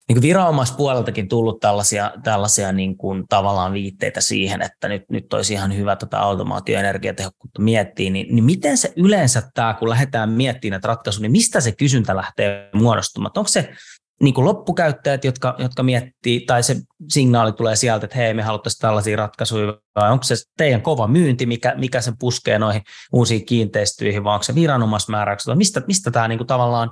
niin 0.10 0.22
viranomaispuoleltakin 0.22 1.28
tullut 1.28 1.60
tällaisia, 1.60 2.12
tällaisia 2.24 2.72
niin 2.72 2.98
kuin 2.98 3.24
tavallaan 3.30 3.74
viitteitä 3.74 4.22
siihen, 4.22 4.62
että 4.62 4.88
nyt, 4.88 5.04
nyt 5.10 5.34
olisi 5.34 5.54
ihan 5.54 5.78
hyvä 5.78 5.96
tätä 5.96 6.20
automaatio- 6.20 6.80
energiatehokkuutta 6.80 7.62
miettiä, 7.62 8.10
niin, 8.10 8.36
niin 8.36 8.44
miten 8.44 8.78
se 8.78 8.94
yleensä 8.96 9.42
tämä, 9.54 9.74
kun 9.74 9.90
lähdetään 9.90 10.30
miettimään 10.30 10.72
näitä 10.72 10.88
ratkaisuja, 10.88 11.22
niin 11.22 11.32
mistä 11.32 11.62
se 11.62 11.72
kysyntä 11.72 12.16
lähtee 12.16 12.70
muodostumaan? 12.74 13.32
Onko 13.38 13.48
se 13.48 13.74
niin 14.22 14.34
kuin 14.34 14.46
loppukäyttäjät, 14.46 15.26
jotka, 15.26 15.56
jotka 15.58 15.84
miettii, 15.84 16.42
tai 16.46 16.64
se 16.64 16.76
signaali 17.10 17.52
tulee 17.52 17.76
sieltä, 17.76 18.06
että 18.06 18.18
hei, 18.18 18.34
me 18.34 18.42
haluttaisiin 18.42 18.82
tällaisia 18.82 19.18
ratkaisuja, 19.18 19.78
vai 19.96 20.12
onko 20.12 20.24
se 20.24 20.36
teidän 20.58 20.82
kova 20.82 21.08
myynti, 21.08 21.46
mikä, 21.46 21.74
mikä 21.78 22.02
sen 22.02 22.14
puskee 22.20 22.60
noihin 22.60 22.82
uusiin 23.14 23.46
kiinteistyihin, 23.46 24.24
vai 24.24 24.34
onko 24.34 24.44
se 24.44 24.56
viranomaismääräykset, 24.56 25.58
mistä, 25.58 25.82
mistä 25.88 26.12
tämä 26.12 26.28
niin 26.28 26.40
kuin 26.40 26.48
tavallaan 26.48 26.92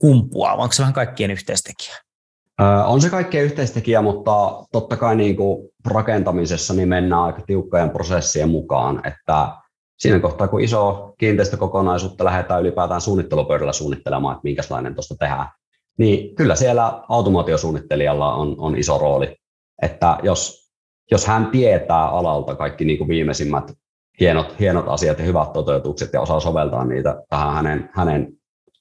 kumpuaa, 0.00 0.56
vai 0.56 0.62
onko 0.62 0.72
se 0.72 0.82
vähän 0.82 0.94
kaikkien 0.94 1.30
yhteistekijä? 1.30 1.94
On 2.86 3.00
se 3.00 3.10
kaikkein 3.10 3.44
yhteistekijä, 3.44 4.02
mutta 4.02 4.64
totta 4.72 4.96
kai 4.96 5.16
niin 5.16 5.36
kuin 5.36 5.68
rakentamisessa 5.86 6.74
niin 6.74 6.88
mennään 6.88 7.22
aika 7.22 7.42
tiukkojen 7.46 7.90
prosessien 7.90 8.48
mukaan, 8.48 9.06
että 9.06 9.48
siinä 9.98 10.20
kohtaa, 10.20 10.48
kun 10.48 10.60
iso 10.60 11.14
kiinteistökokonaisuutta 11.18 12.24
lähdetään 12.24 12.60
ylipäätään 12.60 13.00
suunnittelupöydällä 13.00 13.72
suunnittelemaan, 13.72 14.34
että 14.34 14.44
minkälainen 14.44 14.94
tuosta 14.94 15.14
tehdään, 15.18 15.46
niin 15.98 16.34
kyllä 16.34 16.54
siellä 16.54 17.02
automaatiosuunnittelijalla 17.08 18.34
on, 18.34 18.54
on 18.58 18.78
iso 18.78 18.98
rooli. 18.98 19.36
Että 19.82 20.18
jos, 20.22 20.70
jos 21.10 21.26
hän 21.26 21.46
tietää 21.46 22.08
alalta 22.08 22.54
kaikki 22.54 22.84
niin 22.84 22.98
kuin 22.98 23.08
viimeisimmät 23.08 23.72
hienot, 24.20 24.60
hienot 24.60 24.88
asiat 24.88 25.18
ja 25.18 25.24
hyvät 25.24 25.52
toteutukset 25.52 26.12
ja 26.12 26.20
osaa 26.20 26.40
soveltaa 26.40 26.84
niitä 26.84 27.22
tähän 27.28 27.54
hänen, 27.54 27.90
hänen 27.92 28.32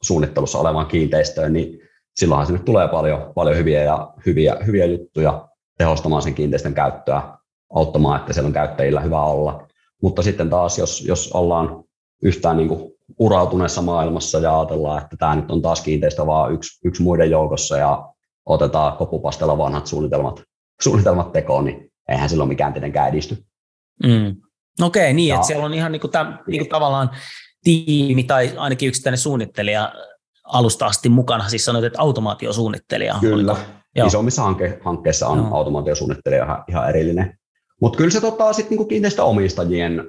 suunnittelussa 0.04 0.60
olevaan 0.60 0.86
kiinteistöön, 0.86 1.54
niin 1.54 1.80
silloinhan 2.16 2.48
sinne 2.48 2.62
tulee 2.64 2.88
paljon, 2.88 3.32
paljon 3.36 3.58
hyviä, 3.58 3.84
ja, 3.84 4.14
hyviä, 4.26 4.58
hyviä 4.66 4.86
juttuja 4.86 5.50
tehostamaan 5.78 6.22
sen 6.22 6.36
kiinteistön 6.36 6.74
käyttöä, 6.74 7.22
auttamaan, 7.74 8.20
että 8.20 8.34
siellä 8.34 8.48
on 8.48 8.54
käyttäjillä 8.54 9.02
hyvä 9.02 9.22
olla. 9.22 9.68
Mutta 10.02 10.24
sitten 10.24 10.50
taas, 10.50 10.78
jos, 10.78 11.06
jos 11.06 11.32
ollaan 11.34 11.84
yhtään 12.24 12.58
niin 12.58 12.70
kuin 12.70 12.92
urautuneessa 13.20 13.82
maailmassa 13.82 14.40
ja 14.40 14.60
ajatellaan, 14.60 15.02
että 15.02 15.18
tämä 15.18 15.36
nyt 15.36 15.52
on 15.52 15.62
taas 15.62 15.82
kiinteistö 15.82 16.26
vaan 16.26 16.54
yksi, 16.54 16.80
yksi 16.88 17.04
muiden 17.04 17.32
joukossa 17.32 17.78
ja 17.78 18.10
otetaan 18.46 18.98
kopupastella 18.98 19.58
vanhat 19.58 19.88
suunnitelmat, 19.88 20.44
suunnitelmat 20.82 21.32
tekoon, 21.32 21.66
niin 21.66 21.92
eihän 22.10 22.30
silloin 22.30 22.50
mikään 22.50 22.74
tietenkään 22.74 23.10
edisty. 23.10 23.38
Mm. 24.04 24.36
No 24.80 24.86
okei, 24.86 25.14
niin, 25.14 25.28
ja, 25.28 25.36
että 25.36 25.48
siellä 25.48 25.66
on 25.66 25.74
ihan 25.74 25.92
niin 25.92 26.02
kuin 26.02 26.12
täm, 26.12 26.38
niin 26.48 26.60
kuin 26.60 26.70
tavallaan 26.70 27.10
tiimi 27.64 28.24
tai 28.24 28.54
ainakin 28.58 28.88
yksittäinen 28.88 29.18
suunnittelija 29.18 29.94
alusta 30.44 30.86
asti 30.86 31.10
mukana, 31.10 31.50
siis 31.50 31.66
sanoit, 31.66 31.86
että 31.86 32.02
automaatiosuunnittelija. 32.02 33.16
Kyllä, 33.22 33.56
Joo. 33.96 34.08
isommissa 34.08 34.42
hanke, 34.42 34.80
hankkeissa 34.84 35.28
on 35.28 35.38
Joo. 35.38 35.56
automaatiosuunnittelija 35.56 36.44
ihan, 36.44 36.64
ihan 36.68 36.90
erillinen. 36.90 37.40
Mutta 37.82 37.98
kyllä 37.98 38.10
se 38.10 38.22
tota, 38.22 38.54
sitten 38.54 38.70
niinku 38.70 38.86
kiinteistöomistajien 38.86 40.04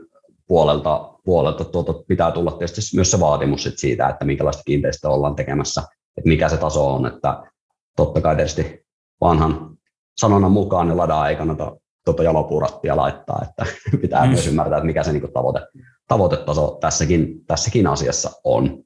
puolelta, 0.47 1.15
puolelta 1.31 1.65
tuota, 1.65 1.95
pitää 2.09 2.31
tulla 2.31 2.51
tietysti 2.51 2.97
myös 2.97 3.11
se 3.11 3.21
vaatimus 3.21 3.63
sit 3.63 3.79
siitä, 3.79 4.09
että 4.09 4.25
minkälaista 4.25 4.63
kiinteistöä 4.67 5.11
ollaan 5.11 5.37
tekemässä, 5.37 5.81
että 6.17 6.29
mikä 6.29 6.49
se 6.49 6.57
taso 6.57 6.95
on, 6.95 7.07
että 7.07 7.43
totta 7.97 8.21
kai 8.21 8.37
tietysti 8.37 8.87
vanhan 9.21 9.77
sanonnan 10.17 10.53
mukaan 10.53 10.89
niin 10.89 10.97
ladaa 10.97 11.29
ei 11.29 11.37
kannata 11.37 11.77
tuota 12.05 12.23
jalopuurattia 12.23 12.97
laittaa, 12.97 13.47
että 13.49 13.73
pitää 14.03 14.25
mm. 14.25 14.29
myös 14.29 14.47
ymmärtää, 14.47 14.79
että 14.79 14.87
mikä 14.87 15.03
se 15.03 15.13
niinku 15.13 15.29
tavoite, 15.29 15.61
tavoitetaso 16.09 16.79
tässäkin, 16.81 17.47
tässäkin 17.47 17.87
asiassa 17.87 18.31
on. 18.45 18.83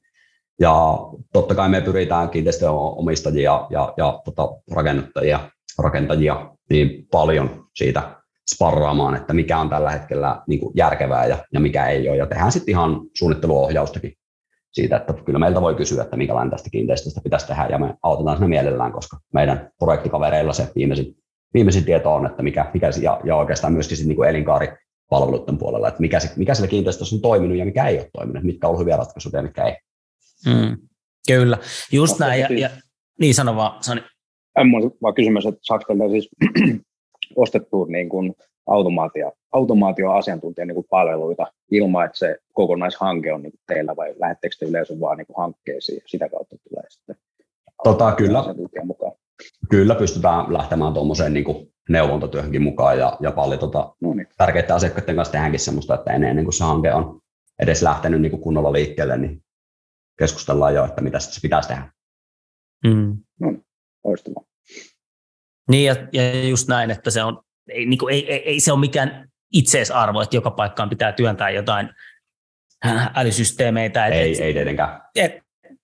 Ja 0.59 0.99
totta 1.33 1.55
kai 1.55 1.69
me 1.69 1.81
pyritään 1.81 2.29
kiinteistöomistajia 2.29 3.67
ja, 3.69 3.93
ja 3.97 4.21
tota, 4.25 4.49
rakennuttajia, 4.71 5.39
rakentajia 5.79 6.51
niin 6.69 7.07
paljon 7.11 7.67
siitä 7.75 8.21
sparraamaan, 8.53 9.15
että 9.15 9.33
mikä 9.33 9.59
on 9.59 9.69
tällä 9.69 9.91
hetkellä 9.91 10.41
niin 10.47 10.59
kuin 10.59 10.73
järkevää 10.75 11.25
ja, 11.25 11.37
ja 11.53 11.59
mikä 11.59 11.87
ei 11.87 12.09
ole. 12.09 12.17
Ja 12.17 12.25
tehdään 12.25 12.51
sitten 12.51 12.71
ihan 12.71 13.01
suunnitteluohjaustakin 13.17 14.13
siitä, 14.73 14.97
että 14.97 15.13
kyllä 15.13 15.39
meiltä 15.39 15.61
voi 15.61 15.75
kysyä, 15.75 16.03
että 16.03 16.17
minkälainen 16.17 16.51
tästä 16.51 16.69
kiinteistöstä 16.69 17.21
pitäisi 17.23 17.47
tehdä, 17.47 17.67
ja 17.69 17.77
me 17.77 17.93
autetaan 18.03 18.37
sinne 18.37 18.47
mielellään, 18.47 18.91
koska 18.91 19.17
meidän 19.33 19.69
projektikavereilla 19.79 20.53
se 20.53 20.71
viimeisin, 20.75 21.15
viimeisin 21.53 21.85
tieto 21.85 22.15
on, 22.15 22.25
että 22.25 22.43
mikä, 22.43 22.71
mikä 22.73 22.89
ja, 23.01 23.21
ja 23.23 23.35
oikeastaan 23.35 23.73
myöskin 23.73 23.97
sit 23.97 24.07
niin 24.07 24.15
kuin 24.15 24.29
elinkaaripalveluiden 24.29 25.57
puolella, 25.57 25.87
että 25.87 26.01
mikä, 26.01 26.19
mikä 26.35 26.53
sillä 26.53 26.67
kiinteistössä 26.67 27.15
on 27.15 27.21
toiminut 27.21 27.57
ja 27.57 27.65
mikä 27.65 27.87
ei 27.87 27.97
ole 27.97 28.09
toiminut, 28.13 28.43
mitkä 28.43 28.67
on 28.67 28.69
ollut 28.69 28.81
hyviä 28.81 28.97
ratkaisuja 28.97 29.39
ja 29.39 29.43
mitkä 29.43 29.63
ei. 29.63 29.75
Mm, 30.45 30.77
kyllä, 31.27 31.57
just 31.91 32.19
näin. 32.19 32.41
Ja, 32.41 32.47
ja, 32.51 32.69
niin 33.19 33.35
sano 33.35 33.55
vaan, 33.55 33.83
Sani. 33.83 34.01
En 34.59 34.67
vaan 35.01 35.13
kysymys, 35.13 35.45
että 35.45 35.59
saako 35.61 35.85
siis 36.11 36.29
ostettua 37.35 37.85
niin 37.89 38.09
kuin 38.09 38.35
automaatio, 38.67 39.31
automaatioasiantuntijan 39.51 40.67
niin 40.67 40.75
kuin 40.75 40.87
palveluita 40.89 41.47
ilman, 41.71 42.05
että 42.05 42.17
se 42.17 42.37
kokonaishanke 42.53 43.33
on 43.33 43.43
niin 43.43 43.51
kuin 43.51 43.61
teillä 43.67 43.95
vai 43.95 44.13
lähettekö 44.19 44.55
te 44.59 44.65
yleensä 44.65 44.99
vaan 44.99 45.17
niin 45.17 45.27
kuin 45.27 45.37
hankkeisiin 45.37 45.95
ja 45.95 46.01
sitä 46.05 46.29
kautta 46.29 46.55
tulee 46.69 46.83
sitten 46.89 47.15
tota, 47.83 48.11
kyllä, 48.11 48.43
mukaan? 48.83 49.11
Kyllä 49.69 49.95
pystytään 49.95 50.53
lähtemään 50.53 50.93
tuommoiseen 50.93 51.33
niin 51.33 51.45
kuin 51.45 51.73
neuvontatyöhönkin 51.89 52.61
mukaan 52.61 52.99
ja, 52.99 53.17
ja 53.19 53.31
paljon 53.31 53.59
tota, 53.59 53.95
no 54.01 54.13
niin. 54.13 54.27
tärkeitä 54.37 54.75
asiakkaiden 54.75 55.15
kanssa 55.15 55.31
tehdäänkin 55.31 55.59
semmoista, 55.59 55.95
että 55.95 56.13
ennen, 56.13 56.29
ennen 56.29 56.45
kuin 56.45 56.53
se 56.53 56.63
hanke 56.63 56.93
on 56.93 57.21
edes 57.59 57.83
lähtenyt 57.83 58.21
niin 58.21 58.29
kuin 58.31 58.41
kunnolla 58.41 58.71
liikkeelle, 58.71 59.17
niin 59.17 59.43
keskustellaan 60.19 60.75
jo, 60.75 60.85
että 60.85 61.01
mitä 61.01 61.19
se 61.19 61.41
pitäisi 61.41 61.69
tehdä. 61.69 61.91
Mm. 62.83 63.17
No 63.39 63.51
niin, 63.51 63.65
loistavaa. 64.03 64.43
Niin 65.69 65.85
ja, 65.85 65.95
ja 66.13 66.47
just 66.47 66.67
näin, 66.67 66.91
että 66.91 67.09
se 67.09 67.23
on 67.23 67.41
ei, 67.69 67.85
niin 67.85 67.97
kuin, 67.97 68.13
ei, 68.13 68.33
ei, 68.33 68.49
ei 68.49 68.59
se 68.59 68.71
ole 68.71 68.79
mikään 68.79 69.29
itseisarvo, 69.53 70.21
että 70.21 70.35
joka 70.35 70.51
paikkaan 70.51 70.89
pitää 70.89 71.11
työntää 71.11 71.49
jotain 71.49 71.89
älysysteemeitä. 73.15 74.05
Ei, 74.05 74.33
et, 74.33 74.39
ei 74.39 74.53
tietenkään. 74.53 75.01
Et, 75.15 75.31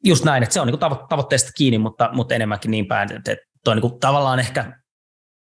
just 0.06 0.26
näin, 0.26 0.44
että 0.44 0.54
se 0.54 0.62
on 0.62 0.68
niin 0.68 0.80
kuin 0.80 1.08
tavoitteesta 1.10 1.52
kiinni, 1.58 1.78
mutta, 1.78 2.10
mutta 2.14 2.36
enemmänkin 2.36 2.72
niin 2.72 2.88
päin, 2.88 3.12
että, 3.12 3.32
että 3.32 3.72
on 3.72 3.78
niin 3.78 3.82
kuin 3.82 4.00
tavallaan 4.00 4.40
ehkä 4.40 4.82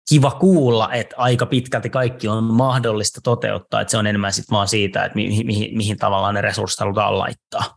kiva 0.09 0.31
kuulla, 0.31 0.93
että 0.93 1.17
aika 1.19 1.47
pitkälti 1.47 1.91
kaikki 1.91 2.29
on 2.29 2.45
mahdollista 2.45 3.21
toteuttaa, 3.25 3.81
että 3.81 3.91
se 3.91 3.97
on 3.97 4.07
enemmän 4.07 4.33
sitten 4.33 4.55
vaan 4.55 4.69
siitä, 4.69 5.05
että 5.05 5.17
mihin, 5.17 5.47
mihin, 5.47 5.77
mihin 5.77 5.97
tavallaan 5.97 6.35
ne 6.35 6.41
resurssit 6.41 6.81
halutaan 6.81 7.19
laittaa. 7.19 7.75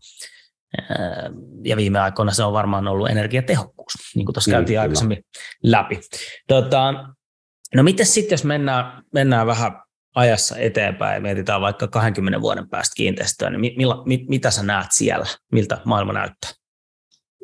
Ja 1.64 1.78
viime 1.78 2.00
aikoina 2.00 2.32
se 2.32 2.44
on 2.44 2.54
varmaan 2.54 2.88
ollut 2.88 3.10
energiatehokkuus, 3.84 4.16
niin 4.16 4.26
kuin 4.26 4.34
tuossa 4.34 4.52
mm, 4.52 4.54
käytiin 4.54 4.68
kyllä. 4.68 4.82
aikaisemmin 4.82 5.24
läpi. 5.64 6.00
Tota, 6.48 6.94
No 7.76 7.84
miten 7.84 8.06
sitten, 8.06 8.34
jos 8.34 8.44
mennään, 8.44 9.04
mennään 9.14 9.48
vähän 9.48 9.82
ajassa 10.16 10.58
eteenpäin 10.58 11.16
ja 11.16 11.22
mietitään 11.22 11.62
vaikka 11.62 11.88
20 11.88 12.42
vuoden 12.42 12.70
päästä 12.70 12.94
kiinteistöä, 12.96 13.50
niin 13.50 13.78
milla, 13.78 14.04
mit, 14.06 14.30
mitä 14.30 14.52
sä 14.52 14.64
näet 14.64 14.92
siellä? 14.92 15.26
Miltä 15.52 15.82
maailma 15.86 16.14
näyttää? 16.14 16.52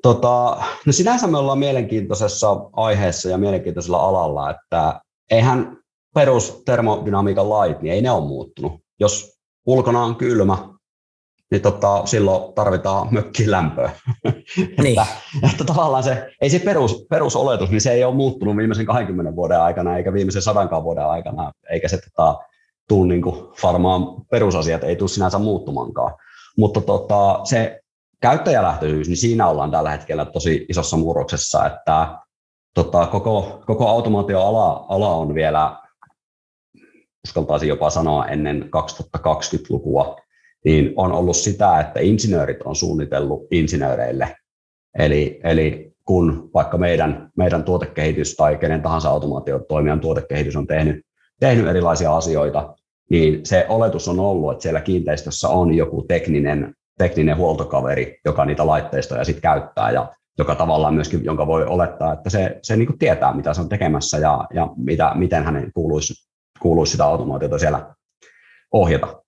Tota, 0.01 0.63
no 0.85 0.91
sinänsä 0.91 1.27
me 1.27 1.37
ollaan 1.37 1.59
mielenkiintoisessa 1.59 2.51
aiheessa 2.73 3.29
ja 3.29 3.37
mielenkiintoisella 3.37 3.97
alalla, 3.97 4.49
että 4.49 5.01
eihän 5.31 5.77
perus 6.15 6.61
termodynamiikan 6.65 7.49
lait, 7.49 7.81
niin 7.81 7.93
ei 7.93 8.01
ne 8.01 8.11
ole 8.11 8.27
muuttunut. 8.27 8.81
Jos 8.99 9.39
ulkona 9.65 10.03
on 10.03 10.15
kylmä, 10.15 10.57
niin 11.51 11.61
tota, 11.61 12.05
silloin 12.05 12.53
tarvitaan 12.53 13.07
mökkilämpöä. 13.11 13.91
Niin. 14.83 14.99
että, 14.99 15.05
että 15.51 15.63
tavallaan 15.63 16.03
se, 16.03 16.31
ei 16.41 16.49
se 16.49 16.59
perus, 16.59 17.05
perusoletus, 17.09 17.69
niin 17.69 17.81
se 17.81 17.91
ei 17.91 18.03
ole 18.03 18.15
muuttunut 18.15 18.57
viimeisen 18.57 18.85
20 18.85 19.35
vuoden 19.35 19.61
aikana, 19.61 19.97
eikä 19.97 20.13
viimeisen 20.13 20.41
sadankaan 20.41 20.83
vuoden 20.83 21.05
aikana, 21.05 21.51
eikä 21.69 21.87
se 21.87 21.97
tota, 21.97 22.39
tuu 22.87 23.03
niin 23.03 23.21
kuin, 23.21 23.35
varmaan 23.63 24.01
perusasiat 24.31 24.83
ei 24.83 24.95
tule 24.95 25.09
sinänsä 25.09 25.39
muuttumankaan. 25.39 26.13
Mutta 26.57 26.81
tota, 26.81 27.39
se 27.43 27.81
käyttäjälähtöisyys, 28.21 29.07
niin 29.07 29.17
siinä 29.17 29.47
ollaan 29.47 29.71
tällä 29.71 29.89
hetkellä 29.89 30.25
tosi 30.25 30.65
isossa 30.69 30.97
murroksessa, 30.97 31.65
että 31.65 32.17
tota, 32.73 33.07
koko, 33.07 33.63
koko 33.65 33.87
automaatioala 33.87 34.85
ala 34.89 35.15
on 35.15 35.33
vielä, 35.33 35.77
uskaltaisin 37.27 37.69
jopa 37.69 37.89
sanoa 37.89 38.25
ennen 38.25 38.69
2020-lukua, 39.17 40.15
niin 40.65 40.93
on 40.95 41.11
ollut 41.11 41.35
sitä, 41.35 41.79
että 41.79 41.99
insinöörit 41.99 42.61
on 42.61 42.75
suunnitellut 42.75 43.47
insinööreille. 43.51 44.35
Eli, 44.97 45.39
eli 45.43 45.91
kun 46.05 46.49
vaikka 46.53 46.77
meidän, 46.77 47.29
meidän 47.37 47.63
tuotekehitys 47.63 48.35
tai 48.35 48.57
kenen 48.57 48.81
tahansa 48.81 49.09
automaatiotoimijan 49.09 49.99
tuotekehitys 49.99 50.55
on 50.55 50.67
tehnyt, 50.67 51.05
tehnyt 51.39 51.67
erilaisia 51.67 52.17
asioita, 52.17 52.75
niin 53.09 53.45
se 53.45 53.65
oletus 53.69 54.07
on 54.07 54.19
ollut, 54.19 54.51
että 54.51 54.61
siellä 54.61 54.81
kiinteistössä 54.81 55.49
on 55.49 55.73
joku 55.73 56.05
tekninen, 56.07 56.73
tekninen 56.97 57.37
huoltokaveri, 57.37 58.19
joka 58.25 58.45
niitä 58.45 58.67
laitteistoja 58.67 59.23
sitten 59.23 59.41
käyttää 59.41 59.91
ja 59.91 60.13
joka 60.37 60.55
tavallaan 60.55 60.93
myöskin, 60.93 61.25
jonka 61.25 61.47
voi 61.47 61.65
olettaa, 61.65 62.13
että 62.13 62.29
se, 62.29 62.59
se 62.61 62.75
niin 62.75 62.97
tietää, 62.97 63.33
mitä 63.33 63.53
se 63.53 63.61
on 63.61 63.69
tekemässä 63.69 64.17
ja, 64.17 64.47
ja 64.53 64.67
mitä, 64.77 65.11
miten 65.15 65.43
hänen 65.43 65.71
kuuluisi, 65.73 66.13
kuuluisi 66.59 66.91
sitä 66.91 67.05
automaatiota 67.05 67.57
siellä 67.57 67.95
ohjata. 68.71 69.23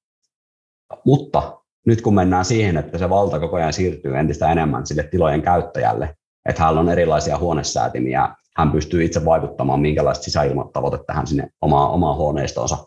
Mutta 1.06 1.62
nyt 1.86 2.02
kun 2.02 2.16
mennään 2.16 2.46
siihen, 2.46 2.78
että 2.78 2.98
se 2.98 3.10
valta 3.10 3.40
koko 3.40 3.56
ajan 3.56 3.74
siirtyy 3.74 4.18
entistä 4.18 4.52
enemmän 4.52 4.86
sille 4.86 5.04
tilojen 5.04 5.42
käyttäjälle, 5.42 6.16
että 6.50 6.62
hänellä 6.62 6.80
on 6.80 6.90
erilaisia 6.90 7.38
huonesäätimiä, 7.38 8.36
hän 8.58 8.72
pystyy 8.72 9.04
itse 9.04 9.26
vaikuttamaan, 9.26 9.80
minkälaista 9.80 10.24
sisäilmatavoitetta 10.24 11.06
tähän 11.08 11.28
sinne 11.28 11.50
omaan, 11.62 11.92
omaan 11.92 12.18
huoneistoonsa 12.18 12.78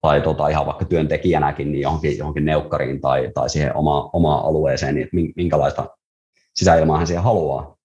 tai 0.00 0.20
tota, 0.20 0.48
ihan 0.48 0.66
vaikka 0.66 0.84
työntekijänäkin 0.84 1.72
niin 1.72 1.82
johonkin, 1.82 2.18
johonkin 2.18 2.44
neukkariin 2.44 3.00
tai, 3.00 3.30
tai 3.34 3.50
siihen 3.50 3.76
oma, 3.76 4.10
omaan 4.12 4.44
alueeseen, 4.44 4.94
niin 4.94 5.32
minkälaista 5.36 5.86
sisäilmaa 6.54 6.98
hän 6.98 7.06
siihen 7.06 7.24
haluaa, 7.24 7.76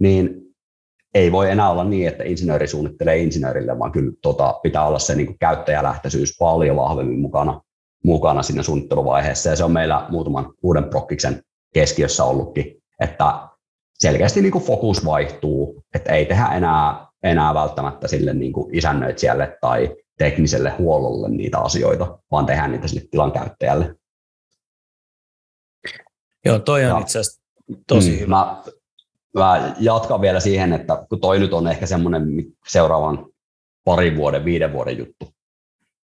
niin 0.00 0.46
ei 1.14 1.32
voi 1.32 1.50
enää 1.50 1.70
olla 1.70 1.84
niin, 1.84 2.08
että 2.08 2.24
insinööri 2.24 2.66
suunnittelee 2.66 3.18
insinöörille, 3.18 3.78
vaan 3.78 3.92
kyllä 3.92 4.12
tota, 4.22 4.60
pitää 4.62 4.86
olla 4.86 4.98
se 4.98 5.14
niin 5.14 5.38
käyttäjälähtöisyys 5.38 6.36
paljon 6.38 6.76
vahvemmin 6.76 7.20
mukana 7.20 7.60
mukana 8.06 8.42
siinä 8.42 8.62
suunnitteluvaiheessa, 8.62 9.50
ja 9.50 9.56
se 9.56 9.64
on 9.64 9.72
meillä 9.72 10.06
muutaman 10.08 10.54
uuden 10.62 10.84
prokkiksen 10.84 11.42
keskiössä 11.74 12.24
ollutkin, 12.24 12.82
että 13.00 13.48
selkeästi 13.98 14.42
niin 14.42 14.52
kuin 14.52 14.64
fokus 14.64 15.04
vaihtuu, 15.04 15.82
että 15.94 16.12
ei 16.12 16.26
tehdä 16.26 16.46
enää, 16.46 17.06
enää 17.22 17.54
välttämättä 17.54 18.08
sille 18.08 18.34
niin 18.34 18.52
kuin 18.52 18.74
isännöitsijälle 18.74 19.58
tai 19.60 19.96
tekniselle 20.18 20.70
huollolle 20.70 21.28
niitä 21.28 21.58
asioita, 21.58 22.18
vaan 22.30 22.46
tehdään 22.46 22.72
niitä 22.72 22.88
sille 22.88 23.08
tilan 23.10 23.32
käyttäjälle. 23.32 23.94
Joo, 26.44 26.58
toi 26.58 26.84
on 26.84 26.90
ja, 26.90 26.98
itse 26.98 27.18
asiassa 27.18 27.42
tosi 27.86 28.10
mm, 28.10 28.18
hyvä. 28.18 28.28
Mä, 28.28 28.62
mä 29.34 29.74
jatkan 29.80 30.20
vielä 30.20 30.40
siihen, 30.40 30.72
että 30.72 31.06
kun 31.08 31.20
toi 31.20 31.38
nyt 31.38 31.52
on 31.52 31.68
ehkä 31.68 31.86
semmoinen 31.86 32.22
seuraavan 32.68 33.26
parin 33.84 34.16
vuoden, 34.16 34.44
viiden 34.44 34.72
vuoden 34.72 34.98
juttu, 34.98 35.28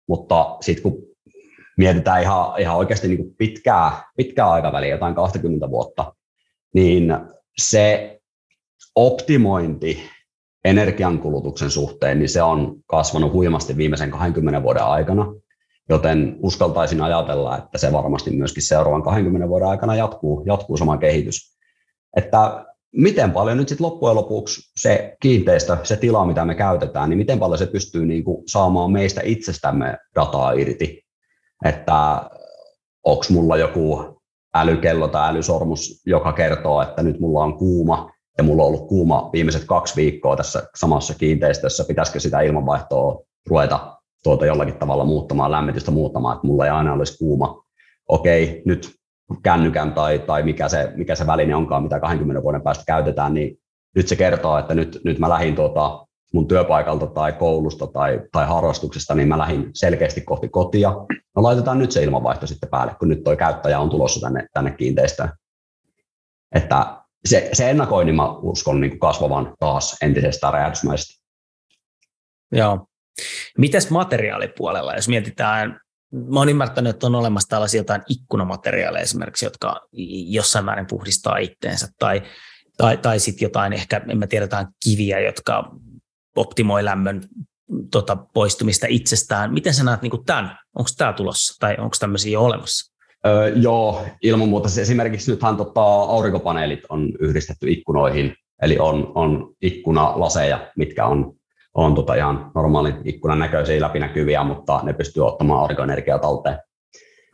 mutta 0.09 0.57
sitten 0.61 0.82
kun 0.82 1.07
mietitään 1.78 2.22
ihan, 2.22 2.60
ihan 2.60 2.76
oikeasti 2.76 3.08
niin 3.08 3.18
kuin 3.18 3.34
pitkää, 3.38 4.02
pitkää 4.16 4.50
aikaväliä, 4.50 4.94
jotain 4.94 5.14
20 5.14 5.70
vuotta, 5.70 6.14
niin 6.74 7.18
se 7.58 8.18
optimointi 8.94 10.02
energiankulutuksen 10.64 11.70
suhteen, 11.70 12.18
niin 12.18 12.28
se 12.28 12.42
on 12.42 12.76
kasvanut 12.86 13.32
huimasti 13.32 13.76
viimeisen 13.76 14.10
20 14.10 14.62
vuoden 14.62 14.84
aikana, 14.84 15.34
joten 15.88 16.36
uskaltaisin 16.42 17.00
ajatella, 17.00 17.58
että 17.58 17.78
se 17.78 17.92
varmasti 17.92 18.30
myöskin 18.30 18.62
seuraavan 18.62 19.02
20 19.02 19.48
vuoden 19.48 19.68
aikana 19.68 19.96
jatkuu, 19.96 20.42
jatkuu 20.46 20.76
sama 20.76 20.96
kehitys. 20.96 21.58
Että 22.16 22.64
miten 22.92 23.30
paljon 23.30 23.56
nyt 23.56 23.68
sitten 23.68 23.86
loppujen 23.86 24.16
lopuksi 24.16 24.70
se 24.76 25.16
kiinteistö, 25.22 25.76
se 25.82 25.96
tila, 25.96 26.26
mitä 26.26 26.44
me 26.44 26.54
käytetään, 26.54 27.10
niin 27.10 27.18
miten 27.18 27.38
paljon 27.38 27.58
se 27.58 27.66
pystyy 27.66 28.06
niin 28.06 28.24
kuin 28.24 28.42
saamaan 28.48 28.92
meistä 28.92 29.20
itsestämme 29.24 29.98
dataa 30.14 30.52
irti, 30.52 31.07
että 31.64 32.30
onko 33.04 33.24
mulla 33.30 33.56
joku 33.56 34.18
älykello 34.54 35.09
tai 35.09 35.30
älysormus, 35.30 36.02
joka 36.06 36.32
kertoo, 36.32 36.82
että 36.82 37.02
nyt 37.02 37.20
mulla 37.20 37.44
on 37.44 37.59
kuuma 37.59 38.11
ja 38.38 38.44
mulla 38.44 38.62
on 38.62 38.68
ollut 38.68 38.88
kuuma 38.88 39.30
viimeiset 39.32 39.64
kaksi 39.64 39.96
viikkoa 39.96 40.36
tässä 40.36 40.62
samassa 40.74 41.14
kiinteistössä, 41.14 41.84
pitäisikö 41.88 42.20
sitä 42.20 42.40
ilmanvaihtoa 42.40 43.22
ruveta 43.46 43.98
tuota 44.22 44.46
jollakin 44.46 44.74
tavalla 44.74 45.04
muuttamaan, 45.04 45.50
lämmitystä 45.50 45.90
muuttamaan, 45.90 46.36
että 46.36 46.46
mulla 46.46 46.64
ei 46.64 46.70
aina 46.70 46.92
olisi 46.92 47.18
kuuma. 47.18 47.64
Okei, 48.09 48.62
nyt 48.64 48.94
kännykän 49.42 49.92
tai, 49.92 50.18
tai 50.18 50.42
mikä, 50.42 50.68
se, 50.68 50.92
mikä 50.96 51.14
se 51.14 51.26
väline 51.26 51.54
onkaan, 51.54 51.82
mitä 51.82 52.00
20 52.00 52.42
vuoden 52.42 52.62
päästä 52.62 52.84
käytetään, 52.86 53.34
niin 53.34 53.59
nyt 53.96 54.09
se 54.09 54.16
kertoo, 54.16 54.59
että 54.59 54.74
nyt, 54.74 55.00
nyt 55.04 55.18
mä 55.18 55.28
lähdin 55.28 55.54
tuota 55.54 56.06
mun 56.34 56.48
työpaikalta 56.48 57.06
tai 57.06 57.32
koulusta 57.32 57.86
tai, 57.86 58.20
tai 58.32 58.46
harrastuksesta, 58.46 59.14
niin 59.14 59.28
mä 59.28 59.38
lähdin 59.38 59.70
selkeästi 59.74 60.20
kohti 60.20 60.48
kotia. 60.48 60.90
No 61.36 61.42
laitetaan 61.42 61.78
nyt 61.78 61.92
se 61.92 62.02
ilmanvaihto 62.02 62.46
sitten 62.46 62.68
päälle, 62.68 62.94
kun 62.98 63.08
nyt 63.08 63.24
toi 63.24 63.36
käyttäjä 63.36 63.80
on 63.80 63.90
tulossa 63.90 64.20
tänne, 64.20 64.46
tänne 64.52 64.70
kiinteistöön. 64.70 65.28
Että 66.54 66.96
se, 67.24 67.48
se 67.52 67.70
ennakoinnin 67.70 68.14
mä 68.14 68.28
uskon 68.36 68.80
niin 68.80 68.90
kuin 68.90 69.00
kasvavan 69.00 69.54
taas 69.58 69.96
entisestään 70.02 70.52
räjähdysmäisesti. 70.52 71.24
Joo. 72.52 72.86
Mites 73.58 73.90
materiaalipuolella, 73.90 74.94
jos 74.94 75.08
mietitään, 75.08 75.80
mä 76.12 76.38
oon 76.38 76.48
ymmärtänyt, 76.48 76.90
että 76.90 77.06
on 77.06 77.14
olemassa 77.14 77.48
tällaisia 77.48 77.80
jotain 77.80 78.02
ikkunamateriaaleja 78.08 79.02
esimerkiksi, 79.02 79.46
jotka 79.46 79.80
jossain 80.26 80.64
määrin 80.64 80.86
puhdistaa 80.86 81.36
itteensä, 81.36 81.88
tai, 81.98 82.22
tai, 82.76 82.96
tai 82.96 83.20
sitten 83.20 83.46
jotain 83.46 83.72
ehkä, 83.72 84.00
en 84.08 84.18
mä 84.18 84.26
tiedä, 84.26 84.44
jotain 84.44 84.66
kiviä, 84.84 85.20
jotka 85.20 85.72
optimoi 86.39 86.84
lämmön 86.84 87.22
tota, 87.91 88.16
poistumista 88.16 88.86
itsestään. 88.91 89.53
Miten 89.53 89.74
sä 89.74 89.84
näet 89.84 90.03
niin 90.03 90.24
tämän? 90.26 90.59
Onko 90.74 90.91
tämä 90.99 91.12
tulossa 91.12 91.57
tai 91.61 91.76
onko 91.78 91.97
tämmöisiä 92.01 92.32
jo 92.32 92.45
olemassa? 92.45 92.95
Öö, 93.26 93.49
joo, 93.49 94.05
ilman 94.22 94.49
muuta. 94.49 94.68
Esimerkiksi 94.80 95.30
nythän 95.30 95.57
tota, 95.57 95.82
aurinkopaneelit 95.82 96.80
on 96.89 97.12
yhdistetty 97.20 97.70
ikkunoihin, 97.70 98.34
eli 98.62 98.78
on, 98.78 99.12
on 99.14 99.55
ikkunalaseja, 99.62 100.70
mitkä 100.76 101.07
on, 101.07 101.32
on 101.74 101.95
tota 101.95 102.14
ihan 102.14 102.51
normaalin 102.55 102.95
ikkunan 103.05 103.39
näköisiä 103.39 103.80
läpinäkyviä, 103.80 104.45
mutta 104.45 104.80
ne 104.82 104.93
pystyy 104.93 105.26
ottamaan 105.26 105.61
aurinkoenergiaa 105.61 106.18
talteen. 106.18 106.59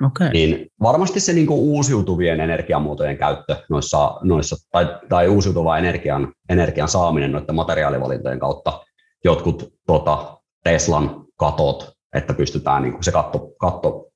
Okay. 0.07 0.31
Niin 0.31 0.67
varmasti 0.83 1.21
se 1.21 1.33
niin 1.33 1.51
uusiutuvien 1.51 2.41
energiamuotojen 2.41 3.19
käyttö 3.19 3.57
noissa, 3.71 4.17
noissa 4.23 4.57
tai, 4.73 4.99
tai 5.09 5.29
uusiutuva 5.29 5.79
energian, 5.79 6.33
energian 6.49 6.89
saaminen 6.89 7.33
noiden 7.33 7.55
materiaalivalintojen 7.55 8.39
kautta, 8.39 8.81
jotkut 9.25 9.75
tota, 9.87 10.41
Teslan 10.65 11.25
katot, 11.37 11.93
että 12.15 12.35
pystytään, 12.35 12.83
niin 12.83 12.93
kuin 12.93 13.05
se 13.05 13.13
katto, 13.13 13.39
katto 13.59 14.11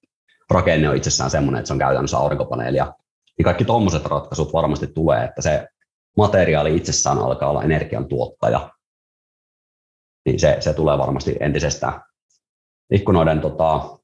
rakenne 0.50 0.88
on 0.88 0.96
itsessään 0.96 1.30
semmoinen, 1.30 1.59
että 1.59 1.66
se 1.66 1.72
on 1.72 1.78
käytännössä 1.78 2.18
aurinkopaneelia. 2.18 2.94
Niin 3.38 3.44
kaikki 3.44 3.64
tuommoiset 3.64 4.06
ratkaisut 4.06 4.52
varmasti 4.52 4.86
tulee, 4.86 5.24
että 5.24 5.42
se 5.42 5.68
materiaali 6.16 6.76
itsessään 6.76 7.18
alkaa 7.18 7.50
olla 7.50 7.62
energian 7.62 8.09
tuottaja. 8.09 8.70
Niin 10.26 10.40
se, 10.40 10.56
se 10.61 10.74
tulee 10.74 10.98
varmasti 10.98 11.36
entisestään. 11.40 12.02
Ikkunoiden 12.92 13.40
tota, 13.40 13.98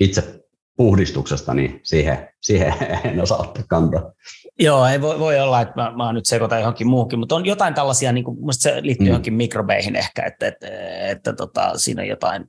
itse 0.00 0.37
puhdistuksesta, 0.78 1.54
niin 1.54 1.80
siihen, 1.82 2.28
siihen 2.40 2.74
en 3.04 3.20
osaa 3.20 3.38
ottaa 3.38 3.64
kantaa. 3.68 4.12
Joo, 4.58 4.86
ei 4.86 5.00
voi, 5.00 5.18
voi 5.18 5.40
olla, 5.40 5.60
että 5.60 5.74
mä, 5.76 5.92
mä 5.96 6.12
nyt 6.12 6.26
sekoitan 6.26 6.58
johonkin 6.58 6.86
muuhun, 6.86 7.18
mutta 7.18 7.34
on 7.34 7.46
jotain 7.46 7.74
tällaisia, 7.74 8.12
niin 8.12 8.24
kuin, 8.24 8.36
se 8.50 8.82
liittyy 8.82 9.04
mm. 9.04 9.08
johonkin 9.08 9.34
mikrobeihin 9.34 9.96
ehkä, 9.96 10.22
että, 10.22 10.46
että, 10.46 10.66
että, 10.66 11.08
että 11.08 11.32
tota, 11.32 11.72
siinä 11.76 12.02
on 12.02 12.08
jotain 12.08 12.44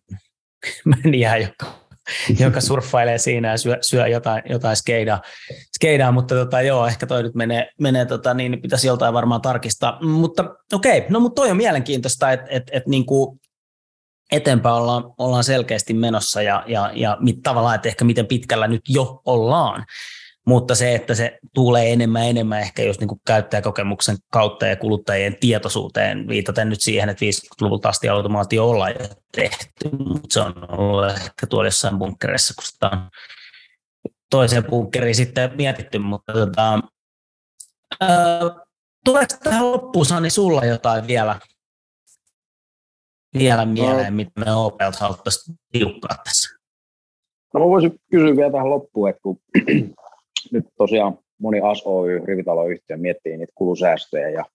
meniä, 1.04 1.38
joka 1.38 1.66
joka 2.40 2.62
surffailee 2.62 3.18
siinä 3.18 3.52
ja 3.52 3.58
syö, 3.58 3.78
syö 3.82 4.08
jotain, 4.08 4.44
jotain 4.50 4.76
skeidaa, 4.76 5.22
skeidaa, 5.76 6.12
mutta 6.12 6.36
tota, 6.36 6.62
joo, 6.62 6.88
ehkä 6.88 7.06
toi 7.06 7.24
nyt 7.24 7.36
menee, 7.36 7.70
menee 7.82 8.06
tota, 8.06 8.34
niin 8.34 8.62
pitäisi 8.62 8.88
joltain 8.88 9.14
varmaan 9.14 9.42
tarkistaa. 9.42 10.00
Mutta 10.06 10.56
okei, 10.74 10.98
okay, 10.98 11.10
no 11.10 11.20
mutta 11.20 11.42
toi 11.42 11.52
on 11.52 11.58
mielenkiintoista, 11.58 12.32
että 12.32 12.48
et, 12.50 12.64
et, 12.72 12.88
niin 12.88 13.06
kuin 13.06 13.40
eteenpäin 14.32 14.76
ollaan, 14.76 15.04
ollaan 15.18 15.44
selkeästi 15.44 15.94
menossa 15.94 16.42
ja, 16.42 16.64
ja, 16.68 16.92
ja 16.94 17.18
mit, 17.20 17.36
tavallaan, 17.44 17.76
että 17.76 17.88
ehkä 17.90 18.06
miten 18.06 18.28
pitkällä 18.28 18.68
nyt 18.68 18.82
jo 18.90 19.22
ollaan. 19.26 19.86
Mutta 20.48 20.76
se, 20.76 20.96
että 20.96 21.16
se 21.16 21.40
tulee 21.54 21.94
enemmän 21.94 22.24
enemmän 22.24 22.60
ehkä 22.60 22.84
just 22.84 23.00
niin 23.00 23.22
käyttäjäkokemuksen 23.26 24.18
kautta 24.32 24.66
ja 24.66 24.76
kuluttajien 24.76 25.38
tietoisuuteen, 25.40 26.28
viitaten 26.28 26.70
nyt 26.70 26.82
siihen, 26.82 27.10
että 27.10 27.26
50-luvulta 27.26 27.90
asti 27.90 28.10
automaatio 28.10 28.70
ollaan 28.70 28.94
jo 29.00 29.08
tehty, 29.32 29.90
mutta 29.98 30.34
se 30.34 30.40
on 30.40 30.80
ollut 30.80 31.10
ehkä 31.10 31.48
tuolla 31.48 31.68
jossain 31.68 32.00
bunkkereissa, 32.00 32.54
kun 32.54 32.64
sitä 32.64 32.88
on 32.88 33.10
toiseen 34.30 34.64
bunkkeriin 34.64 35.16
sitten 35.16 35.52
mietitty, 35.56 36.00
mutta 36.00 36.34
tota, 36.34 36.80
ää, 38.02 38.40
tuleeko 39.06 39.36
tähän 39.44 39.72
loppuun 39.72 40.06
Sani 40.06 40.30
sulla 40.30 40.66
jotain 40.66 41.08
vielä, 41.08 41.40
vielä 43.34 43.66
mieleen, 43.66 44.14
no. 44.14 44.16
mitä 44.16 44.32
me 44.46 44.56
Opelta 44.56 44.98
haluttaisiin 45.00 45.58
tiukkaa 45.72 46.18
tässä? 46.24 46.60
No 47.54 47.60
mä 47.60 47.66
voisin 47.66 48.00
kysyä 48.12 48.36
vielä 48.36 48.52
tähän 48.52 48.70
loppuun, 48.70 49.10
että 49.10 49.22
kun 49.22 49.38
nyt 50.54 50.66
tosiaan 50.78 51.18
moni 51.40 51.60
ASOY, 51.64 52.26
rivitaloyhtiö, 52.26 52.98
miettii 52.98 53.38
niitä 53.38 53.54
kulusäästöjä 53.56 54.30
ja 54.30 54.46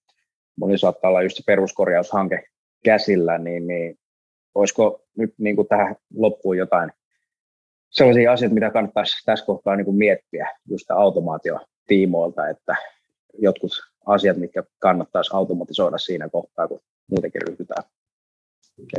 moni 0.56 0.78
saattaa 0.78 1.08
olla 1.08 1.22
just 1.22 1.36
se 1.36 1.42
peruskorjaushanke 1.46 2.44
käsillä, 2.84 3.38
niin, 3.38 3.66
niin 3.66 3.98
olisiko 4.54 5.00
nyt 5.18 5.34
niin 5.38 5.56
kuin 5.56 5.68
tähän 5.68 5.96
loppuun 6.14 6.56
jotain 6.56 6.92
sellaisia 7.90 8.32
asioita, 8.32 8.54
mitä 8.54 8.70
kannattaisi 8.70 9.24
tässä 9.24 9.46
kohtaa 9.46 9.76
niin 9.76 9.84
kuin 9.84 9.96
miettiä 9.96 10.48
just 10.68 10.90
automaatiotiimoilta, 10.90 12.48
että 12.48 12.76
jotkut 13.38 13.72
asiat, 14.06 14.36
mitkä 14.36 14.62
kannattaisi 14.78 15.30
automatisoida 15.34 15.98
siinä 15.98 16.28
kohtaa, 16.28 16.68
kun 16.68 16.80
muutenkin 17.10 17.42
ryhdytään 17.42 17.84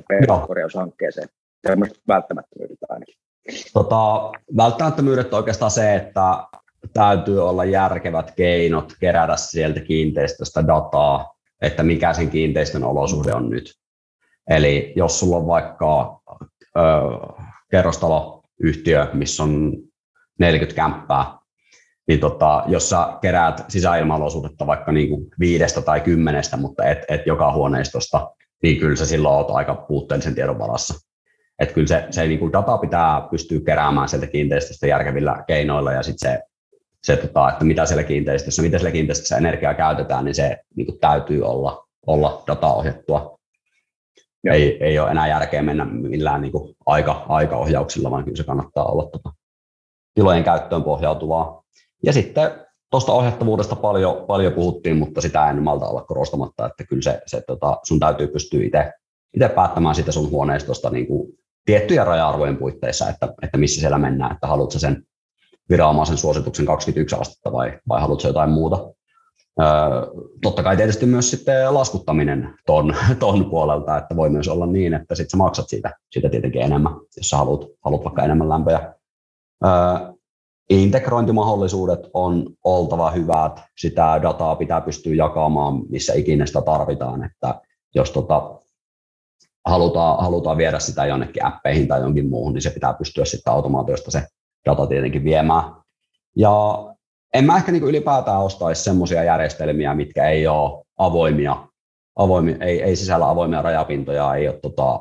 peruskorjaushankkeeseen. 0.08 1.28
Tämmöiset 1.62 2.00
välttämättömyydet 2.08 2.78
ainakin. 2.90 3.16
Tota, 3.74 4.32
välttämättömyydet 4.58 5.34
on 5.34 5.38
oikeastaan 5.38 5.72
se, 5.72 5.96
että 5.96 6.48
täytyy 6.94 7.48
olla 7.48 7.66
järkevät 7.66 8.32
keinot 8.32 8.94
kerätä 9.00 9.38
sieltä 9.38 9.80
kiinteistöstä 9.80 10.68
dataa, 10.68 11.36
että 11.62 11.84
mikä 11.84 12.14
sen 12.14 12.30
kiinteistön 12.30 12.84
olosuhde 12.84 13.34
on 13.34 13.50
nyt. 13.50 13.74
Eli 14.50 14.94
jos 14.96 15.20
sulla 15.20 15.38
on 15.38 15.48
vaikka 15.48 16.22
ö, 16.78 16.82
kerrostaloyhtiö, 17.72 19.08
missä 19.14 19.44
on 19.44 19.74
40 20.40 20.76
kämppää, 20.76 21.26
niin 22.08 22.20
tota, 22.20 22.64
jos 22.68 22.90
sä 22.90 23.08
keräät 23.22 23.66
sisäilmaolosuhdetta 23.68 24.68
vaikka 24.68 24.92
niin 24.92 25.10
kuin 25.10 25.28
viidestä 25.40 25.82
tai 25.82 26.02
kymmenestä, 26.02 26.58
mutta 26.58 26.86
et, 26.86 27.00
et 27.08 27.28
joka 27.28 27.54
huoneistosta, 27.54 28.35
niin 28.64 28.80
kyllä 28.80 28.96
se 28.96 29.06
silloin 29.06 29.36
olet 29.36 29.50
aika 29.50 29.76
puutteellisen 29.76 30.36
tiedon 30.36 30.60
varassa. 30.60 30.94
Että 31.60 31.74
kyllä 31.74 31.88
se, 31.88 32.08
se 32.10 32.28
niin 32.28 32.40
kuin 32.40 32.54
data 32.54 32.78
pitää 32.78 33.28
pystyä 33.32 33.60
keräämään 33.66 34.10
sieltä 34.10 34.28
kiinteistöstä 34.28 34.88
järkevillä 34.88 35.44
keinoilla 35.48 35.92
ja 35.92 36.04
sitten 36.04 36.32
se 36.32 36.42
se, 37.06 37.18
tota, 37.18 37.50
että 37.50 37.66
mitä 37.66 37.86
siellä 37.86 38.04
kiinteistössä, 38.04 38.62
miten 38.62 38.80
siellä 38.80 38.92
kiinteistössä 38.92 39.38
energiaa 39.38 39.74
käytetään, 39.74 40.26
niin 40.26 40.36
se 40.36 40.58
niin 40.76 40.86
kuin 40.86 41.00
täytyy 41.00 41.44
olla, 41.44 41.88
olla 42.08 42.44
dataohjattua. 42.48 43.40
Ei, 44.52 44.84
ei 44.84 45.00
ole 45.00 45.12
enää 45.12 45.28
järkeä 45.28 45.62
mennä 45.62 45.86
millään 45.86 46.42
niin 46.42 46.52
kuin 46.52 46.76
aika, 46.86 47.26
aikaohjauksilla, 47.30 48.12
vaan 48.12 48.24
kyllä 48.24 48.38
se 48.38 48.44
kannattaa 48.44 48.86
olla 48.86 49.10
tota, 49.10 49.30
tilojen 50.14 50.44
käyttöön 50.44 50.84
pohjautuvaa. 50.84 51.64
Ja 52.04 52.14
sitten 52.14 52.52
tuosta 52.92 53.14
ohjattavuudesta 53.14 53.76
paljon, 53.76 54.26
paljon 54.28 54.54
puhuttiin, 54.54 54.98
mutta 54.98 55.22
sitä 55.22 55.50
en 55.50 55.64
malta 55.64 55.88
olla 55.88 56.02
korostamatta, 56.02 56.66
että 56.66 56.84
kyllä 56.84 57.02
se, 57.02 57.22
se 57.28 57.42
tota, 57.48 57.80
sun 57.84 58.00
täytyy 58.00 58.28
pystyä 58.28 58.60
itse 59.34 59.50
päättämään 59.56 59.96
sitä 59.96 60.12
sun 60.12 60.30
huoneistosta 60.30 60.90
niin 60.90 61.08
kuin 61.08 61.34
tiettyjä 61.66 62.04
raja-arvojen 62.04 62.58
puitteissa, 62.58 63.10
että, 63.10 63.34
että 63.42 63.58
missä 63.58 63.80
siellä 63.80 63.98
mennään, 63.98 64.32
että 64.32 64.48
haluatko 64.48 64.80
sen 64.80 65.04
viranomaisen 65.70 66.18
suosituksen 66.18 66.66
21 66.66 67.16
astetta 67.16 67.52
vai, 67.52 67.80
vai 67.88 68.02
haluatko 68.02 68.28
jotain 68.28 68.50
muuta. 68.50 68.94
Öö, 69.62 69.68
totta 70.42 70.64
kai 70.64 70.78
tietysti 70.78 71.06
myös 71.06 71.32
sitten 71.32 71.74
laskuttaminen 71.74 72.54
ton, 72.66 72.96
ton 73.20 73.50
puolelta, 73.50 73.98
että 73.98 74.16
voi 74.16 74.30
myös 74.30 74.48
olla 74.48 74.66
niin, 74.66 74.94
että 74.94 75.16
sitten 75.16 75.30
sä 75.30 75.38
maksat 75.38 75.70
siitä, 75.70 75.94
siitä 76.12 76.30
tietenkin 76.30 76.62
enemmän, 76.62 76.94
jos 77.18 77.30
sä 77.30 77.38
haluat, 77.38 77.62
haluat 77.86 78.04
vaikka 78.04 78.24
enemmän 78.24 78.50
lämpöä. 78.50 78.94
Öö, 79.66 80.15
integrointimahdollisuudet 80.70 82.00
on 82.14 82.46
oltava 82.64 83.12
hyvät, 83.12 83.62
sitä 83.78 84.20
dataa 84.22 84.56
pitää 84.56 84.82
pystyä 84.82 85.16
jakamaan, 85.16 85.82
missä 85.90 86.14
ikinä 86.14 86.46
sitä 86.46 86.62
tarvitaan, 86.62 87.24
että 87.24 87.62
jos 87.96 88.12
tota, 88.12 88.62
halutaan, 89.66 90.24
halutaan 90.24 90.58
viedä 90.58 90.80
sitä 90.80 91.06
jonnekin 91.06 91.46
appeihin 91.46 91.88
tai 91.88 92.02
jonkin 92.02 92.30
muuhun, 92.30 92.54
niin 92.54 92.62
se 92.62 92.70
pitää 92.70 92.94
pystyä 92.94 93.26
sitten 93.26 93.54
automaatiosta 93.54 94.12
se 94.12 94.24
data 94.66 94.88
tietenkin 94.88 95.24
viemään. 95.24 95.64
Ja 96.36 96.86
en 97.34 97.46
mä 97.46 97.58
ehkä 97.58 97.72
niin 97.72 97.84
ylipäätään 97.84 98.42
ostaisi 98.42 98.84
semmoisia 98.84 99.24
järjestelmiä, 99.24 99.94
mitkä 99.94 100.30
ei 100.30 100.48
ole 100.48 100.86
avoimia, 100.98 101.68
avoimia 102.16 102.58
ei, 102.60 102.82
ei 102.82 102.96
sisällä 102.96 103.30
avoimia 103.30 103.62
rajapintoja, 103.62 104.36
ei 104.36 104.48
ole 104.48 104.60
tota, 104.60 105.00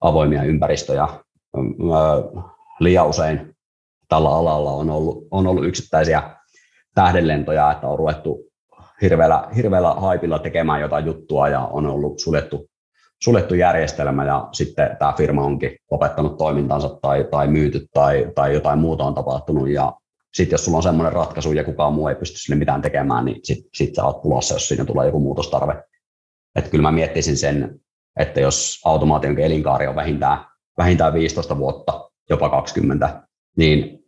avoimia 0.00 0.42
ympäristöjä. 0.42 1.08
Liian 2.80 3.08
usein 3.08 3.51
tällä 4.12 4.28
alalla 4.28 4.72
on 4.72 4.90
ollut, 4.90 5.26
on 5.30 5.46
ollut 5.46 5.64
yksittäisiä 5.64 6.22
tähdenlentoja, 6.94 7.72
että 7.72 7.88
on 7.88 7.98
ruvettu 7.98 8.44
hirveällä, 9.02 9.48
hirveällä 9.56 9.94
haipilla 9.94 10.38
tekemään 10.38 10.80
jotain 10.80 11.06
juttua 11.06 11.48
ja 11.48 11.60
on 11.60 11.86
ollut 11.86 12.18
suljettu 12.18 12.66
suljettu 13.24 13.54
järjestelmä 13.54 14.24
ja 14.24 14.48
sitten 14.52 14.96
tämä 14.98 15.14
firma 15.16 15.44
onkin 15.44 15.76
lopettanut 15.90 16.38
toimintansa 16.38 16.98
tai, 17.02 17.24
tai 17.30 17.48
myyty 17.48 17.86
tai, 17.94 18.32
tai 18.34 18.54
jotain 18.54 18.78
muuta 18.78 19.04
on 19.04 19.14
tapahtunut 19.14 19.68
ja 19.68 19.92
sitten 20.34 20.54
jos 20.54 20.64
sulla 20.64 20.76
on 20.76 20.82
semmoinen 20.82 21.12
ratkaisu 21.12 21.52
ja 21.52 21.64
kukaan 21.64 21.92
muu 21.92 22.08
ei 22.08 22.14
pysty 22.14 22.38
sille 22.38 22.58
mitään 22.58 22.82
tekemään, 22.82 23.24
niin 23.24 23.40
sitten 23.42 23.70
sit 23.74 23.94
sä 23.94 24.04
oot 24.04 24.22
pulassa, 24.22 24.54
jos 24.54 24.68
siinä 24.68 24.84
tulee 24.84 25.06
joku 25.06 25.20
muutostarve. 25.20 25.82
Että 26.56 26.70
kyllä 26.70 26.82
mä 26.82 26.92
miettisin 26.92 27.36
sen, 27.36 27.80
että 28.18 28.40
jos 28.40 28.80
automaation 28.84 29.38
elinkaari 29.38 29.86
on 29.86 29.96
vähintään, 29.96 30.38
vähintään 30.78 31.14
15 31.14 31.58
vuotta, 31.58 32.10
jopa 32.30 32.48
20, 32.48 33.22
niin 33.56 34.01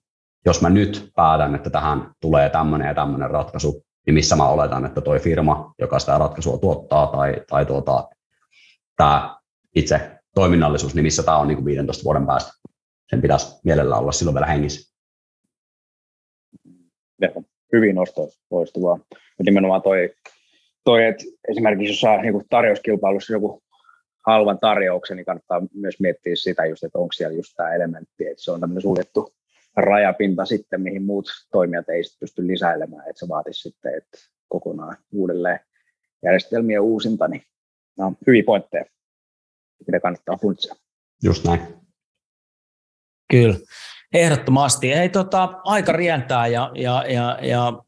jos 0.46 0.62
mä 0.62 0.70
nyt 0.70 1.10
päätän, 1.16 1.54
että 1.54 1.70
tähän 1.70 2.12
tulee 2.20 2.50
tämmöinen 2.50 2.88
ja 2.88 2.94
tämmöinen 2.94 3.30
ratkaisu, 3.30 3.84
niin 4.06 4.14
missä 4.14 4.36
mä 4.36 4.48
oletan, 4.48 4.86
että 4.86 5.00
toi 5.00 5.18
firma, 5.18 5.74
joka 5.78 5.98
sitä 5.98 6.18
ratkaisua 6.18 6.58
tuottaa, 6.58 7.06
tai, 7.06 7.36
tai 7.50 7.66
tuota, 7.66 8.08
tämä 8.96 9.36
itse 9.74 10.18
toiminnallisuus, 10.34 10.94
niin 10.94 11.02
missä 11.02 11.22
tämä 11.22 11.38
on 11.38 11.48
niin 11.48 11.56
kuin 11.56 11.64
15 11.64 12.04
vuoden 12.04 12.26
päästä. 12.26 12.52
Sen 13.10 13.22
pitäisi 13.22 13.60
mielellä 13.64 13.96
olla 13.96 14.12
silloin 14.12 14.34
vielä 14.34 14.46
hengissä. 14.46 14.94
Hyvin 17.72 17.94
nosto, 17.94 18.28
loistavaa. 18.50 18.98
Ja 19.12 19.44
nimenomaan 19.44 19.82
toi, 19.82 20.14
toi 20.84 21.04
että 21.04 21.24
esimerkiksi 21.48 21.92
jos 21.92 22.00
saa 22.00 22.22
niin 22.22 22.44
tarjouskilpailussa 22.50 23.32
joku 23.32 23.62
halvan 24.26 24.58
tarjouksen, 24.58 25.16
niin 25.16 25.24
kannattaa 25.24 25.62
myös 25.74 26.00
miettiä 26.00 26.36
sitä 26.36 26.66
just, 26.66 26.84
että 26.84 26.98
onko 26.98 27.12
siellä 27.12 27.36
just 27.36 27.52
tämä 27.56 27.74
elementti, 27.74 28.26
että 28.26 28.44
se 28.44 28.50
on 28.50 28.60
tämmöinen 28.60 28.82
suljettu 28.82 29.34
rajapinta 29.76 30.44
sitten, 30.44 30.80
mihin 30.80 31.02
muut 31.02 31.26
toimijat 31.52 31.88
ei 31.88 32.02
pysty 32.20 32.46
lisäilemään, 32.46 33.08
että 33.08 33.20
se 33.20 33.28
vaatisi 33.28 33.60
sitten 33.60 33.94
että 33.96 34.18
kokonaan 34.48 34.96
uudelleen 35.12 35.60
järjestelmien 36.22 36.80
uusinta, 36.80 37.28
niin 37.28 37.42
nämä 37.98 38.06
on 38.06 38.16
hyviä 38.26 38.42
pointteja, 38.46 38.84
mitä 39.86 40.00
kannattaa 40.00 40.36
funtsia. 40.36 40.74
Just 41.22 41.44
näin. 41.44 41.60
Kyllä, 43.30 43.56
ehdottomasti. 44.12 44.92
Ei, 44.92 45.08
tota, 45.08 45.60
aika 45.64 45.92
rientää 45.92 46.46
ja, 46.46 46.70
ja, 46.74 47.04
ja, 47.08 47.38
ja 47.42 47.84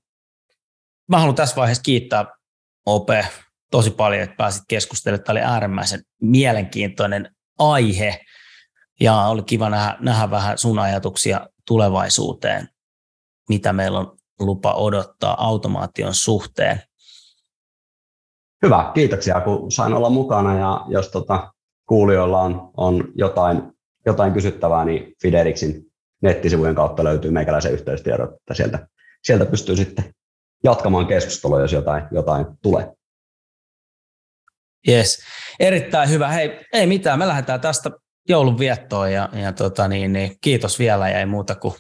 mä 1.09 1.19
haluan 1.19 1.35
tässä 1.35 1.57
vaiheessa 1.57 1.83
kiittää 1.83 2.27
OP 2.87 3.09
tosi 3.71 3.91
paljon, 3.91 4.23
että 4.23 4.37
pääsit 4.37 4.65
keskustelemaan. 4.69 5.25
Tämä 5.25 5.33
oli 5.33 5.41
äärimmäisen 5.41 6.01
mielenkiintoinen 6.21 7.35
aihe 7.59 8.21
ja 9.01 9.17
oli 9.17 9.43
kiva 9.43 9.71
nähdä, 9.71 9.97
nähdä 10.01 10.31
vähän 10.31 10.59
sun 10.59 10.79
ajatuksia 10.79 11.47
tulevaisuuteen, 11.67 12.69
mitä 13.49 13.73
meillä 13.73 13.99
on 13.99 14.17
lupa 14.41 14.75
odottaa 14.75 15.47
automaation 15.47 16.15
suhteen. 16.15 16.83
Hyvä, 18.63 18.91
kiitoksia 18.95 19.41
kun 19.41 19.73
sain 19.73 19.95
olla 19.95 20.11
mukana 20.11 20.59
ja 20.59 20.81
jos 20.89 21.09
tota, 21.09 21.53
kuulijoilla 21.89 22.43
on, 22.43 22.71
on 22.77 23.13
jotain, 23.15 23.63
jotain 24.07 24.33
kysyttävää, 24.33 24.85
niin 24.85 25.15
Fidelixin 25.23 25.87
nettisivujen 26.23 26.75
kautta 26.75 27.05
löytyy 27.05 27.31
meikäläisen 27.31 27.73
yhteystiedot, 27.73 28.31
että 28.35 28.55
sieltä, 28.55 28.89
sieltä 29.23 29.47
pystyy 29.47 29.77
sitten 29.77 30.15
jatkamaan 30.65 31.07
keskustelua, 31.07 31.61
jos 31.61 31.73
jotain, 31.73 32.05
jotain 32.11 32.47
tulee. 32.63 32.93
Yes, 34.89 35.19
erittäin 35.61 36.11
hyvä. 36.11 36.29
Hei, 36.29 36.61
ei 36.73 36.87
mitään, 36.87 37.19
me 37.19 37.27
lähdetään 37.27 37.61
tästä 37.61 37.91
joulun 38.29 38.59
viettoon 38.59 39.13
ja, 39.13 39.29
ja 39.33 39.53
tota 39.53 39.89
niin, 39.89 40.13
niin, 40.13 40.37
kiitos 40.41 40.79
vielä 40.79 41.09
ja 41.09 41.19
ei 41.19 41.27
muuta 41.27 41.55
kuin 41.55 41.75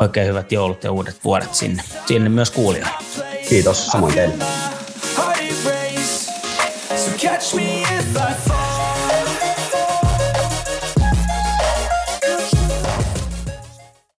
oikein 0.00 0.28
hyvät 0.28 0.52
joulut 0.52 0.84
ja 0.84 0.92
uudet 0.92 1.24
vuodet 1.24 1.54
sinne, 1.54 1.82
sinne 2.06 2.28
myös 2.28 2.50
kuulijoille. 2.50 2.94
Kiitos, 3.48 3.86
samoin 3.86 4.14
teille. 4.14 4.44